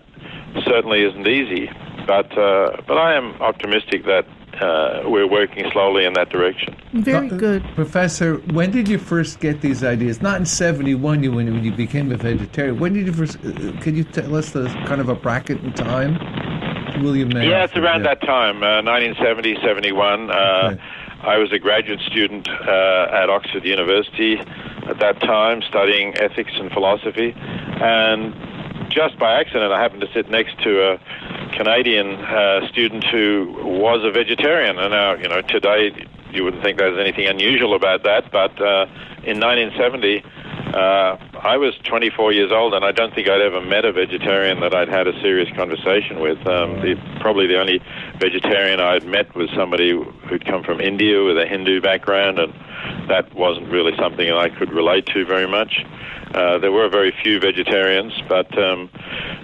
certainly 0.65 1.03
isn't 1.03 1.27
easy. 1.27 1.69
But 2.07 2.37
uh, 2.37 2.81
but 2.87 2.97
I 2.97 3.15
am 3.15 3.33
optimistic 3.41 4.05
that 4.05 4.25
uh, 4.61 5.01
we're 5.05 5.27
working 5.27 5.69
slowly 5.71 6.05
in 6.05 6.13
that 6.13 6.29
direction. 6.29 6.75
Very 6.93 7.29
good. 7.29 7.63
Professor, 7.75 8.35
when 8.53 8.71
did 8.71 8.87
you 8.87 8.97
first 8.97 9.39
get 9.39 9.61
these 9.61 9.83
ideas? 9.83 10.21
Not 10.21 10.39
in 10.39 10.45
71 10.45 11.23
you, 11.23 11.31
when 11.31 11.63
you 11.63 11.71
became 11.71 12.11
a 12.11 12.17
vegetarian. 12.17 12.79
When 12.79 12.93
did 12.93 13.07
you 13.07 13.13
first, 13.13 13.37
uh, 13.37 13.79
can 13.81 13.95
you 13.95 14.03
tell 14.03 14.35
us 14.35 14.51
the 14.51 14.67
kind 14.87 15.01
of 15.01 15.09
a 15.09 15.15
bracket 15.15 15.61
in 15.63 15.73
time? 15.73 16.17
William 17.03 17.29
Mayo. 17.29 17.49
Yeah, 17.49 17.65
it's 17.65 17.75
around 17.75 18.03
yeah. 18.03 18.15
that 18.15 18.21
time, 18.21 18.63
uh, 18.63 18.81
1970, 18.81 19.57
71. 19.63 20.31
Uh, 20.31 20.33
okay. 20.33 20.81
I 21.21 21.37
was 21.37 21.51
a 21.51 21.59
graduate 21.59 21.99
student 22.01 22.47
uh, 22.47 23.07
at 23.11 23.29
Oxford 23.29 23.65
University 23.65 24.37
at 24.37 24.99
that 24.99 25.19
time, 25.21 25.61
studying 25.67 26.15
ethics 26.17 26.51
and 26.55 26.71
philosophy. 26.71 27.33
And 27.35 28.33
just 28.89 29.17
by 29.19 29.39
accident, 29.39 29.71
I 29.71 29.81
happened 29.81 30.01
to 30.01 30.11
sit 30.13 30.29
next 30.29 30.57
to 30.63 30.93
a 30.93 30.99
Canadian 31.57 32.15
uh, 32.15 32.67
student 32.69 33.03
who 33.05 33.53
was 33.63 34.03
a 34.03 34.11
vegetarian. 34.11 34.77
And 34.77 34.91
now, 34.91 35.15
you 35.15 35.27
know, 35.27 35.41
today 35.41 35.91
you 36.31 36.43
wouldn't 36.43 36.63
think 36.63 36.77
there's 36.77 36.99
anything 36.99 37.27
unusual 37.27 37.75
about 37.75 38.03
that, 38.03 38.31
but 38.31 38.51
uh, 38.61 38.85
in 39.23 39.39
1970, 39.39 40.23
uh, 40.73 41.17
I 41.41 41.57
was 41.57 41.73
24 41.85 42.33
years 42.33 42.51
old, 42.51 42.73
and 42.73 42.83
I 42.83 42.91
don't 42.91 43.13
think 43.13 43.29
I'd 43.29 43.41
ever 43.41 43.61
met 43.61 43.85
a 43.85 43.93
vegetarian 43.93 44.59
that 44.59 44.75
I'd 44.75 44.89
had 44.89 45.07
a 45.07 45.13
serious 45.21 45.49
conversation 45.55 46.19
with. 46.19 46.37
Um, 46.47 46.81
the, 46.81 46.95
probably 47.21 47.47
the 47.47 47.59
only 47.59 47.79
vegetarian 48.19 48.79
I'd 48.79 49.05
met 49.05 49.33
was 49.35 49.49
somebody 49.55 49.91
who'd 49.91 50.45
come 50.45 50.63
from 50.63 50.81
India 50.81 51.23
with 51.23 51.37
a 51.37 51.45
Hindu 51.45 51.81
background, 51.81 52.39
and 52.39 52.53
that 53.07 53.33
wasn't 53.33 53.69
really 53.71 53.93
something 53.97 54.29
I 54.29 54.49
could 54.49 54.71
relate 54.71 55.05
to 55.07 55.25
very 55.25 55.47
much. 55.47 55.85
Uh, 56.33 56.57
there 56.57 56.71
were 56.71 56.89
very 56.89 57.13
few 57.23 57.39
vegetarians, 57.39 58.13
but 58.27 58.51
um, 58.57 58.89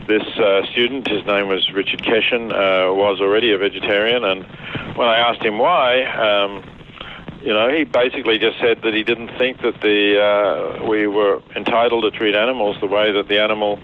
this 0.07 0.23
uh, 0.37 0.65
student, 0.71 1.07
his 1.07 1.25
name 1.25 1.47
was 1.47 1.71
Richard 1.73 2.01
Keshen, 2.01 2.51
uh, 2.51 2.93
was 2.93 3.21
already 3.21 3.53
a 3.53 3.57
vegetarian, 3.57 4.25
and 4.25 4.45
when 4.97 5.07
I 5.07 5.17
asked 5.17 5.41
him 5.41 5.57
why, 5.57 6.03
um, 6.03 6.63
you 7.43 7.51
know, 7.51 7.67
he 7.69 7.83
basically 7.83 8.39
just 8.39 8.57
said 8.59 8.81
that 8.83 8.93
he 8.93 9.03
didn't 9.03 9.37
think 9.37 9.61
that 9.61 9.81
the 9.81 10.15
uh, 10.15 10.87
we 10.87 11.07
were 11.07 11.41
entitled 11.55 12.03
to 12.03 12.11
treat 12.17 12.35
animals 12.35 12.77
the 12.79 12.87
way 12.87 13.11
that 13.11 13.27
the 13.27 13.39
animal 13.39 13.77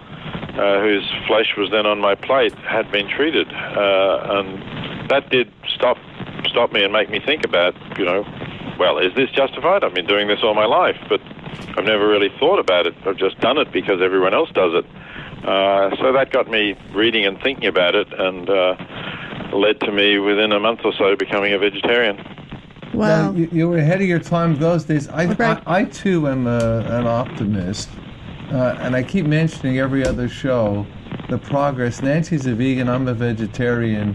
uh, 0.56 0.80
whose 0.80 1.06
flesh 1.28 1.54
was 1.58 1.70
then 1.70 1.86
on 1.86 2.00
my 2.00 2.16
plate 2.16 2.54
had 2.60 2.90
been 2.90 3.10
treated, 3.10 3.48
uh, 3.52 4.40
and 4.40 5.10
that 5.10 5.30
did 5.30 5.52
stop 5.76 5.98
stop 6.48 6.72
me 6.72 6.84
and 6.84 6.94
make 6.94 7.10
me 7.10 7.20
think 7.20 7.44
about, 7.44 7.76
you 7.98 8.06
know, 8.06 8.26
well, 8.80 8.98
is 8.98 9.14
this 9.16 9.30
justified? 9.32 9.84
I've 9.84 9.94
been 9.94 10.08
doing 10.08 10.28
this 10.28 10.40
all 10.42 10.56
my 10.56 10.66
life, 10.66 10.98
but 11.10 11.20
I've 11.78 11.86
never 11.86 12.08
really 12.08 12.30
thought 12.40 12.60
about 12.60 12.88
it. 12.88 12.96
I've 13.06 13.18
just 13.18 13.40
done 13.42 13.58
it 13.58 13.72
because 13.74 14.02
everyone 14.02 14.34
else 14.34 14.50
does 14.52 14.72
it. 14.74 14.86
Uh, 15.46 15.96
so 15.98 16.14
that 16.14 16.32
got 16.32 16.50
me 16.50 16.76
reading 16.94 17.26
and 17.26 17.42
thinking 17.42 17.68
about 17.68 17.94
it, 17.96 18.08
and 18.18 18.50
uh, 18.50 18.76
led 19.54 19.82
to 19.82 19.92
me 19.92 20.18
within 20.18 20.54
a 20.54 20.60
month 20.60 20.80
or 20.86 20.94
so 20.94 21.16
becoming 21.18 21.54
a 21.54 21.60
vegetarian. 21.60 22.39
Wow. 22.94 23.34
you, 23.34 23.50
you, 23.52 23.70
were 23.70 23.78
ahead 23.78 24.02
of 24.02 24.08
your 24.08 24.20
time 24.20 24.56
those 24.56 24.84
days. 24.84 25.08
I, 25.10 25.26
right. 25.26 25.62
I, 25.66 25.80
I, 25.80 25.84
too 25.86 26.28
am 26.28 26.48
a, 26.48 26.80
an 26.88 27.08
optimist, 27.08 27.90
uh, 28.52 28.78
and 28.80 28.96
I 28.96 29.04
keep 29.04 29.26
mentioning 29.26 29.78
every 29.78 30.06
other 30.06 30.28
show 30.28 30.86
the 31.30 31.38
progress. 31.38 32.02
Nancy's 32.02 32.46
a 32.46 32.54
vegan. 32.54 32.90
I'm 32.90 33.08
a 33.08 33.14
vegetarian. 33.14 34.14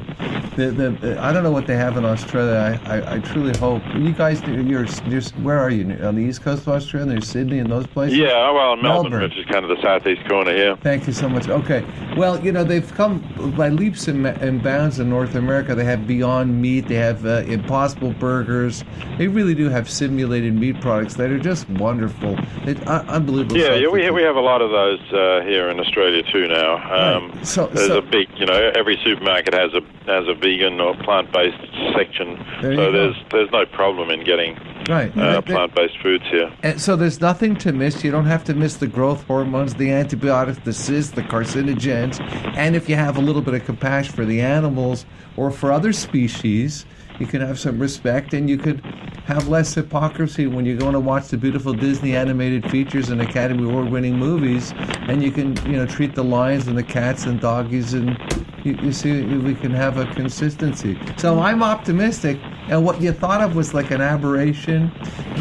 The, 0.56 0.70
the, 0.70 1.20
I 1.20 1.32
don't 1.32 1.42
know 1.42 1.50
what 1.50 1.66
they 1.66 1.76
have 1.76 1.96
in 1.96 2.04
Australia. 2.04 2.78
I, 2.84 2.98
I, 2.98 3.14
I 3.14 3.18
truly 3.18 3.56
hope 3.58 3.82
you 3.96 4.12
guys. 4.12 4.40
You're, 4.42 4.84
you're, 4.84 5.22
where 5.42 5.58
are 5.58 5.70
you 5.70 5.96
on 6.04 6.14
the 6.14 6.22
east 6.22 6.42
coast 6.42 6.62
of 6.62 6.68
Australia? 6.68 7.10
There's 7.10 7.28
Sydney 7.28 7.58
and 7.58 7.70
those 7.70 7.86
places. 7.88 8.18
Yeah, 8.18 8.50
well, 8.52 8.76
Melbourne, 8.76 9.10
Melbourne, 9.10 9.22
which 9.22 9.36
is 9.36 9.46
kind 9.46 9.64
of 9.64 9.76
the 9.76 9.82
southeast 9.82 10.28
corner 10.28 10.54
here. 10.54 10.76
Thank 10.76 11.06
you 11.06 11.12
so 11.12 11.28
much. 11.28 11.48
Okay, 11.48 11.84
well, 12.16 12.42
you 12.44 12.52
know 12.52 12.62
they've 12.62 12.92
come 12.94 13.18
by 13.56 13.68
leaps 13.68 14.06
and, 14.06 14.26
and 14.26 14.62
bounds 14.62 15.00
in 15.00 15.10
North 15.10 15.34
America. 15.34 15.74
They 15.74 15.84
have 15.84 16.06
Beyond 16.06 16.60
Meat. 16.60 16.86
They 16.86 16.94
have 16.96 17.26
uh, 17.26 17.42
Impossible 17.46 18.12
Burgers. 18.12 18.84
They 19.18 19.26
really 19.26 19.54
do 19.54 19.68
have 19.68 19.90
simulated 19.90 20.54
meat 20.54 20.80
products 20.80 21.14
that 21.14 21.30
are 21.30 21.38
just 21.38 21.68
wonderful. 21.70 22.36
It, 22.68 22.86
uh, 22.86 23.04
unbelievable. 23.08 23.56
Yeah, 23.56 23.74
yeah, 23.74 23.88
we 23.88 24.08
we 24.10 24.22
have 24.22 24.36
a 24.36 24.40
lot 24.40 24.62
of 24.62 24.70
those 24.70 25.00
uh, 25.12 25.40
here 25.44 25.68
in 25.68 25.80
Australia 25.80 26.22
too 26.30 26.46
now. 26.46 26.76
Um, 27.05 27.44
so, 27.44 27.66
there's 27.66 27.88
so, 27.88 27.98
a 27.98 28.02
big, 28.02 28.28
you 28.36 28.46
know, 28.46 28.72
every 28.74 28.98
supermarket 29.05 29.55
has 29.55 29.72
a 29.74 29.80
has 30.07 30.28
a 30.28 30.34
vegan 30.34 30.80
or 30.80 30.94
plant-based 30.96 31.57
section. 31.94 32.44
There 32.62 32.74
so 32.74 32.92
there's 32.92 33.16
go. 33.16 33.24
there's 33.30 33.50
no 33.50 33.66
problem 33.66 34.11
in 34.11 34.24
getting 34.24 34.59
right. 34.88 35.16
Uh, 35.16 35.40
plant-based 35.42 35.98
foods 36.02 36.24
here. 36.30 36.52
And 36.62 36.80
so 36.80 36.96
there's 36.96 37.20
nothing 37.20 37.57
to 37.57 37.72
miss. 37.72 38.05
You 38.05 38.11
don't 38.11 38.26
have 38.26 38.44
to 38.44 38.55
miss 38.55 38.76
the 38.76 38.86
growth 38.86 39.24
hormones, 39.24 39.74
the 39.74 39.90
antibiotics, 39.90 40.59
the 40.64 40.72
cysts, 40.72 41.12
the 41.12 41.22
carcinogens, 41.22 42.20
and 42.57 42.76
if 42.76 42.88
you 42.88 42.96
have 42.96 43.16
a 43.16 43.20
little 43.20 43.42
bit 43.42 43.55
of 43.55 43.64
compassion 43.64 44.14
for 44.14 44.24
the 44.24 44.40
animals 44.40 45.07
or 45.36 45.50
for 45.50 45.72
other 45.72 45.92
species, 45.92 46.86
you 47.18 47.26
can 47.26 47.40
have 47.40 47.59
some 47.59 47.78
respect 47.78 48.34
and 48.34 48.50
you 48.50 48.59
could 48.59 48.82
have 49.24 49.48
less 49.48 49.74
hypocrisy 49.74 50.46
when 50.46 50.66
you're 50.66 50.76
going 50.76 50.92
to 50.92 51.00
watch 51.00 51.28
the 51.28 51.36
beautiful 51.36 51.72
Disney 51.72 52.14
animated 52.14 52.70
features 52.70 53.08
and 53.08 53.22
Academy 53.22 53.64
Award 53.64 53.88
winning 53.88 54.16
movies 54.16 54.74
and 55.08 55.22
you 55.22 55.32
can 55.32 55.56
you 55.64 55.78
know 55.78 55.86
treat 55.86 56.14
the 56.14 56.22
lions 56.22 56.68
and 56.68 56.76
the 56.76 56.82
cats 56.82 57.24
and 57.24 57.40
doggies 57.40 57.94
and 57.94 58.18
you, 58.64 58.74
you 58.82 58.92
see 58.92 59.22
we 59.22 59.54
can 59.54 59.70
have 59.70 59.96
a 59.96 60.06
consistency. 60.14 60.98
So 61.16 61.40
I'm 61.40 61.62
optimistic 61.62 62.38
and 62.68 62.84
what 62.84 63.00
you 63.00 63.12
thought 63.12 63.40
of 63.40 63.56
was 63.56 63.72
like 63.72 63.90
an 63.90 64.02
aberration 64.02 64.92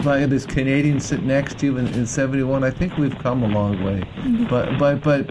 like 0.05 0.29
this 0.29 0.45
Canadian 0.45 0.99
sitting 0.99 1.27
next 1.27 1.59
to 1.59 1.65
you 1.65 1.77
in, 1.77 1.87
in 1.87 2.05
71 2.05 2.63
I 2.63 2.71
think 2.71 2.97
we've 2.97 3.17
come 3.19 3.43
a 3.43 3.47
long 3.47 3.83
way. 3.83 3.99
Mm-hmm. 4.15 4.45
but 4.45 4.77
but 4.79 5.01
but 5.01 5.29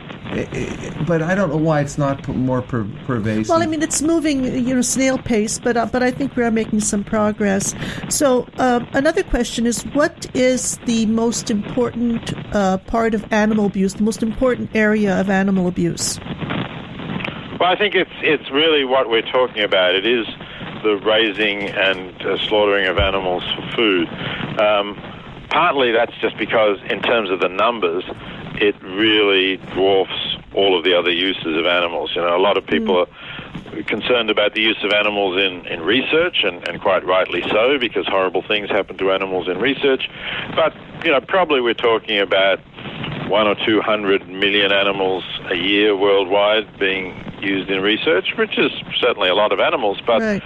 but 1.06 1.22
I 1.22 1.34
don't 1.34 1.50
know 1.50 1.56
why 1.56 1.80
it's 1.80 1.98
not 1.98 2.26
more 2.28 2.62
per- 2.62 2.88
pervasive. 3.06 3.48
Well, 3.48 3.62
I 3.62 3.66
mean, 3.66 3.82
it's 3.82 4.00
moving, 4.00 4.44
you 4.44 4.74
know, 4.74 4.80
snail 4.80 5.18
pace, 5.18 5.58
but 5.58 5.76
uh, 5.76 5.86
but 5.86 6.02
I 6.02 6.10
think 6.10 6.36
we 6.36 6.42
are 6.42 6.50
making 6.50 6.80
some 6.80 7.04
progress. 7.04 7.74
So 8.08 8.48
uh, 8.56 8.84
another 8.92 9.22
question 9.22 9.66
is, 9.66 9.82
what 9.92 10.26
is 10.34 10.78
the 10.86 11.06
most 11.06 11.50
important 11.50 12.32
uh, 12.54 12.78
part 12.78 13.14
of 13.14 13.30
animal 13.32 13.66
abuse? 13.66 13.94
The 13.94 14.02
most 14.02 14.22
important 14.22 14.70
area 14.74 15.20
of 15.20 15.28
animal 15.28 15.66
abuse? 15.68 16.18
Well, 17.60 17.70
I 17.70 17.76
think 17.76 17.94
it's 17.94 18.10
it's 18.22 18.50
really 18.50 18.84
what 18.84 19.10
we're 19.10 19.30
talking 19.30 19.62
about. 19.62 19.94
It 19.94 20.06
is 20.06 20.26
the 20.82 20.96
raising 21.04 21.68
and 21.68 22.20
uh, 22.22 22.38
slaughtering 22.48 22.86
of 22.86 22.98
animals 22.98 23.44
for 23.54 23.76
food. 23.76 24.08
Um, 24.58 24.96
partly 25.50 25.92
that's 25.92 26.16
just 26.20 26.36
because, 26.38 26.78
in 26.88 27.02
terms 27.02 27.30
of 27.30 27.40
the 27.40 27.48
numbers, 27.48 28.04
it 28.62 28.80
really 28.82 29.56
dwarfs 29.74 30.36
all 30.54 30.78
of 30.78 30.84
the 30.84 30.94
other 30.94 31.10
uses 31.10 31.56
of 31.58 31.66
animals. 31.66 32.12
You 32.14 32.22
know, 32.22 32.36
a 32.36 32.44
lot 32.48 32.56
of 32.56 32.64
people 32.64 33.06
mm. 33.06 33.78
are 33.78 33.82
concerned 33.82 34.30
about 34.30 34.54
the 34.54 34.62
use 34.62 34.78
of 34.84 34.92
animals 34.92 35.36
in, 35.36 35.66
in 35.66 35.80
research, 35.82 36.44
and, 36.44 36.66
and 36.68 36.80
quite 36.80 37.04
rightly 37.04 37.42
so, 37.50 37.76
because 37.78 38.06
horrible 38.06 38.42
things 38.42 38.70
happen 38.70 38.96
to 38.98 39.10
animals 39.10 39.48
in 39.48 39.58
research. 39.58 40.08
But, 40.54 40.72
you 41.04 41.10
know, 41.10 41.20
probably 41.20 41.60
we're 41.60 41.74
talking 41.74 42.18
about 42.20 42.60
one 43.28 43.48
or 43.48 43.56
two 43.66 43.80
hundred 43.80 44.28
million 44.28 44.70
animals 44.72 45.24
a 45.50 45.56
year 45.56 45.96
worldwide 45.96 46.78
being 46.78 47.14
used 47.40 47.68
in 47.68 47.82
research, 47.82 48.34
which 48.38 48.58
is 48.58 48.70
certainly 49.00 49.28
a 49.28 49.34
lot 49.34 49.52
of 49.52 49.58
animals, 49.58 49.98
but 50.06 50.20
right 50.20 50.42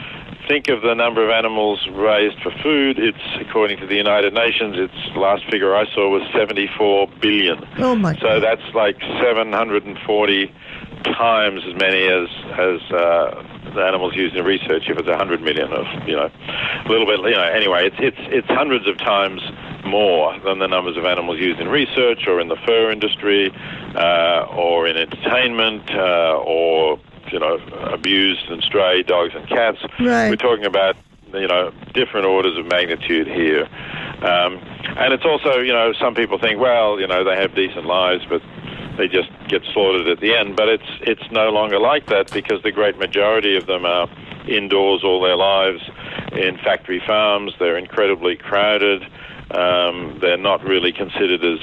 think 0.47 0.69
of 0.69 0.83
the 0.83 0.95
number 0.95 1.25
of 1.25 1.31
animals 1.31 1.87
raised 1.93 2.41
for 2.43 2.51
food, 2.63 2.99
it's 2.99 3.19
according 3.41 3.79
to 3.79 3.87
the 3.87 3.97
United 3.97 4.35
Nations, 4.35 4.77
its 4.79 5.17
last 5.17 5.45
figure 5.51 5.75
I 5.75 5.85
saw 5.95 6.09
was 6.09 6.23
74 6.33 7.09
billion. 7.21 7.67
Oh 7.79 7.95
my! 7.95 8.15
So 8.19 8.41
that's 8.41 8.63
like 8.75 9.01
740 9.23 10.55
times 11.05 11.63
as 11.67 11.75
many 11.79 12.07
as 12.07 12.29
as 12.59 12.81
uh, 12.93 13.43
the 13.75 13.83
animals 13.83 14.15
used 14.17 14.37
in 14.37 14.45
research. 14.45 14.85
If 14.89 14.99
it's 14.99 15.09
100 15.09 15.43
million, 15.43 15.73
of 15.73 15.87
you 16.07 16.17
know, 16.17 16.31
a 16.31 16.89
little 16.89 17.07
bit. 17.07 17.21
You 17.21 17.37
know, 17.37 17.43
anyway, 17.43 17.87
it's 17.87 17.97
it's 17.99 18.23
it's 18.33 18.49
hundreds 18.49 18.87
of 18.89 18.99
times 18.99 19.43
more 19.85 20.39
than 20.41 20.59
the 20.59 20.67
numbers 20.67 20.97
of 20.97 21.05
animals 21.05 21.39
used 21.39 21.61
in 21.61 21.69
research 21.69 22.27
or 22.27 22.41
in 22.41 22.49
the 22.49 22.57
fur 22.67 22.91
industry 22.91 23.53
uh, 23.95 24.47
or 24.51 24.87
in 24.87 24.97
entertainment 24.97 25.91
uh, 25.91 26.37
or 26.45 26.99
you 27.33 27.39
know, 27.39 27.59
abused 27.93 28.47
and 28.49 28.63
stray 28.63 29.03
dogs 29.03 29.35
and 29.35 29.49
cats. 29.49 29.79
Right. 30.01 30.31
We're 30.31 30.37
talking 30.37 30.67
about 30.67 30.97
you 31.33 31.49
know 31.49 31.73
different 31.93 32.27
orders 32.27 32.57
of 32.57 32.67
magnitude 32.67 33.27
here, 33.27 33.69
um, 34.23 34.59
and 34.97 35.13
it's 35.13 35.25
also 35.25 35.59
you 35.59 35.73
know 35.73 35.93
some 36.01 36.15
people 36.15 36.39
think 36.39 36.61
well 36.61 37.01
you 37.01 37.07
know 37.07 37.25
they 37.25 37.37
have 37.37 37.55
decent 37.55 37.85
lives 37.85 38.25
but 38.29 38.41
they 38.97 39.09
just 39.09 39.29
get 39.49 39.63
slaughtered 39.73 40.09
at 40.09 40.21
the 40.21 40.35
end, 40.35 40.57
but 40.57 40.69
it's 40.69 40.91
it's 41.03 41.31
no 41.31 41.51
longer 41.51 41.79
like 41.79 42.07
that 42.07 42.33
because 42.33 42.63
the 42.63 42.73
great 42.73 42.99
majority 42.99 43.57
of 43.57 43.67
them 43.67 43.85
are 43.85 44.09
indoors 44.49 45.03
all 45.05 45.21
their 45.21 45.37
lives 45.37 45.83
in 46.33 46.57
factory 46.59 47.03
farms. 47.07 47.53
They're 47.59 47.77
incredibly 47.77 48.37
crowded. 48.37 49.03
Um, 49.51 50.19
they're 50.21 50.37
not 50.39 50.65
really 50.65 50.93
considered 50.93 51.45
as 51.45 51.59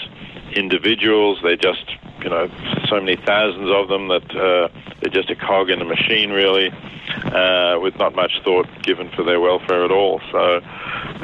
individuals. 0.55 1.39
They're 1.43 1.55
just 1.57 1.91
you 2.23 2.29
know 2.29 2.49
so 2.87 2.99
many 2.99 3.15
thousands 3.15 3.69
of 3.69 3.87
them 3.89 4.07
that 4.07 4.35
uh, 4.35 4.67
they're 5.01 5.11
just 5.11 5.29
a 5.29 5.35
cog 5.35 5.69
in 5.69 5.81
a 5.81 5.85
machine, 5.85 6.31
really, 6.31 6.69
uh, 7.25 7.79
with 7.79 7.95
not 7.97 8.15
much 8.15 8.31
thought 8.43 8.67
given 8.83 9.09
for 9.09 9.23
their 9.23 9.39
welfare 9.39 9.83
at 9.83 9.91
all. 9.91 10.21
So 10.31 10.57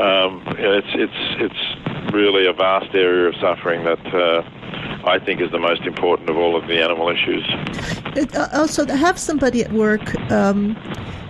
um, 0.02 0.44
it's 0.58 0.88
it's 0.94 1.14
it's 1.40 2.14
really 2.14 2.48
a 2.48 2.54
vast 2.54 2.94
area 2.94 3.30
of 3.30 3.36
suffering 3.36 3.84
that 3.84 4.06
uh, 4.14 4.44
I 5.06 5.20
think 5.20 5.42
is 5.42 5.52
the 5.52 5.60
most 5.60 5.84
important 5.84 6.30
of 6.30 6.38
all 6.38 6.56
of 6.56 6.68
the 6.68 6.82
animal 6.82 7.10
issues. 7.10 7.46
It, 8.16 8.36
uh, 8.36 8.48
also, 8.54 8.86
to 8.86 8.96
have 8.96 9.18
somebody 9.18 9.64
at 9.64 9.72
work. 9.72 10.16
Um, 10.32 10.76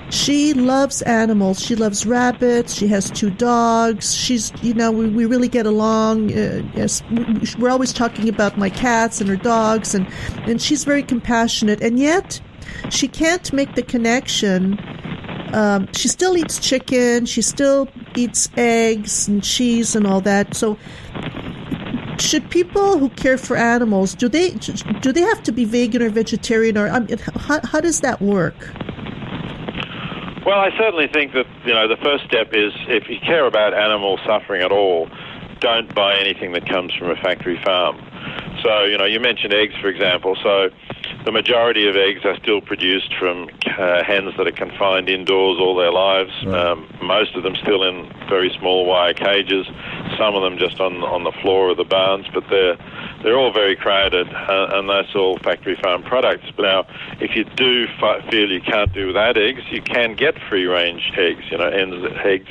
she 0.10 0.53
loves 0.53 1.01
animals. 1.03 1.60
She 1.60 1.76
loves 1.76 2.05
rabbits. 2.05 2.74
She 2.74 2.88
has 2.88 3.12
two 3.12 3.30
dogs. 3.30 4.16
She's, 4.16 4.51
you 4.64 4.74
know, 4.74 4.91
we, 4.91 5.07
we 5.07 5.26
really 5.26 5.47
get 5.47 5.66
along. 5.66 6.32
Uh, 6.32 6.64
yes, 6.76 7.03
we're 7.57 7.70
always 7.70 7.93
talking 7.93 8.28
about 8.28 8.57
my 8.57 8.70
cats 8.70 9.22
and 9.22 9.30
her 9.30 9.36
dogs, 9.36 9.93
and, 9.93 10.07
and 10.47 10.62
she's 10.62 10.84
very 10.84 11.03
compassionate. 11.03 11.82
And 11.82 11.99
yet, 11.99 12.41
she 12.89 13.07
can't 13.07 13.51
make 13.53 13.76
the 13.76 13.84
connection. 13.84 14.80
Um, 15.53 15.88
she 15.93 16.07
still 16.07 16.38
eats 16.38 16.60
chicken. 16.60 17.26
She 17.26 17.41
still 17.41 17.88
eats 18.16 18.49
eggs 18.57 19.28
and 19.28 19.43
cheese 19.43 19.95
and 19.95 20.07
all 20.07 20.22
that. 20.22 20.55
So, 20.55 20.78
should 22.18 22.49
people 22.49 22.97
who 22.97 23.10
care 23.10 23.38
for 23.38 23.55
animals 23.55 24.14
do 24.14 24.28
they 24.28 24.49
do 24.49 25.14
they 25.14 25.22
have 25.22 25.41
to 25.41 25.53
be 25.53 25.64
vegan 25.64 26.01
or 26.01 26.10
vegetarian 26.10 26.78
or 26.78 26.99
mean, 26.99 27.18
how, 27.18 27.62
how 27.64 27.80
does 27.80 28.01
that 28.01 28.22
work? 28.22 28.55
Well, 30.50 30.62
I 30.62 30.76
certainly 30.80 31.08
think 31.08 31.34
that 31.34 31.45
you 31.64 31.76
know 31.76 31.88
the 31.88 31.95
first 31.97 32.26
step 32.26 32.54
is 32.54 32.74
if 32.88 33.08
you 33.08 33.20
care 33.20 33.45
about 33.45 33.76
animal 33.76 34.18
suffering 34.26 34.64
at 34.64 34.72
all, 34.72 35.08
don't 35.60 35.93
buy 35.93 36.18
anything 36.18 36.54
that 36.54 36.68
comes 36.68 36.91
from 36.91 37.12
a 37.12 37.16
factory 37.16 37.62
farm. 37.64 38.02
So 38.64 38.84
you 38.86 38.97
know 38.97 39.06
you 39.06 39.20
mentioned 39.20 39.54
eggs, 39.54 39.76
for 39.80 39.89
example. 39.89 40.36
So 40.41 40.72
the 41.24 41.32
majority 41.32 41.88
of 41.88 41.95
eggs 41.95 42.26
are 42.26 42.36
still 42.38 42.62
produced 42.62 43.14
from 43.20 43.47
uh, 43.78 44.04
hens 44.04 44.34
that 44.38 44.47
are 44.47 44.52
confined 44.52 45.08
indoors 45.08 45.60
all 45.62 45.76
their 45.76 45.91
lives. 45.91 46.32
Right. 46.43 46.56
Um, 46.56 46.89
most 47.04 47.36
of 47.36 47.43
them 47.43 47.56
still 47.62 47.84
in 47.84 48.12
very 48.28 48.50
small 48.58 48.88
wire 48.88 49.14
cages. 49.14 49.68
Some 50.18 50.34
of 50.34 50.41
them 50.41 50.58
just 50.58 50.80
on 50.80 51.04
on 51.04 51.26
the 51.26 51.34
floor 51.43 51.70
of 51.70 51.78
the 51.78 51.86
barns, 51.86 52.26
but 52.34 52.43
they're 52.50 52.76
they're 53.24 53.38
all 53.38 53.51
very 53.51 53.76
crowded, 53.76 54.28
uh, 54.34 54.70
and 54.74 54.89
that's 54.89 55.13
all 55.15 55.38
factory 55.39 55.78
farm 55.82 56.03
products. 56.03 56.45
But 56.55 56.63
now, 56.63 56.88
if 57.20 57.36
you 57.36 57.43
do 57.43 57.88
feel 58.30 58.51
you 58.51 58.61
can't 58.61 58.93
do 58.93 59.07
without 59.07 59.38
eggs, 59.38 59.61
you 59.72 59.82
can 59.82 60.15
get 60.15 60.36
free 60.49 60.65
range 60.65 61.11
eggs. 61.17 61.43
You 61.51 61.57
know, 61.57 61.72
hens, 61.72 62.05
eggs 62.24 62.49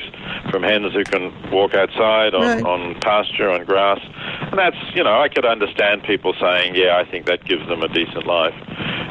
from 0.51 0.63
hens 0.63 0.93
who 0.93 1.03
can 1.03 1.33
walk 1.51 1.73
outside 1.73 2.33
on, 2.33 2.41
right. 2.41 2.63
on 2.63 2.99
pasture 3.01 3.49
on 3.49 3.65
grass, 3.65 3.99
and 4.41 4.57
that's 4.57 4.77
you 4.93 5.03
know 5.03 5.19
I 5.19 5.29
could 5.29 5.45
understand 5.45 6.03
people 6.03 6.33
saying, 6.39 6.75
yeah, 6.75 6.97
I 6.97 7.09
think 7.09 7.25
that 7.25 7.45
gives 7.45 7.67
them 7.67 7.81
a 7.81 7.87
decent 7.87 8.25
life. 8.25 8.55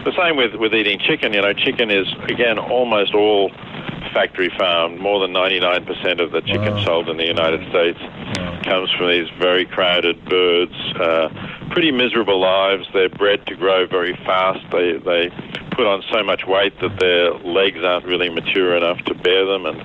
The 0.05 0.13
same 0.17 0.37
with 0.37 0.55
with 0.55 0.75
eating 0.75 0.99
chicken. 0.99 1.33
You 1.33 1.43
know, 1.43 1.53
chicken 1.53 1.91
is 1.91 2.07
again 2.29 2.59
almost 2.59 3.15
all 3.15 3.51
factory 4.13 4.51
farmed. 4.59 5.01
More 5.01 5.21
than 5.21 5.33
99% 5.33 6.21
of 6.21 6.33
the 6.33 6.41
chicken 6.43 6.75
wow. 6.75 6.85
sold 6.85 7.09
in 7.09 7.17
the 7.17 7.27
United 7.27 7.69
States 7.71 7.99
comes 8.65 8.91
from 8.93 9.09
these 9.09 9.29
very 9.39 9.65
crowded 9.65 10.23
birds. 10.27 10.75
Uh, 11.01 11.29
pretty 11.71 11.91
miserable 11.91 12.41
lives. 12.41 12.87
They're 12.93 13.09
bred 13.09 13.47
to 13.47 13.57
grow 13.57 13.87
very 13.87 14.15
fast. 14.27 14.61
They 14.71 14.99
they 14.99 15.31
put 15.79 15.87
on 15.87 16.03
so 16.11 16.25
much 16.25 16.45
weight 16.45 16.75
that 16.81 16.99
their 16.99 17.33
legs 17.47 17.79
aren't 17.85 18.05
really 18.05 18.29
mature 18.29 18.77
enough 18.77 18.99
to 19.05 19.15
bear 19.15 19.47
them. 19.47 19.65
And 19.65 19.79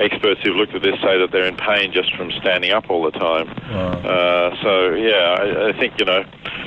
experts 0.00 0.40
who've 0.42 0.56
looked 0.56 0.74
at 0.74 0.82
this 0.82 0.98
say 1.00 1.16
that 1.16 1.28
they're 1.30 1.46
in 1.46 1.56
pain 1.56 1.92
just 1.92 2.12
from 2.16 2.32
standing 2.32 2.72
up 2.72 2.90
all 2.90 3.04
the 3.04 3.12
time. 3.12 3.46
Wow. 3.70 3.92
Uh, 4.02 4.62
so 4.62 4.94
yeah, 4.94 5.38
I, 5.38 5.68
I 5.68 5.78
think 5.78 5.94
you 6.00 6.06
know 6.06 6.24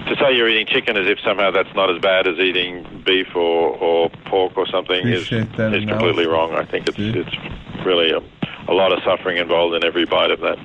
to 0.07 0.15
say 0.15 0.34
you're 0.34 0.47
eating 0.47 0.67
chicken 0.67 0.95
as 0.95 1.05
if 1.07 1.19
somehow 1.19 1.51
that's 1.51 1.74
not 1.76 1.93
as 1.93 2.01
bad 2.01 2.28
as 2.28 2.39
eating 2.39 3.03
beef 3.05 3.36
or, 3.36 3.76
or 3.76 4.09
pork 4.26 4.57
or 4.57 4.65
something 4.67 5.05
is, 5.05 5.30
is 5.30 5.45
completely 5.86 6.26
wrong. 6.26 6.53
I 6.53 6.63
think 6.63 6.88
it's 6.88 6.97
it's 6.97 7.86
really 7.86 8.11
a, 8.11 8.22
a 8.68 8.74
lot 8.74 8.91
of 8.91 9.03
suffering 9.03 9.38
involved 9.38 9.76
in 9.76 9.84
every 9.84 10.05
bite 10.05 10.32
of 10.32 10.39
that. 10.41 10.57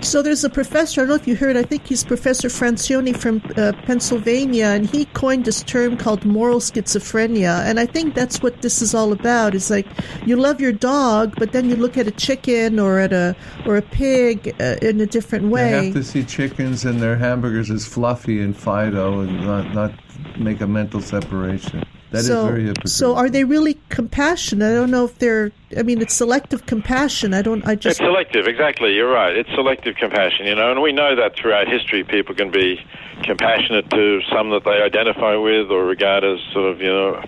So 0.00 0.20
there's 0.20 0.44
a 0.44 0.50
professor, 0.50 1.00
I 1.00 1.04
don't 1.04 1.08
know 1.08 1.14
if 1.14 1.26
you 1.26 1.34
heard, 1.34 1.56
I 1.56 1.62
think 1.62 1.86
he's 1.86 2.04
Professor 2.04 2.48
Francione 2.48 3.16
from 3.16 3.40
uh, 3.56 3.72
Pennsylvania, 3.86 4.66
and 4.66 4.86
he 4.86 5.06
coined 5.06 5.46
this 5.46 5.62
term 5.62 5.96
called 5.96 6.26
moral 6.26 6.58
schizophrenia. 6.58 7.64
And 7.64 7.80
I 7.80 7.86
think 7.86 8.14
that's 8.14 8.42
what 8.42 8.60
this 8.60 8.82
is 8.82 8.94
all 8.94 9.12
about. 9.12 9.54
It's 9.54 9.70
like 9.70 9.86
you 10.26 10.36
love 10.36 10.60
your 10.60 10.72
dog, 10.72 11.34
but 11.38 11.52
then 11.52 11.70
you 11.70 11.76
look 11.76 11.96
at 11.96 12.06
a 12.06 12.10
chicken 12.10 12.78
or 12.78 12.98
at 12.98 13.14
a 13.14 13.34
or 13.64 13.76
a 13.76 13.82
pig 13.82 14.54
uh, 14.60 14.76
in 14.82 15.00
a 15.00 15.06
different 15.06 15.48
way. 15.48 15.70
They 15.70 15.84
have 15.86 15.94
to 15.94 16.04
see 16.04 16.22
chickens 16.22 16.84
and 16.84 17.00
their 17.00 17.16
hamburgers 17.16 17.70
as 17.70 17.86
fluffy 17.86 18.42
and 18.42 18.54
Fido 18.54 19.20
and 19.20 19.40
not, 19.40 19.72
not 19.72 19.92
make 20.38 20.60
a 20.60 20.66
mental 20.66 21.00
separation. 21.00 21.82
That 22.14 22.22
so, 22.22 22.46
very 22.46 22.62
hypocritical. 22.62 22.90
So 22.90 23.16
are 23.16 23.28
they 23.28 23.42
really 23.42 23.76
compassionate? 23.88 24.70
I 24.70 24.74
don't 24.74 24.92
know 24.92 25.04
if 25.04 25.18
they're. 25.18 25.50
I 25.76 25.82
mean, 25.82 26.00
it's 26.00 26.14
selective 26.14 26.64
compassion. 26.66 27.34
I 27.34 27.42
don't. 27.42 27.66
I 27.66 27.74
just. 27.74 27.98
It's 27.98 28.06
selective. 28.06 28.46
Exactly. 28.46 28.94
You're 28.94 29.10
right. 29.10 29.36
It's 29.36 29.50
selective 29.50 29.96
compassion. 29.96 30.46
You 30.46 30.54
know, 30.54 30.70
and 30.70 30.80
we 30.80 30.92
know 30.92 31.16
that 31.16 31.34
throughout 31.34 31.66
history, 31.66 32.04
people 32.04 32.36
can 32.36 32.52
be 32.52 32.80
compassionate 33.24 33.90
to 33.90 34.20
some 34.30 34.50
that 34.50 34.62
they 34.62 34.80
identify 34.80 35.34
with 35.34 35.72
or 35.72 35.84
regard 35.84 36.22
as 36.22 36.38
sort 36.52 36.70
of 36.70 36.80
you 36.80 36.86
know 36.86 37.20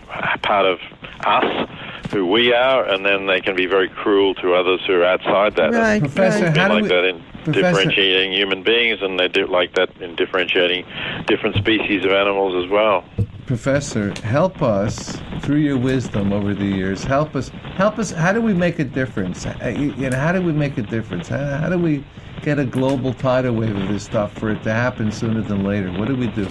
part 0.43 0.67
of 0.67 0.79
us 1.27 1.69
who 2.13 2.25
we 2.27 2.53
are, 2.53 2.85
and 2.89 3.05
then 3.05 3.27
they 3.27 3.41
can 3.41 3.57
be 3.57 3.67
very 3.67 3.89
cruel 3.89 4.35
to 4.37 4.55
others 4.55 4.81
who 4.87 4.95
are 4.95 5.05
outside 5.05 5.57
that. 5.57 5.73
Right, 5.73 6.01
Professor, 6.01 6.47
right. 6.47 6.57
how 6.57 6.69
like 6.69 6.83
we, 6.83 6.89
that 6.89 7.05
in 7.05 7.21
Professor, 7.45 7.53
differentiating 7.53 8.33
human 8.33 8.63
beings, 8.63 9.01
and 9.03 9.19
they 9.19 9.27
do 9.29 9.47
like 9.47 9.75
that 9.75 9.91
in 10.01 10.15
differentiating 10.15 10.85
different 11.27 11.57
species 11.57 12.05
of 12.05 12.13
animals 12.13 12.65
as 12.65 12.71
well. 12.71 13.05
Professor, 13.47 14.13
help 14.23 14.61
us 14.61 15.17
through 15.41 15.59
your 15.59 15.79
wisdom 15.79 16.33
over 16.33 16.53
the 16.53 16.65
years. 16.65 17.05
Help 17.05 17.37
us. 17.37 17.49
Help 17.77 17.99
us. 17.99 18.11
How 18.11 18.33
do 18.33 18.43
we 18.43 18.53
make 18.53 18.81
a 18.81 18.85
difference? 18.85 19.47
Uh, 19.47 19.69
you 19.69 20.11
know, 20.11 20.17
how 20.17 20.33
do 20.33 20.43
we 20.43 20.53
make 20.53 20.77
a 20.79 20.83
difference? 20.83 21.29
How, 21.29 21.59
how 21.59 21.69
do 21.69 21.79
we 21.79 22.05
get 22.43 22.59
a 22.59 22.65
global 22.65 23.15
tidal 23.15 23.55
wave 23.55 23.77
of 23.77 23.89
this 23.89 24.03
stuff 24.03 24.33
for 24.33 24.51
it 24.51 24.63
to 24.65 24.73
happen 24.73 25.13
sooner 25.13 25.43
than 25.43 25.65
later? 25.65 25.93
What 25.93 26.09
do 26.09 26.17
we 26.17 26.27
do? 26.27 26.49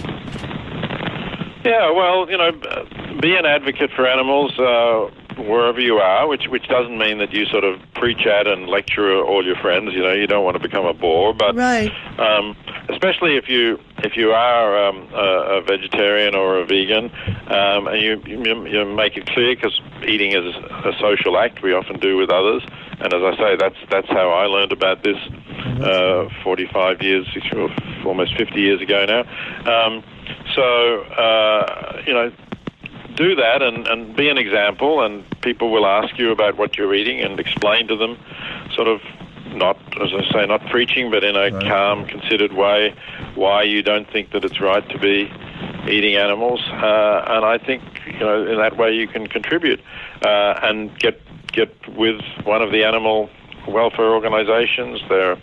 Yeah, 1.64 1.90
well, 1.90 2.30
you 2.30 2.38
know, 2.38 2.52
be 3.20 3.36
an 3.36 3.44
advocate 3.44 3.90
for 3.94 4.06
animals. 4.06 4.58
Uh, 4.58 5.10
wherever 5.36 5.80
you 5.80 5.96
are, 5.96 6.26
which 6.26 6.48
which 6.48 6.66
doesn't 6.68 6.98
mean 6.98 7.18
that 7.18 7.32
you 7.32 7.46
sort 7.46 7.64
of 7.64 7.80
preach 7.94 8.26
at 8.26 8.46
and 8.46 8.68
lecture 8.68 9.22
all 9.22 9.44
your 9.44 9.56
friends. 9.56 9.92
You 9.92 10.02
know, 10.02 10.12
you 10.12 10.26
don't 10.26 10.44
want 10.44 10.56
to 10.56 10.62
become 10.62 10.86
a 10.86 10.94
bore, 10.94 11.34
but 11.34 11.54
right. 11.56 11.90
um, 12.18 12.56
especially 12.88 13.36
if 13.36 13.48
you 13.48 13.78
if 13.98 14.16
you 14.16 14.32
are 14.32 14.88
um, 14.88 15.08
a, 15.12 15.58
a, 15.58 15.62
vegetarian 15.62 16.34
or 16.34 16.58
a 16.58 16.66
vegan, 16.66 17.10
um, 17.48 17.88
and 17.88 18.00
you, 18.00 18.22
you, 18.26 18.66
you 18.66 18.84
make 18.84 19.16
it 19.16 19.26
clear 19.26 19.54
because 19.54 19.80
eating 20.06 20.32
is 20.32 20.44
a 20.44 20.92
social 21.00 21.38
act 21.38 21.62
we 21.62 21.72
often 21.72 21.98
do 21.98 22.16
with 22.16 22.30
others, 22.30 22.62
and 23.00 23.12
as 23.12 23.22
I 23.22 23.36
say, 23.36 23.56
that's 23.56 23.76
that's 23.90 24.08
how 24.08 24.30
I 24.30 24.46
learned 24.46 24.72
about 24.72 25.02
this 25.02 25.16
uh, 25.82 26.28
45 26.42 27.02
years, 27.02 27.26
almost 28.04 28.36
50 28.36 28.60
years 28.60 28.80
ago 28.80 29.04
now. 29.04 29.20
Um, 29.86 30.02
so 30.54 31.02
uh, 31.02 32.02
you 32.06 32.12
know 32.12 32.32
do 33.16 33.34
that 33.34 33.62
and, 33.62 33.86
and 33.88 34.14
be 34.14 34.28
an 34.28 34.38
example, 34.38 35.02
and 35.02 35.24
people 35.40 35.70
will 35.70 35.86
ask 35.86 36.18
you 36.18 36.30
about 36.30 36.56
what 36.56 36.76
you're 36.76 36.94
eating 36.94 37.20
and 37.20 37.40
explain 37.40 37.88
to 37.88 37.96
them, 37.96 38.18
sort 38.74 38.88
of 38.88 39.00
not, 39.46 39.78
as 40.00 40.10
I 40.12 40.32
say, 40.32 40.46
not 40.46 40.64
preaching, 40.66 41.10
but 41.10 41.24
in 41.24 41.36
a 41.36 41.50
right. 41.50 41.66
calm, 41.66 42.06
considered 42.06 42.52
way, 42.52 42.94
why 43.34 43.62
you 43.62 43.82
don't 43.82 44.08
think 44.10 44.32
that 44.32 44.44
it's 44.44 44.60
right 44.60 44.86
to 44.90 44.98
be 44.98 45.30
eating 45.88 46.16
animals. 46.16 46.60
Uh, 46.68 47.24
and 47.26 47.44
I 47.44 47.58
think, 47.58 47.82
you 48.06 48.18
know, 48.20 48.46
in 48.46 48.58
that 48.58 48.76
way 48.76 48.92
you 48.92 49.08
can 49.08 49.26
contribute 49.26 49.80
uh, 50.22 50.60
and 50.62 50.96
get 50.98 51.20
get 51.52 51.74
with 51.96 52.20
one 52.44 52.60
of 52.60 52.70
the 52.70 52.84
animal 52.84 53.30
welfare 53.66 54.12
organizations. 54.12 55.00
There 55.08 55.32
are 55.32 55.38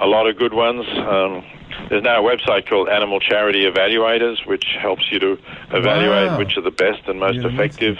a 0.00 0.06
lot 0.06 0.28
of 0.28 0.36
good 0.36 0.52
ones. 0.52 0.86
Um, 0.98 1.44
there's 1.88 2.02
now 2.02 2.24
a 2.24 2.36
website 2.36 2.68
called 2.68 2.88
Animal 2.88 3.20
Charity 3.20 3.64
Evaluators, 3.64 4.46
which 4.46 4.64
helps 4.80 5.10
you 5.10 5.18
to 5.18 5.38
evaluate 5.72 6.30
wow. 6.30 6.38
which 6.38 6.56
are 6.56 6.62
the 6.62 6.70
best 6.70 7.08
and 7.08 7.18
most 7.18 7.40
yeah, 7.40 7.48
effective 7.48 7.96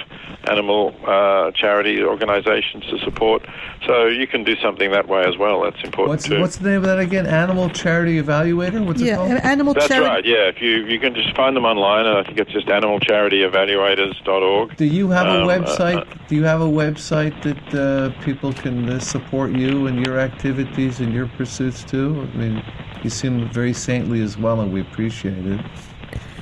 animal 0.48 0.94
uh, 1.06 1.50
charity 1.52 2.02
organizations 2.02 2.84
to 2.86 2.98
support. 3.00 3.46
So 3.86 4.06
you 4.06 4.26
can 4.26 4.42
do 4.44 4.56
something 4.56 4.90
that 4.92 5.06
way 5.08 5.24
as 5.24 5.36
well. 5.36 5.60
That's 5.62 5.84
important 5.84 6.08
what's, 6.10 6.26
too. 6.26 6.40
What's 6.40 6.56
the 6.56 6.70
name 6.70 6.78
of 6.78 6.84
that 6.84 6.98
again? 6.98 7.26
Animal 7.26 7.68
Charity 7.70 8.20
Evaluator? 8.20 8.86
What's 8.86 9.00
yeah, 9.00 9.14
it 9.14 9.16
called? 9.16 9.32
Animal 9.32 9.74
That's 9.74 9.88
Charity. 9.88 10.08
right. 10.08 10.24
Yeah, 10.24 10.48
if 10.48 10.60
you 10.60 10.86
you 10.86 11.00
can 11.00 11.14
just 11.14 11.34
find 11.36 11.56
them 11.56 11.64
online, 11.64 12.06
and 12.06 12.18
I 12.18 12.24
think 12.24 12.38
it's 12.38 12.52
just 12.52 12.68
animalcharityevaluators.org. 12.68 14.76
Do 14.76 14.84
you 14.84 15.08
have 15.10 15.26
um, 15.26 15.42
a 15.42 15.46
website? 15.46 16.00
Uh, 16.00 16.04
do 16.28 16.36
you 16.36 16.44
have 16.44 16.60
a 16.60 16.68
website 16.68 17.42
that 17.42 17.74
uh, 17.74 18.10
people 18.24 18.52
can 18.52 18.88
uh, 18.88 18.98
support 18.98 19.52
you 19.52 19.86
and 19.86 20.04
your 20.06 20.18
activities 20.18 21.00
and 21.00 21.12
your 21.12 21.26
pursuits 21.28 21.84
too? 21.84 22.28
I 22.32 22.36
mean. 22.36 22.62
You 23.02 23.10
seem 23.10 23.48
very 23.50 23.72
saintly 23.72 24.22
as 24.22 24.36
well, 24.36 24.60
and 24.60 24.72
we 24.72 24.80
appreciate 24.80 25.46
it. 25.46 25.60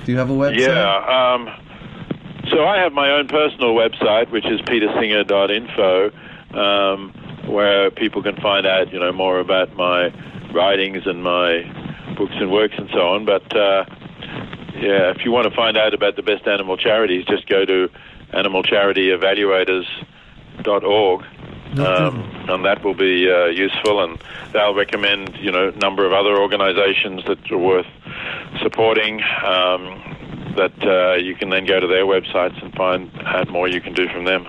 Do 0.04 0.12
you 0.12 0.18
have 0.18 0.30
a 0.30 0.34
website? 0.34 0.60
Yeah. 0.60 1.34
Um, 1.34 1.48
so 2.50 2.66
I 2.66 2.78
have 2.78 2.92
my 2.92 3.10
own 3.10 3.28
personal 3.28 3.74
website, 3.74 4.30
which 4.30 4.46
is 4.46 4.60
petersinger.info, 4.62 6.10
um, 6.58 7.12
where 7.46 7.90
people 7.90 8.22
can 8.22 8.36
find 8.36 8.66
out, 8.66 8.90
you 8.92 8.98
know, 8.98 9.12
more 9.12 9.38
about 9.38 9.76
my 9.76 10.10
writings 10.52 11.06
and 11.06 11.22
my 11.22 11.62
books 12.16 12.34
and 12.36 12.50
works 12.50 12.74
and 12.78 12.88
so 12.92 13.08
on. 13.08 13.24
But 13.24 13.54
uh, 13.54 13.84
yeah, 14.74 15.10
if 15.10 15.24
you 15.24 15.30
want 15.30 15.48
to 15.48 15.54
find 15.54 15.76
out 15.76 15.94
about 15.94 16.16
the 16.16 16.22
best 16.22 16.44
animal 16.46 16.76
charities, 16.76 17.24
just 17.26 17.48
go 17.48 17.64
to 17.64 17.88
animalcharityevaluators.org 18.32 21.24
um, 21.76 22.20
and 22.48 22.64
that 22.64 22.84
will 22.84 22.94
be 22.94 23.30
uh, 23.30 23.46
useful. 23.46 24.02
And 24.02 24.18
they'll 24.52 24.74
recommend, 24.74 25.36
you 25.36 25.50
know, 25.50 25.68
a 25.68 25.72
number 25.72 26.06
of 26.06 26.12
other 26.12 26.36
organisations 26.36 27.24
that 27.26 27.50
are 27.50 27.58
worth 27.58 27.86
supporting. 28.62 29.22
Um, 29.44 30.16
that 30.56 30.82
uh, 30.82 31.14
you 31.14 31.36
can 31.36 31.50
then 31.50 31.64
go 31.66 31.78
to 31.78 31.86
their 31.86 32.04
websites 32.04 32.60
and 32.62 32.74
find 32.74 33.10
out 33.24 33.48
more 33.48 33.68
you 33.68 33.80
can 33.80 33.94
do 33.94 34.08
from 34.08 34.24
them. 34.24 34.46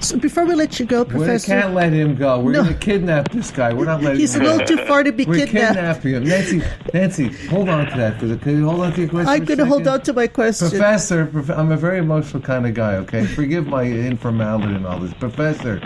So 0.00 0.16
before 0.18 0.46
we 0.46 0.54
let 0.54 0.80
you 0.80 0.86
go, 0.86 1.04
Professor, 1.04 1.54
We 1.54 1.60
can't 1.60 1.74
let 1.74 1.92
him 1.92 2.14
go. 2.16 2.40
We're 2.40 2.52
No. 2.52 2.62
going 2.62 2.74
to 2.74 2.80
kidnap 2.80 3.30
this 3.32 3.50
guy. 3.50 3.72
We're 3.74 3.84
not 3.84 4.00
letting 4.00 4.16
him. 4.16 4.20
he's 4.20 4.34
a 4.34 4.38
him 4.38 4.44
go. 4.44 4.50
little 4.52 4.66
too 4.76 4.84
far 4.86 5.02
to 5.04 5.12
be 5.12 5.26
We're 5.26 5.44
kidnapped. 5.46 5.74
kidnapping 5.74 6.14
him. 6.14 6.24
Nancy, 6.24 6.62
Nancy, 6.94 7.28
hold 7.48 7.68
on 7.68 7.86
to 7.86 7.96
that. 7.98 8.18
Can 8.18 8.56
you 8.56 8.64
hold 8.68 8.80
on 8.80 8.92
to 8.94 9.00
your 9.02 9.10
question? 9.10 9.28
I'm 9.28 9.44
going 9.44 9.58
to 9.58 9.66
hold 9.66 9.86
on 9.86 10.00
to 10.02 10.12
my 10.14 10.26
question. 10.26 10.70
Professor, 10.70 11.26
prof- 11.26 11.50
I'm 11.50 11.70
a 11.70 11.76
very 11.76 11.98
emotional 11.98 12.42
kind 12.42 12.66
of 12.66 12.72
guy, 12.72 12.94
okay? 12.96 13.26
Forgive 13.26 13.66
my 13.66 13.82
informality 13.84 14.74
and 14.74 14.86
all 14.86 14.98
this. 15.00 15.12
Professor, 15.14 15.80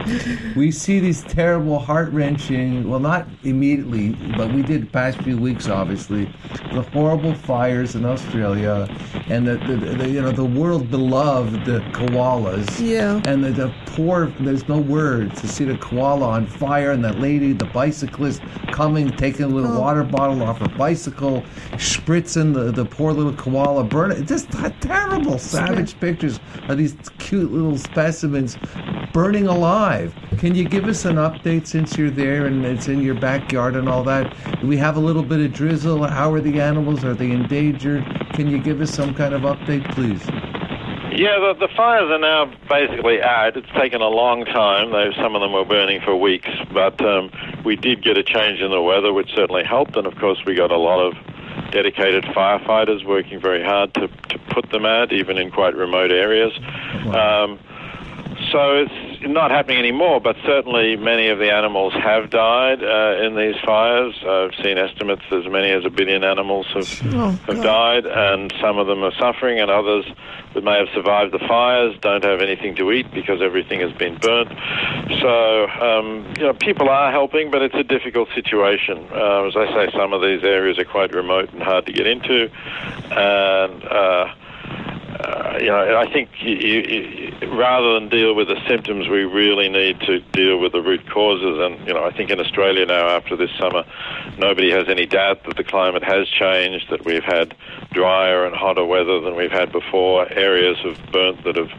we 0.55 0.71
see 0.71 1.01
these 1.01 1.23
terrible, 1.23 1.81
heart 1.81 2.11
wrenching, 2.13 2.89
well, 2.89 3.01
not 3.01 3.27
immediately, 3.43 4.11
but 4.37 4.53
we 4.53 4.63
did 4.63 4.83
the 4.83 4.87
past 4.87 5.19
few 5.23 5.37
weeks, 5.37 5.69
obviously, 5.69 6.33
the 6.73 6.83
horrible 6.93 7.35
fires 7.35 7.97
in 7.97 8.05
Australia 8.05 8.87
and 9.27 9.47
the, 9.49 9.57
the, 9.67 9.77
the 9.77 10.09
you 10.09 10.23
know, 10.23 10.31
the 10.31 10.45
world 10.45 10.89
beloved 10.89 11.65
the 11.65 11.81
koalas. 11.93 12.65
Yeah. 12.81 13.21
And 13.27 13.43
the, 13.43 13.51
the 13.51 13.75
poor, 13.87 14.04
there's 14.41 14.69
no 14.69 14.79
words 14.79 15.41
to 15.41 15.49
see 15.49 15.65
the 15.65 15.79
koala 15.79 16.29
on 16.29 16.47
fire 16.47 16.91
and 16.91 17.03
that 17.05 17.19
lady, 17.21 17.53
the 17.53 17.65
bicyclist, 17.67 18.43
coming, 18.71 19.11
taking 19.11 19.45
a 19.47 19.49
little 19.49 19.73
Oh. 19.73 19.81
water 19.81 20.05
bottle 20.05 20.43
off 20.43 20.59
her 20.59 20.69
bicycle, 20.77 21.43
spritzing 21.73 22.53
the, 22.53 22.71
the 22.71 22.85
poor 22.85 23.13
little 23.13 23.33
koala, 23.33 23.83
burning. 23.83 24.27
Just 24.27 24.51
terrible, 24.81 25.39
savage 25.39 25.99
pictures 26.01 26.39
of 26.69 26.77
these 26.77 26.95
cute 27.19 27.51
little 27.51 27.79
specimens 27.79 28.59
burning 29.13 29.47
alive. 29.47 30.15
Can 30.39 30.55
you 30.55 30.69
give 30.69 30.85
us 30.87 31.05
an 31.07 31.17
update 31.17 31.67
since 31.67 31.97
you're 31.97 32.11
there 32.11 32.47
and 32.47 32.65
it's 32.67 32.89
in 32.89 33.01
your 33.01 33.15
backyard 33.15 33.75
and 33.77 33.89
all 33.89 34.03
that? 34.05 34.37
Do 34.61 34.67
we 34.67 34.77
have 34.77 34.97
a 34.97 35.01
little 35.01 35.23
bit 35.23 35.41
of 35.41 35.53
drizzle? 35.53 36.07
How 36.07 36.33
are 36.33 36.41
the 36.41 36.61
animals? 36.61 37.05
Are 37.05 37.15
they 37.15 37.31
endangered? 37.31 38.05
Can 38.35 38.49
you 38.49 38.59
give 38.59 38.81
us 38.81 38.91
some 38.93 39.15
kind 39.15 39.33
of 39.33 39.43
update, 39.43 39.91
please? 39.95 40.23
Yeah, 41.15 41.39
the, 41.39 41.67
the 41.67 41.69
fires 41.77 42.11
are 42.11 42.19
now 42.19 42.53
basically 42.69 43.23
out. 43.23 43.57
It's 43.57 43.71
taken 43.79 44.01
a 44.01 44.09
long 44.09 44.45
time. 44.45 44.91
They, 44.91 45.15
some 45.17 45.37
of 45.37 45.43
them 45.43 45.53
were 45.53 45.65
burning 45.65 46.01
for 46.01 46.17
weeks, 46.17 46.51
but 46.73 47.01
um, 47.05 47.31
we 47.65 47.77
did 47.77 48.03
get 48.03 48.19
a 48.19 48.25
change 48.25 48.61
in 48.61 48.73
the 48.73 48.83
weather, 48.83 49.13
which 49.13 49.31
certainly 49.33 49.63
helped. 49.63 49.97
And 49.97 50.09
of 50.09 50.17
course, 50.17 50.43
we 50.45 50.57
got 50.57 50.73
a 50.73 50.77
lot 50.77 50.99
of 51.07 51.15
dedicated 51.71 52.25
firefighters 52.25 53.05
working 53.07 53.41
very 53.41 53.63
hard 53.63 53.95
to, 53.95 54.09
to 54.09 54.39
put 54.51 54.71
them 54.71 54.85
out, 54.85 55.13
even 55.13 55.39
in 55.39 55.53
quite 55.53 55.77
remote 55.77 56.11
areas. 56.11 56.53
Um, 57.07 57.61
so 58.51 58.83
it's 58.83 59.04
not 59.27 59.51
happening 59.51 59.79
anymore, 59.79 60.21
but 60.21 60.37
certainly 60.45 60.97
many 60.97 61.29
of 61.29 61.39
the 61.39 61.53
animals 61.53 61.93
have 61.95 62.31
died 62.31 62.83
uh, 62.83 63.25
in 63.25 63.37
these 63.37 63.57
fires. 63.65 64.15
I've 64.27 64.55
seen 64.63 64.79
estimates 64.79 65.23
as 65.33 65.47
many 65.49 65.71
as 65.71 65.85
a 65.85 65.91
billion 65.91 66.25
animals 66.25 66.67
have, 66.75 67.15
Oh, 67.15 67.31
have 67.47 67.63
died, 67.63 68.07
and 68.07 68.53
some 68.61 68.79
of 68.79 68.87
them 68.87 69.03
are 69.03 69.13
suffering, 69.19 69.61
and 69.61 69.71
others 69.71 70.05
that 70.55 70.63
may 70.63 70.79
have 70.79 70.89
survived 70.95 71.33
the 71.33 71.39
fires 71.41 71.97
don't 72.01 72.23
have 72.25 72.41
anything 72.41 72.77
to 72.77 72.93
eat 72.93 73.11
because 73.13 73.41
everything 73.43 73.81
has 73.81 73.93
been 73.93 74.17
burnt. 74.19 74.49
So, 75.21 75.67
um, 75.69 76.33
you 76.39 76.45
know, 76.45 76.55
people 76.55 76.89
are 76.89 77.11
helping, 77.11 77.51
but 77.51 77.63
it's 77.63 77.75
a 77.75 77.83
difficult 77.83 78.29
situation. 78.35 78.99
Uh, 79.13 79.45
as 79.47 79.57
I 79.57 79.67
say, 79.75 79.93
some 79.97 80.13
of 80.13 80.23
these 80.23 80.43
areas 80.45 80.79
are 80.79 80.85
quite 80.85 81.13
remote 81.13 81.53
and 81.53 81.63
hard 81.63 81.87
to 81.87 81.93
get 81.93 82.07
into, 82.07 82.51
and 83.11 83.85
uh, 83.85 84.35
uh, 85.21 85.59
you 85.61 85.67
know, 85.67 85.97
I 85.97 86.13
think 86.13 86.31
you, 86.41 86.55
you, 86.55 87.57
rather 87.57 87.95
than 87.95 88.09
deal 88.09 88.35
with 88.35 88.49
the 88.49 88.61
symptoms, 88.69 89.09
we 89.09 89.25
really 89.25 89.69
need 89.69 90.01
to 90.01 90.21
deal 90.33 90.59
with 90.59 90.73
the 90.73 90.83
root 90.83 91.09
causes. 91.09 91.61
And 91.61 91.87
you 91.87 91.95
know, 91.95 92.05
I 92.05 92.13
think 92.13 92.31
in 92.31 92.41
Australia 92.41 92.85
now, 92.85 93.09
after 93.09 93.37
this 93.37 93.51
summer, 93.59 93.85
nobody 94.39 94.73
has 94.73 94.89
any 94.89 95.07
doubt 95.07 95.45
that 95.45 95.57
the 95.57 95.65
climate 95.65 96.03
has 96.03 96.29
changed. 96.29 96.91
That 96.91 97.05
we've 97.05 97.23
had 97.23 97.55
drier 97.93 98.45
and 98.45 98.57
hotter 98.57 98.85
weather 98.85 99.21
than 99.21 99.37
we've 99.37 99.53
had 99.53 99.71
before. 99.71 100.31
Areas 100.33 100.79
have 100.85 100.99
burnt 101.13 101.45
that 101.45 101.57
have 101.57 101.71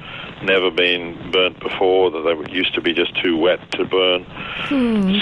never 0.43 0.71
been 0.71 1.31
burnt 1.31 1.59
before. 1.59 2.11
That 2.11 2.21
they 2.23 2.53
used 2.53 2.73
to 2.75 2.81
be 2.81 2.93
just 2.93 3.15
too 3.23 3.38
wet 3.38 3.59
to 3.71 3.86
burn. 3.86 4.25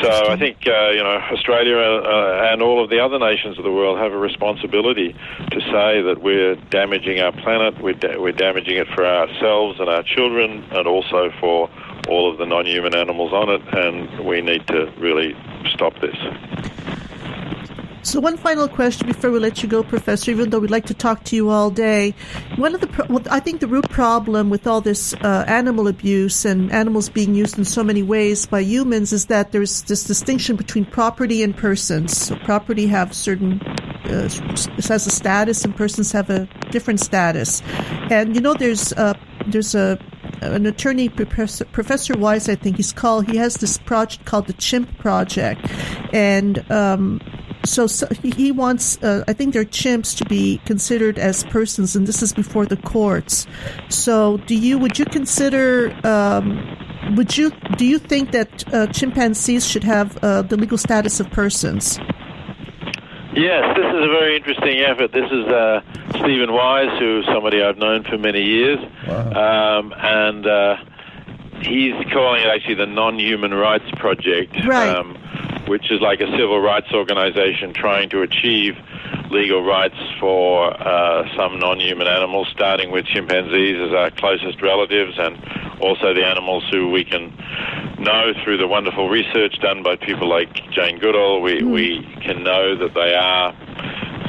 so 0.01 0.27
I 0.29 0.37
think 0.37 0.57
uh, 0.67 0.89
you 0.89 1.03
know 1.03 1.19
Australia 1.31 1.77
uh, 1.77 2.51
and 2.51 2.61
all 2.61 2.83
of 2.83 2.89
the 2.89 2.99
other 2.99 3.19
nations 3.19 3.57
of 3.57 3.63
the 3.63 3.71
world 3.71 3.97
have 3.99 4.11
a 4.13 4.17
responsibility 4.17 5.13
to 5.51 5.59
say 5.61 6.01
that 6.01 6.21
we're 6.21 6.55
damaging 6.69 7.19
our 7.19 7.31
planet. 7.31 7.81
We're 7.81 7.93
da- 7.93 8.17
we're 8.19 8.31
damaging 8.31 8.77
it 8.77 8.87
for 8.95 9.05
ourselves 9.05 9.79
and 9.79 9.89
our 9.89 10.03
children, 10.03 10.63
and 10.71 10.87
also 10.87 11.31
for 11.39 11.69
all 12.07 12.31
of 12.31 12.37
the 12.37 12.45
non-human 12.45 12.95
animals 12.95 13.33
on 13.33 13.49
it. 13.49 13.61
And 13.73 14.25
we 14.25 14.41
need 14.41 14.67
to 14.67 14.91
really 14.97 15.35
stop 15.73 15.99
this. 15.99 16.15
So, 18.03 18.19
one 18.19 18.35
final 18.35 18.67
question 18.67 19.07
before 19.07 19.31
we 19.31 19.39
let 19.39 19.63
you 19.63 19.69
go, 19.69 19.81
Professor. 19.81 20.29
Even 20.29 20.49
though 20.49 20.59
we'd 20.59 20.69
like 20.69 20.85
to 20.87 20.93
talk 20.93 21.23
to 21.23 21.37
you 21.37 21.49
all 21.49 21.69
day, 21.69 22.13
one 22.57 22.75
of 22.75 22.81
the 22.81 22.87
pro- 22.87 23.05
well, 23.07 23.23
I 23.31 23.39
think 23.39 23.61
the 23.61 23.67
root 23.67 23.89
problem 23.89 24.49
with 24.49 24.67
all 24.67 24.81
this 24.81 25.13
uh, 25.23 25.45
animal 25.47 25.87
abuse 25.87 26.43
and 26.43 26.69
animals 26.73 27.07
being 27.07 27.33
used 27.33 27.57
in 27.57 27.63
so 27.63 27.81
many 27.81 28.03
ways 28.03 28.45
by 28.45 28.59
humans 28.59 29.13
is 29.13 29.27
that 29.27 29.53
there's 29.53 29.83
this 29.83 30.03
distinction 30.03 30.57
between 30.57 30.83
property 30.83 31.41
and 31.43 31.55
persons. 31.55 32.17
So, 32.17 32.35
property 32.39 32.87
have 32.87 33.13
certain 33.13 33.61
uh, 33.61 34.27
has 34.27 35.07
a 35.07 35.09
status, 35.09 35.63
and 35.63 35.73
persons 35.73 36.11
have 36.11 36.29
a 36.29 36.49
different 36.71 36.99
status. 36.99 37.61
And 38.11 38.35
you 38.35 38.41
know, 38.41 38.53
there's 38.53 38.91
uh, 38.93 39.13
there's 39.47 39.75
a 39.75 39.97
an 40.41 40.65
attorney, 40.65 41.07
Professor, 41.07 41.63
Professor 41.65 42.17
Wise, 42.17 42.49
I 42.49 42.55
think 42.55 42.75
he's 42.75 42.91
called. 42.91 43.29
He 43.29 43.37
has 43.37 43.55
this 43.55 43.77
project 43.77 44.25
called 44.25 44.47
the 44.47 44.53
Chimp 44.53 44.97
Project, 44.97 45.65
and 46.11 46.69
um, 46.69 47.21
so, 47.65 47.87
so 47.87 48.07
he 48.21 48.31
he 48.31 48.51
wants. 48.51 49.01
Uh, 49.01 49.23
I 49.27 49.33
think 49.33 49.53
they're 49.53 49.65
chimps 49.65 50.15
to 50.17 50.25
be 50.25 50.59
considered 50.65 51.17
as 51.17 51.43
persons, 51.45 51.95
and 51.95 52.07
this 52.07 52.21
is 52.21 52.33
before 52.33 52.65
the 52.65 52.77
courts. 52.77 53.47
So, 53.89 54.37
do 54.45 54.55
you 54.55 54.77
would 54.77 54.99
you 54.99 55.05
consider? 55.05 55.93
Um, 56.05 56.59
would 57.15 57.37
you 57.37 57.51
do 57.77 57.85
you 57.85 57.99
think 57.99 58.31
that 58.31 58.73
uh, 58.73 58.87
chimpanzees 58.87 59.67
should 59.67 59.83
have 59.83 60.17
uh, 60.23 60.41
the 60.43 60.57
legal 60.57 60.77
status 60.77 61.19
of 61.19 61.29
persons? 61.31 61.99
Yes, 63.35 63.75
this 63.75 63.85
is 63.85 64.05
a 64.05 64.09
very 64.09 64.35
interesting 64.35 64.77
effort. 64.81 65.11
This 65.11 65.25
is 65.31 65.45
uh, 65.47 65.81
Steven 66.19 66.53
Wise, 66.53 66.99
who's 66.99 67.25
somebody 67.25 67.63
I've 67.63 67.77
known 67.79 68.03
for 68.03 68.17
many 68.17 68.43
years, 68.43 68.77
um, 69.07 69.91
and 69.97 70.45
uh, 70.45 70.75
he's 71.61 71.95
calling 72.13 72.41
it 72.43 72.47
actually 72.47 72.75
the 72.75 72.85
Non-Human 72.85 73.51
Rights 73.55 73.89
Project, 73.97 74.53
Right. 74.67 74.87
um, 74.87 75.17
which 75.67 75.91
is 75.91 76.01
like 76.01 76.19
a 76.19 76.29
civil 76.37 76.59
rights 76.59 76.87
organization 76.93 77.73
trying 77.73 78.09
to 78.09 78.21
achieve 78.21 78.75
legal 79.29 79.63
rights 79.63 79.97
for 80.19 80.71
uh, 80.71 81.23
some 81.35 81.59
non-human 81.59 82.07
animals, 82.07 82.47
starting 82.53 82.91
with 82.91 83.05
chimpanzees 83.05 83.77
as 83.87 83.93
our 83.93 84.11
closest 84.11 84.61
relatives, 84.61 85.17
and 85.17 85.35
also 85.81 86.13
the 86.13 86.25
animals 86.25 86.63
who 86.71 86.89
we 86.91 87.03
can 87.03 87.33
know 87.99 88.33
through 88.43 88.57
the 88.57 88.67
wonderful 88.67 89.09
research 89.09 89.57
done 89.61 89.81
by 89.83 89.95
people 89.95 90.29
like 90.29 90.53
Jane 90.71 90.99
Goodall. 90.99 91.41
We 91.41 91.63
we 91.63 92.01
can 92.21 92.43
know 92.43 92.75
that 92.77 92.93
they 92.93 93.15
are 93.15 93.55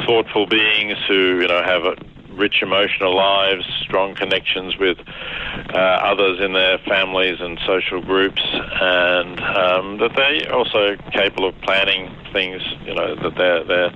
thoughtful 0.06 0.46
beings 0.46 0.96
who 1.08 1.40
you 1.40 1.48
know 1.48 1.62
have 1.62 1.84
a 1.84 2.13
rich 2.36 2.62
emotional 2.62 3.14
lives, 3.14 3.64
strong 3.82 4.14
connections 4.14 4.76
with 4.78 4.98
uh, 5.72 5.78
others 5.78 6.40
in 6.44 6.52
their 6.52 6.78
families 6.78 7.38
and 7.40 7.58
social 7.66 8.00
groups, 8.00 8.42
and 8.44 9.40
um, 9.40 9.98
that 9.98 10.12
they're 10.16 10.52
also 10.52 10.96
capable 11.12 11.48
of 11.48 11.60
planning 11.62 12.14
things. 12.32 12.62
You 12.84 12.94
know 12.94 13.14
that 13.14 13.34
they're 13.36 13.64
they're. 13.64 13.90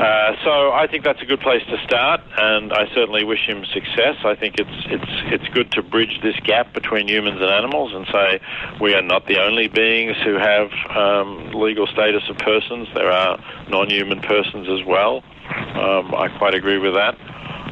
Uh, 0.00 0.34
so 0.44 0.72
I 0.72 0.86
think 0.90 1.04
that's 1.04 1.20
a 1.20 1.26
good 1.26 1.40
place 1.40 1.62
to 1.68 1.76
start, 1.84 2.20
and 2.38 2.72
I 2.72 2.86
certainly 2.94 3.24
wish 3.24 3.46
him 3.46 3.64
success. 3.66 4.16
I 4.24 4.34
think 4.34 4.56
it's 4.58 4.86
it's 4.86 5.12
it's 5.32 5.48
good 5.54 5.70
to 5.72 5.82
bridge 5.82 6.20
this 6.22 6.36
gap 6.44 6.72
between 6.72 7.08
humans 7.08 7.40
and 7.40 7.50
animals, 7.50 7.92
and 7.92 8.06
say 8.06 8.40
we 8.80 8.94
are 8.94 9.02
not 9.02 9.26
the 9.26 9.38
only 9.38 9.68
beings 9.68 10.16
who 10.24 10.38
have 10.38 10.70
um, 10.96 11.52
legal 11.52 11.86
status 11.86 12.22
of 12.30 12.38
persons. 12.38 12.88
There 12.94 13.10
are 13.10 13.38
non-human 13.68 14.20
persons 14.20 14.68
as 14.68 14.86
well. 14.86 15.22
Um, 15.74 16.14
I 16.14 16.28
quite 16.38 16.54
agree 16.54 16.78
with 16.78 16.94
that. 16.94 17.16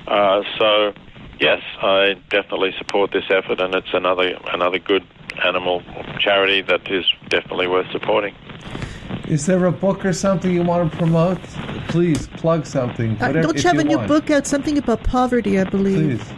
Uh, 0.09 0.43
so, 0.59 0.93
yes, 1.39 1.61
I 1.83 2.15
definitely 2.31 2.73
support 2.79 3.13
this 3.13 3.25
effort, 3.31 3.61
and 3.61 3.75
it's 3.75 3.93
another 3.93 4.39
another 4.53 4.79
good 4.79 5.05
animal 5.45 5.83
charity 6.19 6.63
that 6.63 6.91
is 6.91 7.05
definitely 7.29 7.67
worth 7.67 7.91
supporting. 7.93 8.35
Is 9.29 9.45
there 9.47 9.67
a 9.67 9.73
book 9.73 10.07
or 10.07 10.15
something 10.15 10.51
you 10.51 10.63
want 10.63 10.91
to 10.91 10.97
promote? 10.97 11.43
Please 11.89 12.27
plug 12.29 12.65
something. 12.65 13.21
Uh, 13.21 13.33
don't 13.33 13.57
you 13.57 13.69
have 13.69 13.79
a 13.79 13.85
new 13.85 13.99
want. 13.99 14.09
book 14.09 14.31
out? 14.31 14.47
Something 14.47 14.79
about 14.79 15.05
poverty, 15.05 15.61
I 15.61 15.65
believe. 15.65 16.21
Please. 16.21 16.33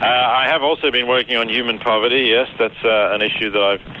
Uh, 0.00 0.06
I 0.06 0.46
have 0.48 0.62
also 0.62 0.90
been 0.90 1.06
working 1.06 1.36
on 1.36 1.50
human 1.50 1.78
poverty. 1.78 2.22
Yes, 2.30 2.48
that's 2.58 2.82
uh, 2.82 3.12
an 3.12 3.20
issue 3.20 3.50
that 3.50 3.62
I've 3.62 3.99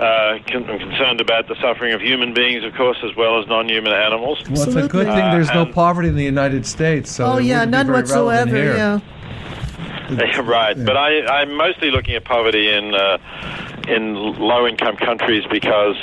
uh, 0.00 0.38
I'm 0.48 0.64
concerned 0.78 1.20
about 1.20 1.46
the 1.48 1.56
suffering 1.60 1.92
of 1.92 2.00
human 2.00 2.32
beings, 2.32 2.64
of 2.64 2.74
course, 2.74 2.96
as 3.04 3.14
well 3.16 3.38
as 3.40 3.46
non-human 3.46 3.92
animals. 3.92 4.42
Well, 4.48 4.54
it's 4.54 4.62
a 4.62 4.88
good 4.88 5.06
Absolutely. 5.06 5.14
thing 5.14 5.30
there's 5.30 5.52
no 5.52 5.62
Uh, 5.62 5.64
and- 5.66 5.74
poverty 5.74 6.08
in 6.08 6.16
the 6.16 6.24
United 6.24 6.64
States. 6.66 7.10
So 7.10 7.24
oh 7.26 7.38
yeah, 7.38 7.64
none 7.64 7.92
whatsoever. 7.92 8.56
Yeah. 8.56 9.00
right, 10.42 10.74
but 10.84 10.96
I, 10.96 11.24
I'm 11.40 11.54
mostly 11.54 11.90
looking 11.92 12.14
at 12.16 12.24
poverty 12.24 12.68
in 12.72 12.94
uh, 12.94 13.18
in 13.86 14.14
low 14.14 14.66
income 14.66 14.96
countries 14.96 15.44
because 15.50 15.96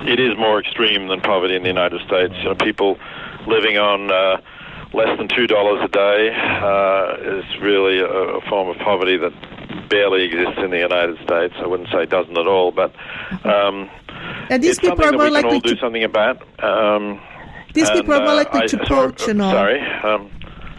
it 0.00 0.18
is 0.18 0.36
more 0.36 0.58
extreme 0.58 1.06
than 1.08 1.20
poverty 1.20 1.54
in 1.54 1.62
the 1.62 1.68
United 1.68 2.00
States. 2.06 2.34
You 2.38 2.44
know, 2.48 2.54
people 2.56 2.98
living 3.46 3.78
on 3.78 4.10
uh, 4.10 4.40
less 4.92 5.16
than 5.18 5.28
two 5.28 5.46
dollars 5.46 5.80
a 5.84 5.88
day 5.88 6.30
uh, 6.34 7.38
is 7.38 7.44
really 7.62 8.00
a, 8.00 8.06
a 8.06 8.40
form 8.48 8.68
of 8.68 8.76
poverty 8.78 9.16
that 9.16 9.32
barely 9.88 10.24
exists 10.24 10.58
in 10.58 10.70
the 10.70 10.78
United 10.78 11.16
States. 11.24 11.54
I 11.58 11.66
wouldn't 11.66 11.88
say 11.90 12.06
doesn't 12.06 12.36
at 12.36 12.46
all, 12.46 12.72
but 12.72 12.94
um, 13.44 13.88
And 14.50 14.62
these 14.62 14.72
it's 14.72 14.80
people 14.80 15.04
are 15.04 15.12
more 15.12 15.24
can 15.26 15.32
all 15.44 15.60
do 15.60 15.76
something 15.80 16.04
about. 16.04 16.42
Um, 16.62 17.20
these 17.74 17.90
people 17.90 18.14
are 18.14 18.20
more 18.20 18.30
uh, 18.32 18.36
likely 18.36 18.60
I- 18.62 18.66
to 18.66 18.86
sorry- 18.86 19.08
poach 19.12 19.28
and 19.28 19.42
all. 19.42 19.52
Sorry. 19.52 19.80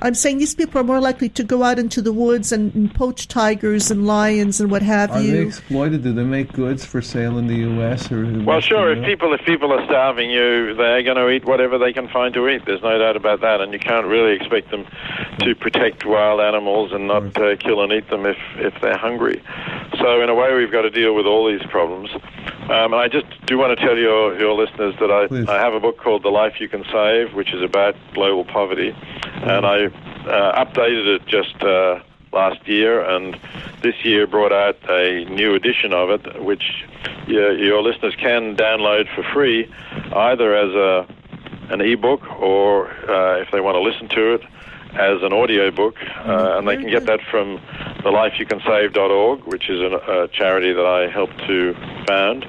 I'm 0.02 0.14
saying 0.14 0.38
these 0.38 0.54
people 0.54 0.80
are 0.80 0.84
more 0.84 1.00
likely 1.00 1.30
to 1.30 1.44
go 1.44 1.64
out 1.64 1.80
into 1.80 2.02
the 2.02 2.14
woods 2.14 2.52
and, 2.52 2.74
and 2.76 2.94
poach 2.94 3.28
tigers 3.28 3.90
and 3.90 4.06
lions 4.06 4.60
and 4.62 4.70
what 4.70 4.82
have 4.84 5.12
Are 5.12 5.20
they 5.20 5.28
you. 5.28 5.48
exploited? 5.48 6.04
Do 6.04 6.14
they 6.14 6.24
make 6.24 6.54
goods 6.54 6.86
for 6.86 7.02
sale 7.02 7.38
in 7.38 7.48
the 7.48 7.56
U.S. 7.56 8.12
or? 8.12 8.26
Well, 8.44 8.62
sure. 8.62 8.92
If 8.94 9.04
people 9.06 9.34
if 9.34 9.42
people 9.46 9.74
are 9.74 9.84
starving 9.86 10.30
you, 10.30 10.76
they're 10.76 11.04
going 11.04 11.18
to 11.18 11.30
eat 11.30 11.46
whatever 11.46 11.78
they 11.78 11.94
can 11.94 12.08
find 12.10 12.34
to 12.36 12.48
eat. 12.48 12.66
There's 12.66 12.82
no 12.84 12.98
doubt 12.98 13.16
about 13.16 13.42
that, 13.42 13.60
and 13.62 13.74
you 13.74 13.80
can't 13.80 14.06
really 14.06 14.36
expect 14.36 14.70
them 14.72 14.86
to 15.40 15.56
protect 15.56 16.06
wild 16.06 16.42
animals 16.42 16.92
and 16.92 17.08
not 17.08 17.36
uh, 17.38 17.56
kill 17.58 17.82
and 17.82 17.92
eat 17.92 18.10
them 18.10 18.26
if 18.26 18.38
if 18.58 18.74
they're 18.82 18.98
hungry. 18.98 19.42
So 20.00 20.22
in 20.22 20.30
a 20.30 20.36
way, 20.36 20.54
we've 20.54 20.72
got 20.72 20.84
to 20.84 20.90
deal 20.92 21.16
with 21.16 21.26
all 21.26 21.48
these 21.48 21.66
problems. 21.70 22.10
Um, 22.70 22.92
and 22.94 22.96
I 22.96 23.08
just 23.08 23.26
do 23.46 23.58
want 23.58 23.78
to 23.78 23.84
tell 23.86 23.98
your 23.98 24.38
your 24.40 24.54
listeners 24.54 24.94
that 25.00 25.10
I 25.12 25.28
Please. 25.28 25.48
I 25.48 25.58
have 25.60 25.74
a 25.74 25.80
book 25.80 25.98
called 25.98 26.24
The 26.24 26.30
Life 26.30 26.60
You 26.60 26.68
Can 26.70 26.84
Save, 26.92 27.34
which 27.34 27.54
is 27.54 27.64
about 27.64 27.96
global 28.14 28.44
poverty, 28.46 28.94
and 29.44 29.66
I 29.66 29.86
uh, 29.86 30.66
updated 30.66 31.16
it 31.16 31.26
just. 31.28 31.62
Uh, 31.64 32.02
last 32.34 32.68
year, 32.68 33.02
and 33.02 33.40
this 33.82 33.96
year 34.04 34.28
brought 34.28 34.52
out 34.52 34.78
a 34.90 35.26
new 35.26 35.56
edition 35.56 35.94
of 35.94 36.10
it, 36.10 36.44
which 36.44 36.86
your, 37.26 37.58
your 37.58 37.82
listeners 37.82 38.16
can 38.16 38.56
download 38.56 39.08
for 39.16 39.24
free, 39.34 39.74
either 40.14 40.56
as 40.56 40.74
a 40.76 41.08
an 41.70 41.82
ebook 41.82 42.22
or 42.40 42.90
uh, 43.10 43.42
if 43.42 43.52
they 43.52 43.60
want 43.60 43.76
to 43.76 43.82
listen 43.82 44.08
to 44.08 44.36
it 44.36 44.42
as 44.94 45.22
an 45.22 45.34
audio 45.34 45.70
book, 45.70 45.96
uh, 46.26 46.58
and 46.58 46.68
they 46.68 46.78
can 46.78 46.90
get 46.90 47.06
that 47.06 47.20
from 47.30 47.58
thelifeyoucansave.org, 48.04 49.44
which 49.44 49.70
is 49.70 49.82
a, 49.82 50.24
a 50.24 50.28
charity 50.30 50.72
that 50.72 50.86
I 50.86 51.10
helped 51.10 51.38
to 51.40 51.74
found. 52.08 52.46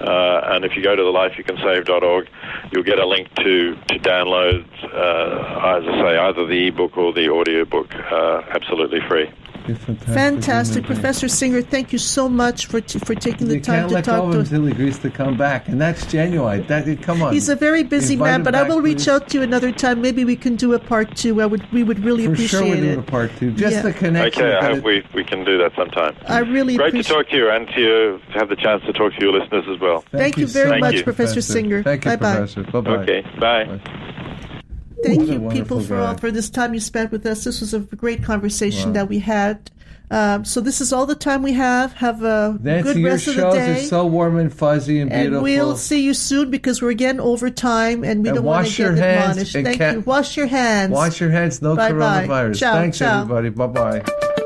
Uh, 0.00 0.40
and 0.52 0.64
if 0.64 0.76
you 0.76 0.82
go 0.82 0.94
to 0.94 1.02
thelifeyoucansave.org, 1.02 2.28
you'll 2.72 2.84
get 2.84 2.98
a 2.98 3.06
link 3.06 3.28
to 3.36 3.74
to 3.88 3.98
download, 3.98 4.64
uh, 4.84 5.76
as 5.76 5.84
I 5.86 6.00
say, 6.02 6.18
either 6.18 6.46
the 6.46 6.68
ebook 6.68 6.96
or 6.96 7.12
the 7.12 7.32
audio 7.32 7.64
book, 7.64 7.94
uh, 7.94 8.42
absolutely 8.50 9.00
free. 9.08 9.30
Fantastic, 9.76 10.84
Professor 10.84 11.28
Singer. 11.28 11.62
Thank 11.62 11.92
you 11.92 11.98
so 11.98 12.28
much 12.28 12.66
for 12.66 12.80
t- 12.80 12.98
for 12.98 13.14
taking 13.14 13.48
the 13.48 13.54
You 13.56 13.60
time 13.60 13.74
can't 13.80 13.88
to 13.90 13.94
let 13.96 14.04
go 14.06 14.12
talk 14.12 14.24
of 14.24 14.30
to 14.30 14.36
him 14.36 14.42
us. 14.42 14.50
until 14.50 14.64
he 14.66 14.72
agrees 14.72 14.98
to 15.00 15.10
come 15.10 15.36
back, 15.36 15.68
and 15.68 15.80
that's 15.80 16.06
genuine. 16.06 16.66
That 16.66 16.86
come 17.02 17.22
on. 17.22 17.32
He's 17.32 17.48
a 17.48 17.56
very 17.56 17.82
busy 17.82 18.14
Invite 18.14 18.26
man, 18.30 18.40
him 18.40 18.44
but 18.44 18.54
I 18.54 18.62
will 18.62 18.80
reach 18.80 18.98
please. 18.98 19.08
out 19.08 19.28
to 19.28 19.38
you 19.38 19.42
another 19.44 19.72
time. 19.72 20.00
Maybe 20.02 20.24
we 20.24 20.36
can 20.36 20.56
do 20.56 20.74
a 20.74 20.78
part 20.78 21.16
two. 21.16 21.40
I 21.42 21.46
would 21.46 21.70
we 21.72 21.82
would 21.82 22.04
really 22.04 22.26
For 22.26 22.32
appreciate 22.32 22.60
sure, 22.60 22.68
we'll 22.68 22.94
do 22.94 22.98
a 23.00 23.02
part 23.02 23.30
two. 23.38 23.50
Just 23.52 23.76
Yeah. 23.76 23.82
the 23.82 23.92
connection. 23.92 24.42
Okay, 24.44 24.54
I 24.56 24.64
hope 24.68 24.78
it- 24.78 24.84
we, 24.84 25.02
we 25.14 25.24
can 25.24 25.44
do 25.44 25.58
that 25.58 25.72
sometime. 25.76 26.14
I 26.26 26.38
really 26.40 26.76
Great 26.76 26.86
to 26.92 26.98
appreciate. 27.00 27.14
talk 27.16 27.28
to 27.30 27.36
you 27.36 27.50
and 27.50 27.68
to 27.68 27.80
you, 27.80 28.20
to 28.32 28.38
have 28.38 28.48
the 28.48 28.56
chance 28.56 28.82
to 28.84 28.92
talk 28.92 29.12
to 29.14 29.20
your 29.20 29.32
listeners 29.38 29.64
as 29.68 29.78
well. 29.80 30.04
Thank 30.12 30.36
you 30.38 30.46
very 30.46 30.80
much, 30.80 30.94
you. 30.94 31.02
Professor 31.04 31.40
Singer. 31.40 31.82
Thank 31.82 32.04
you, 32.04 32.10
Bye-bye. 32.12 32.36
Professor. 32.36 32.62
Bye 32.64 32.80
bye. 32.80 32.90
Okay, 33.02 33.22
bye. 33.38 34.57
Thank 35.02 35.28
you, 35.28 35.48
people, 35.50 35.80
for 35.80 35.96
all 35.96 36.16
for 36.16 36.30
this 36.30 36.50
time 36.50 36.74
you 36.74 36.80
spent 36.80 37.12
with 37.12 37.24
us. 37.26 37.44
This 37.44 37.60
was 37.60 37.72
a 37.74 37.80
great 37.80 38.22
conversation 38.24 38.88
Wow. 38.90 38.94
that 38.94 39.08
we 39.08 39.18
had. 39.20 39.70
Um, 40.10 40.44
so 40.46 40.62
this 40.62 40.80
is 40.80 40.90
all 40.92 41.04
the 41.04 41.14
time 41.14 41.42
we 41.42 41.52
have. 41.52 41.92
Have 41.94 42.22
a 42.22 42.58
Nancy, 42.62 42.82
good 42.82 42.96
your 42.96 43.10
rest 43.10 43.28
of 43.28 43.34
the 43.36 43.40
shows 43.42 43.54
day. 43.54 43.72
are 43.72 43.82
so 43.84 44.06
warm 44.06 44.38
and 44.38 44.52
fuzzy 44.52 45.00
and 45.00 45.10
beautiful. 45.10 45.34
and 45.36 45.42
we'll 45.42 45.76
see 45.76 46.02
you 46.02 46.14
soon 46.14 46.50
because 46.50 46.80
we're 46.80 46.90
again 46.90 47.20
over 47.20 47.50
time 47.50 48.04
and 48.04 48.22
we 48.22 48.30
And 48.30 48.36
don't 48.36 48.44
want 48.44 48.66
to 48.68 48.76
get 48.76 48.92
admonished. 48.98 49.52
Thank 49.52 49.78
ca- 49.78 49.90
you. 49.92 50.00
Wash 50.00 50.34
your 50.36 50.46
hands. 50.46 50.92
Wash 50.92 51.20
your 51.20 51.30
hands. 51.30 51.60
No 51.60 51.76
Bye-bye. 51.76 52.26
coronavirus. 52.26 52.58
Ciao, 52.58 52.72
Thanks, 52.72 52.98
ciao. 52.98 53.20
everybody. 53.20 53.50
Bye 53.50 53.66
bye. 53.66 54.44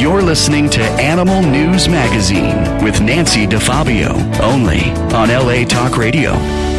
You're 0.00 0.22
listening 0.22 0.70
to 0.70 0.80
Animal 0.80 1.42
News 1.42 1.86
Magazine 1.86 2.56
with 2.82 3.02
Nancy 3.02 3.46
DeFabio, 3.46 4.40
only 4.40 4.80
on 5.14 5.28
LA 5.28 5.66
Talk 5.66 5.98
Radio. 5.98 6.69